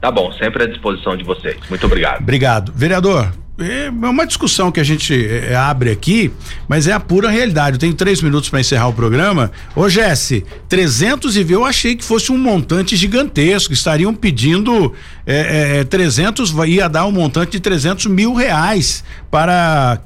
Tá 0.00 0.10
bom, 0.10 0.30
sempre 0.32 0.64
à 0.64 0.66
disposição 0.66 1.16
de 1.16 1.24
vocês. 1.24 1.56
Muito 1.68 1.86
obrigado. 1.86 2.20
Obrigado. 2.20 2.72
Vereador, 2.74 3.32
é 3.56 3.88
uma 3.90 4.26
discussão 4.26 4.72
que 4.72 4.80
a 4.80 4.84
gente 4.84 5.14
é, 5.14 5.54
abre 5.54 5.90
aqui, 5.90 6.32
mas 6.66 6.88
é 6.88 6.92
a 6.92 6.98
pura 6.98 7.30
realidade. 7.30 7.76
Eu 7.76 7.78
tenho 7.78 7.94
três 7.94 8.20
minutos 8.20 8.48
para 8.48 8.60
encerrar 8.60 8.88
o 8.88 8.92
programa. 8.92 9.52
Ô, 9.76 9.88
Jesse, 9.88 10.44
300 10.68 11.36
e 11.36 11.52
eu 11.52 11.64
achei 11.64 11.94
que 11.94 12.04
fosse 12.04 12.32
um 12.32 12.38
montante 12.38 12.96
gigantesco. 12.96 13.72
Estariam 13.72 14.12
pedindo 14.12 14.92
é, 15.24 15.80
é, 15.80 15.84
300, 15.84 16.52
ia 16.66 16.88
dar 16.88 17.06
um 17.06 17.12
montante 17.12 17.52
de 17.52 17.60
300 17.60 18.06
mil 18.06 18.34
reais 18.34 19.04
para 19.30 20.00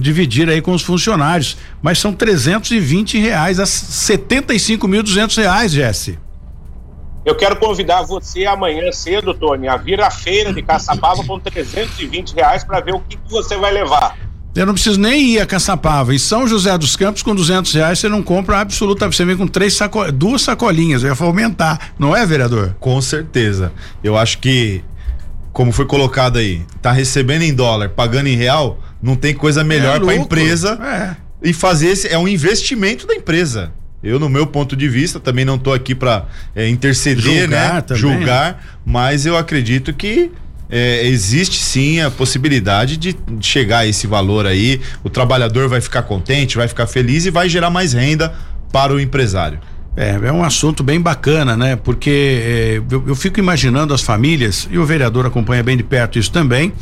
dividir 0.00 0.48
aí 0.48 0.60
com 0.60 0.72
os 0.72 0.82
funcionários. 0.82 1.56
Mas 1.82 1.98
são 1.98 2.12
320 2.12 3.18
reais 3.18 3.58
a 3.58 3.66
75 3.66 4.86
mil 4.86 5.02
200 5.02 5.36
reais, 5.36 5.72
Jesse. 5.72 6.18
Eu 7.26 7.34
quero 7.34 7.56
convidar 7.56 8.02
você 8.02 8.46
amanhã 8.46 8.92
cedo, 8.92 9.34
Tony, 9.34 9.66
a 9.66 9.76
vir 9.76 10.00
à 10.00 10.12
feira 10.12 10.52
de 10.52 10.62
Caçapava 10.62 11.24
com 11.24 11.40
320 11.40 12.32
reais 12.34 12.62
para 12.62 12.78
ver 12.78 12.94
o 12.94 13.00
que, 13.00 13.16
que, 13.16 13.28
você 13.28 13.56
vai 13.56 13.72
levar. 13.72 14.16
Eu 14.54 14.64
não 14.64 14.72
preciso 14.72 15.00
nem 15.00 15.32
ir 15.32 15.40
a 15.40 15.44
Caçapava. 15.44 16.14
Em 16.14 16.18
São 16.18 16.46
José 16.46 16.78
dos 16.78 16.94
Campos, 16.94 17.24
com 17.24 17.34
200 17.34 17.74
reais, 17.74 17.98
você 17.98 18.08
não 18.08 18.22
compra 18.22 18.60
absolutamente. 18.60 19.16
Você 19.16 19.24
vem 19.24 19.36
com 19.36 19.48
três 19.48 19.74
saco, 19.74 20.10
duas 20.12 20.42
sacolinhas. 20.42 21.02
Eu 21.02 21.12
ia 21.12 21.26
aumentar, 21.26 21.94
não 21.98 22.14
é, 22.14 22.24
vereador? 22.24 22.76
Com 22.78 23.02
certeza. 23.02 23.72
Eu 24.04 24.16
acho 24.16 24.38
que, 24.38 24.84
como 25.52 25.72
foi 25.72 25.84
colocado 25.84 26.38
aí, 26.38 26.64
tá 26.80 26.92
recebendo 26.92 27.42
em 27.42 27.52
dólar, 27.52 27.88
pagando 27.88 28.28
em 28.28 28.36
real, 28.36 28.78
não 29.02 29.16
tem 29.16 29.34
coisa 29.34 29.64
melhor 29.64 29.96
é 29.96 30.00
para 30.00 30.12
a 30.12 30.16
empresa. 30.16 30.78
É. 30.80 31.16
E 31.42 31.52
fazer 31.52 31.88
esse 31.88 32.06
é 32.06 32.16
um 32.16 32.28
investimento 32.28 33.04
da 33.04 33.16
empresa. 33.16 33.72
Eu, 34.06 34.18
no 34.20 34.28
meu 34.28 34.46
ponto 34.46 34.76
de 34.76 34.88
vista, 34.88 35.18
também 35.18 35.44
não 35.44 35.56
estou 35.56 35.74
aqui 35.74 35.94
para 35.94 36.26
é, 36.54 36.68
interceder, 36.68 37.42
julgar 37.42 37.74
né? 37.74 37.80
Também. 37.80 38.00
Julgar, 38.00 38.64
mas 38.84 39.26
eu 39.26 39.36
acredito 39.36 39.92
que 39.92 40.30
é, 40.68 41.06
existe 41.06 41.62
sim 41.62 42.00
a 42.00 42.10
possibilidade 42.10 42.96
de 42.96 43.16
chegar 43.40 43.78
a 43.78 43.86
esse 43.86 44.06
valor 44.06 44.46
aí. 44.46 44.80
O 45.02 45.10
trabalhador 45.10 45.68
vai 45.68 45.80
ficar 45.80 46.02
contente, 46.02 46.56
vai 46.56 46.68
ficar 46.68 46.86
feliz 46.86 47.26
e 47.26 47.30
vai 47.30 47.48
gerar 47.48 47.70
mais 47.70 47.92
renda 47.92 48.34
para 48.72 48.92
o 48.92 49.00
empresário. 49.00 49.58
É, 49.96 50.10
é 50.24 50.32
um 50.32 50.44
assunto 50.44 50.82
bem 50.82 51.00
bacana, 51.00 51.56
né? 51.56 51.74
Porque 51.74 52.10
é, 52.10 52.82
eu, 52.90 53.04
eu, 53.08 53.14
fico 53.14 53.40
imaginando 53.40 53.94
as 53.94 54.02
famílias, 54.02 54.68
e 54.70 54.76
o 54.76 54.84
vereador 54.84 55.24
acompanha 55.24 55.62
bem 55.62 55.76
de 55.76 55.82
perto 55.82 56.18
isso 56.18 56.30
também. 56.30 56.72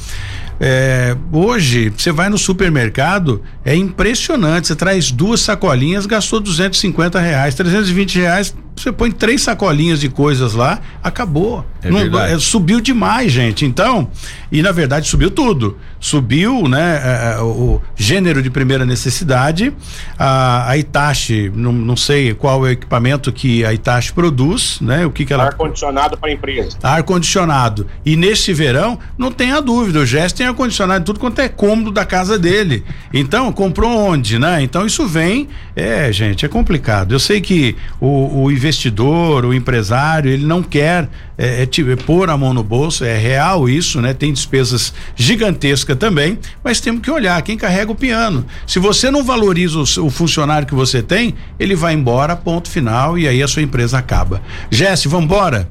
É, 0.60 1.16
hoje, 1.32 1.92
você 1.96 2.12
vai 2.12 2.28
no 2.28 2.38
supermercado, 2.38 3.42
é 3.64 3.74
impressionante. 3.74 4.68
Você 4.68 4.76
traz 4.76 5.10
duas 5.10 5.40
sacolinhas, 5.40 6.06
gastou 6.06 6.40
250 6.40 7.18
reais, 7.20 7.54
320 7.54 8.18
reais 8.18 8.54
você 8.76 8.90
põe 8.90 9.10
três 9.10 9.42
sacolinhas 9.42 10.00
de 10.00 10.08
coisas 10.08 10.54
lá, 10.54 10.80
acabou. 11.02 11.64
É 11.82 11.90
Não, 11.90 12.20
é, 12.20 12.38
subiu 12.38 12.80
demais, 12.80 13.30
gente. 13.30 13.64
Então, 13.64 14.10
e 14.50 14.62
na 14.62 14.72
verdade 14.72 15.06
subiu 15.06 15.30
tudo. 15.30 15.78
Subiu, 16.00 16.66
né, 16.68 17.00
é, 17.02 17.36
é 17.36 17.40
o 17.40 17.80
gênero 17.94 18.42
de 18.42 18.50
primeira 18.50 18.84
necessidade, 18.84 19.72
a, 20.18 20.70
a 20.70 20.76
Itachi, 20.76 21.52
não, 21.54 21.72
não 21.72 21.96
sei 21.96 22.34
qual 22.34 22.66
é 22.66 22.70
o 22.70 22.72
equipamento 22.72 23.32
que 23.32 23.64
a 23.64 23.72
Itachi 23.72 24.12
produz, 24.12 24.78
né? 24.80 25.06
O 25.06 25.10
que 25.10 25.24
que 25.24 25.32
ela 25.32 25.44
ar 25.44 25.54
condicionado 25.54 26.16
para 26.18 26.30
a 26.30 26.32
empresa. 26.32 26.76
Ar 26.82 27.02
condicionado. 27.02 27.86
E 28.04 28.16
neste 28.16 28.52
verão, 28.52 28.98
não 29.16 29.30
tenha 29.30 29.60
dúvida, 29.60 30.00
o 30.00 30.06
Gesto 30.06 30.42
tem 30.44 30.48
ar 30.48 30.54
condicionado 30.54 31.04
tudo 31.04 31.18
quanto 31.18 31.40
é 31.40 31.48
cômodo 31.48 31.90
da 31.90 32.04
casa 32.04 32.38
dele. 32.38 32.84
Então, 33.12 33.50
comprou 33.52 33.90
onde, 33.90 34.38
né? 34.38 34.62
Então 34.62 34.84
isso 34.84 35.06
vem, 35.06 35.48
é, 35.74 36.12
gente, 36.12 36.44
é 36.44 36.48
complicado. 36.48 37.12
Eu 37.12 37.18
sei 37.18 37.40
que 37.40 37.74
o, 38.00 38.42
o 38.44 38.52
investidor, 38.52 39.44
o 39.44 39.54
empresário, 39.54 40.30
ele 40.30 40.44
não 40.44 40.62
quer 40.62 41.08
é, 41.38 41.62
é, 41.62 41.62
é, 41.62 41.96
pôr 41.96 42.28
a 42.28 42.36
mão 42.36 42.52
no 42.52 42.62
bolso, 42.62 43.04
é 43.04 43.16
real 43.16 43.68
isso, 43.68 44.00
né? 44.00 44.12
Tem 44.12 44.32
despesas 44.32 44.92
gigantescas 45.16 45.96
também, 45.96 46.38
mas 46.62 46.80
temos 46.80 47.00
que 47.00 47.10
olhar 47.10 47.40
quem 47.42 47.56
carrega 47.56 47.90
o 47.90 47.94
piano. 47.94 48.44
Se 48.66 48.78
você 48.78 49.10
não 49.10 49.24
valoriza 49.24 49.78
o, 49.78 50.06
o 50.06 50.10
funcionário 50.10 50.66
que 50.66 50.74
você 50.74 51.02
tem, 51.02 51.34
ele 51.58 51.74
vai 51.74 51.94
embora, 51.94 52.36
ponto 52.36 52.68
final, 52.68 53.18
e 53.18 53.26
aí 53.26 53.42
a 53.42 53.48
sua 53.48 53.62
empresa 53.62 53.98
acaba. 53.98 54.42
Jesse? 54.70 55.08
Vambora 55.08 55.68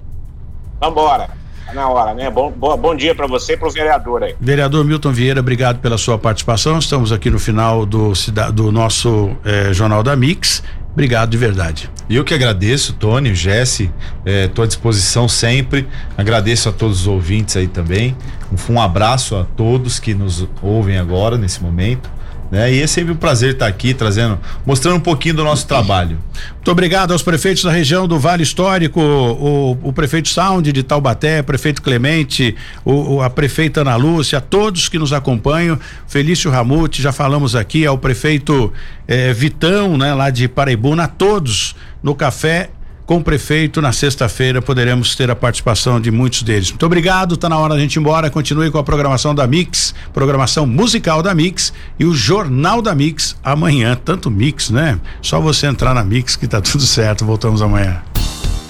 tá 0.80 1.43
na 1.74 1.90
hora, 1.90 2.14
né? 2.14 2.30
Bom, 2.30 2.52
bom, 2.52 2.78
bom 2.78 2.96
dia 2.96 3.14
para 3.14 3.28
você 3.28 3.54
e 3.54 3.58
para 3.58 3.68
o 3.68 3.72
vereador 3.72 4.24
aí. 4.24 4.36
Vereador 4.40 4.86
Milton 4.86 5.12
Vieira, 5.12 5.40
obrigado 5.40 5.80
pela 5.80 5.98
sua 5.98 6.18
participação. 6.18 6.80
Estamos 6.80 7.12
aqui 7.12 7.30
no 7.30 7.40
final 7.40 7.86
do, 7.86 8.14
do 8.54 8.72
nosso 8.72 9.32
eh, 9.44 9.74
Jornal 9.74 10.04
da 10.04 10.16
Mix 10.16 10.64
Obrigado 10.94 11.32
de 11.32 11.38
verdade. 11.38 11.90
E 12.08 12.16
eu 12.16 12.24
que 12.24 12.36
agradeço, 12.36 12.94
Tony, 12.94 13.34
Jesse, 13.34 13.92
estou 14.24 14.64
à 14.64 14.68
disposição 14.68 15.28
sempre. 15.28 15.88
Agradeço 16.16 16.70
a 16.70 16.72
todos 16.72 17.02
os 17.02 17.08
ouvintes 17.08 17.58
aí 17.58 17.68
também. 17.68 18.16
Um, 18.52 18.74
um 18.74 18.82
abraço 18.82 19.36
a 19.36 19.44
todos 19.44 20.00
que 20.00 20.14
nos 20.14 20.48
ouvem 20.62 21.00
agora, 21.00 21.36
nesse 21.36 21.64
momento. 21.64 22.12
Né? 22.54 22.72
E 22.72 22.84
é 22.84 22.86
sempre 22.86 23.12
um 23.12 23.16
prazer 23.16 23.54
estar 23.54 23.66
aqui 23.66 23.96
trazendo, 23.96 24.40
mostrando 24.64 24.98
um 24.98 25.00
pouquinho 25.00 25.34
do 25.34 25.44
nosso 25.44 25.66
trabalho. 25.66 26.20
Muito 26.54 26.70
obrigado 26.70 27.12
aos 27.12 27.24
prefeitos 27.24 27.64
da 27.64 27.72
região 27.72 28.08
do 28.08 28.20
Vale 28.20 28.44
Histórico, 28.44 29.02
o, 29.02 29.72
o 29.82 29.92
prefeito 29.92 30.30
Sound 30.30 30.72
de 30.72 30.84
Taubaté, 30.84 31.42
prefeito 31.42 31.82
Clemente, 31.82 32.56
o, 32.86 33.24
a 33.24 33.30
prefeita 33.30 33.82
Ana 33.82 33.96
Lúcia, 33.96 34.38
a 34.38 34.42
todos 34.42 34.88
que 34.88 35.00
nos 35.00 35.12
acompanham, 35.14 35.80
Felício 36.08 36.52
Ramute, 36.52 37.02
já 37.02 37.12
falamos 37.12 37.56
aqui, 37.56 37.88
ao 37.88 37.98
prefeito 37.98 38.72
eh, 39.08 39.34
Vitão, 39.34 39.98
né, 39.98 40.14
lá 40.14 40.30
de 40.30 40.48
Paraibuna, 40.48 41.06
a 41.06 41.08
todos 41.08 41.76
no 42.04 42.14
café 42.14 42.70
com 43.06 43.18
o 43.18 43.24
prefeito 43.24 43.82
na 43.82 43.92
sexta-feira 43.92 44.62
poderemos 44.62 45.16
ter 45.16 45.30
a 45.30 45.36
participação 45.36 46.00
de 46.00 46.12
muitos 46.12 46.44
deles. 46.44 46.72
Muito 46.72 46.86
obrigado, 46.86 47.36
tá 47.38 47.50
na 47.50 47.58
hora 47.58 47.74
da 47.74 47.80
gente 47.80 47.96
ir 47.96 48.00
embora. 48.00 48.30
Continue 48.30 48.72
com 48.72 48.78
a 48.78 48.84
programação 48.84 49.36
da 49.36 49.46
Mix, 49.46 49.94
programação 50.14 50.66
musical 50.66 51.22
da 51.22 51.34
Mix 51.34 51.74
e 52.00 52.06
o 52.06 52.14
Jornal 52.14 52.82
da 52.82 52.96
Mix 52.96 53.36
amanhã, 53.44 53.98
tanto 54.04 54.32
Mix, 54.32 54.70
né? 54.70 55.00
Só 55.22 55.40
você 55.40 55.68
entrar 55.68 55.94
na 55.94 56.04
Mix 56.04 56.36
que 56.36 56.48
tá 56.48 56.62
tudo 56.62 56.86
certo. 56.86 57.26
Voltamos 57.26 57.62
amanhã. 57.62 58.02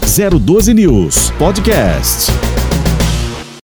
012 0.01 0.73
News 0.73 1.31
Podcast. 1.38 2.31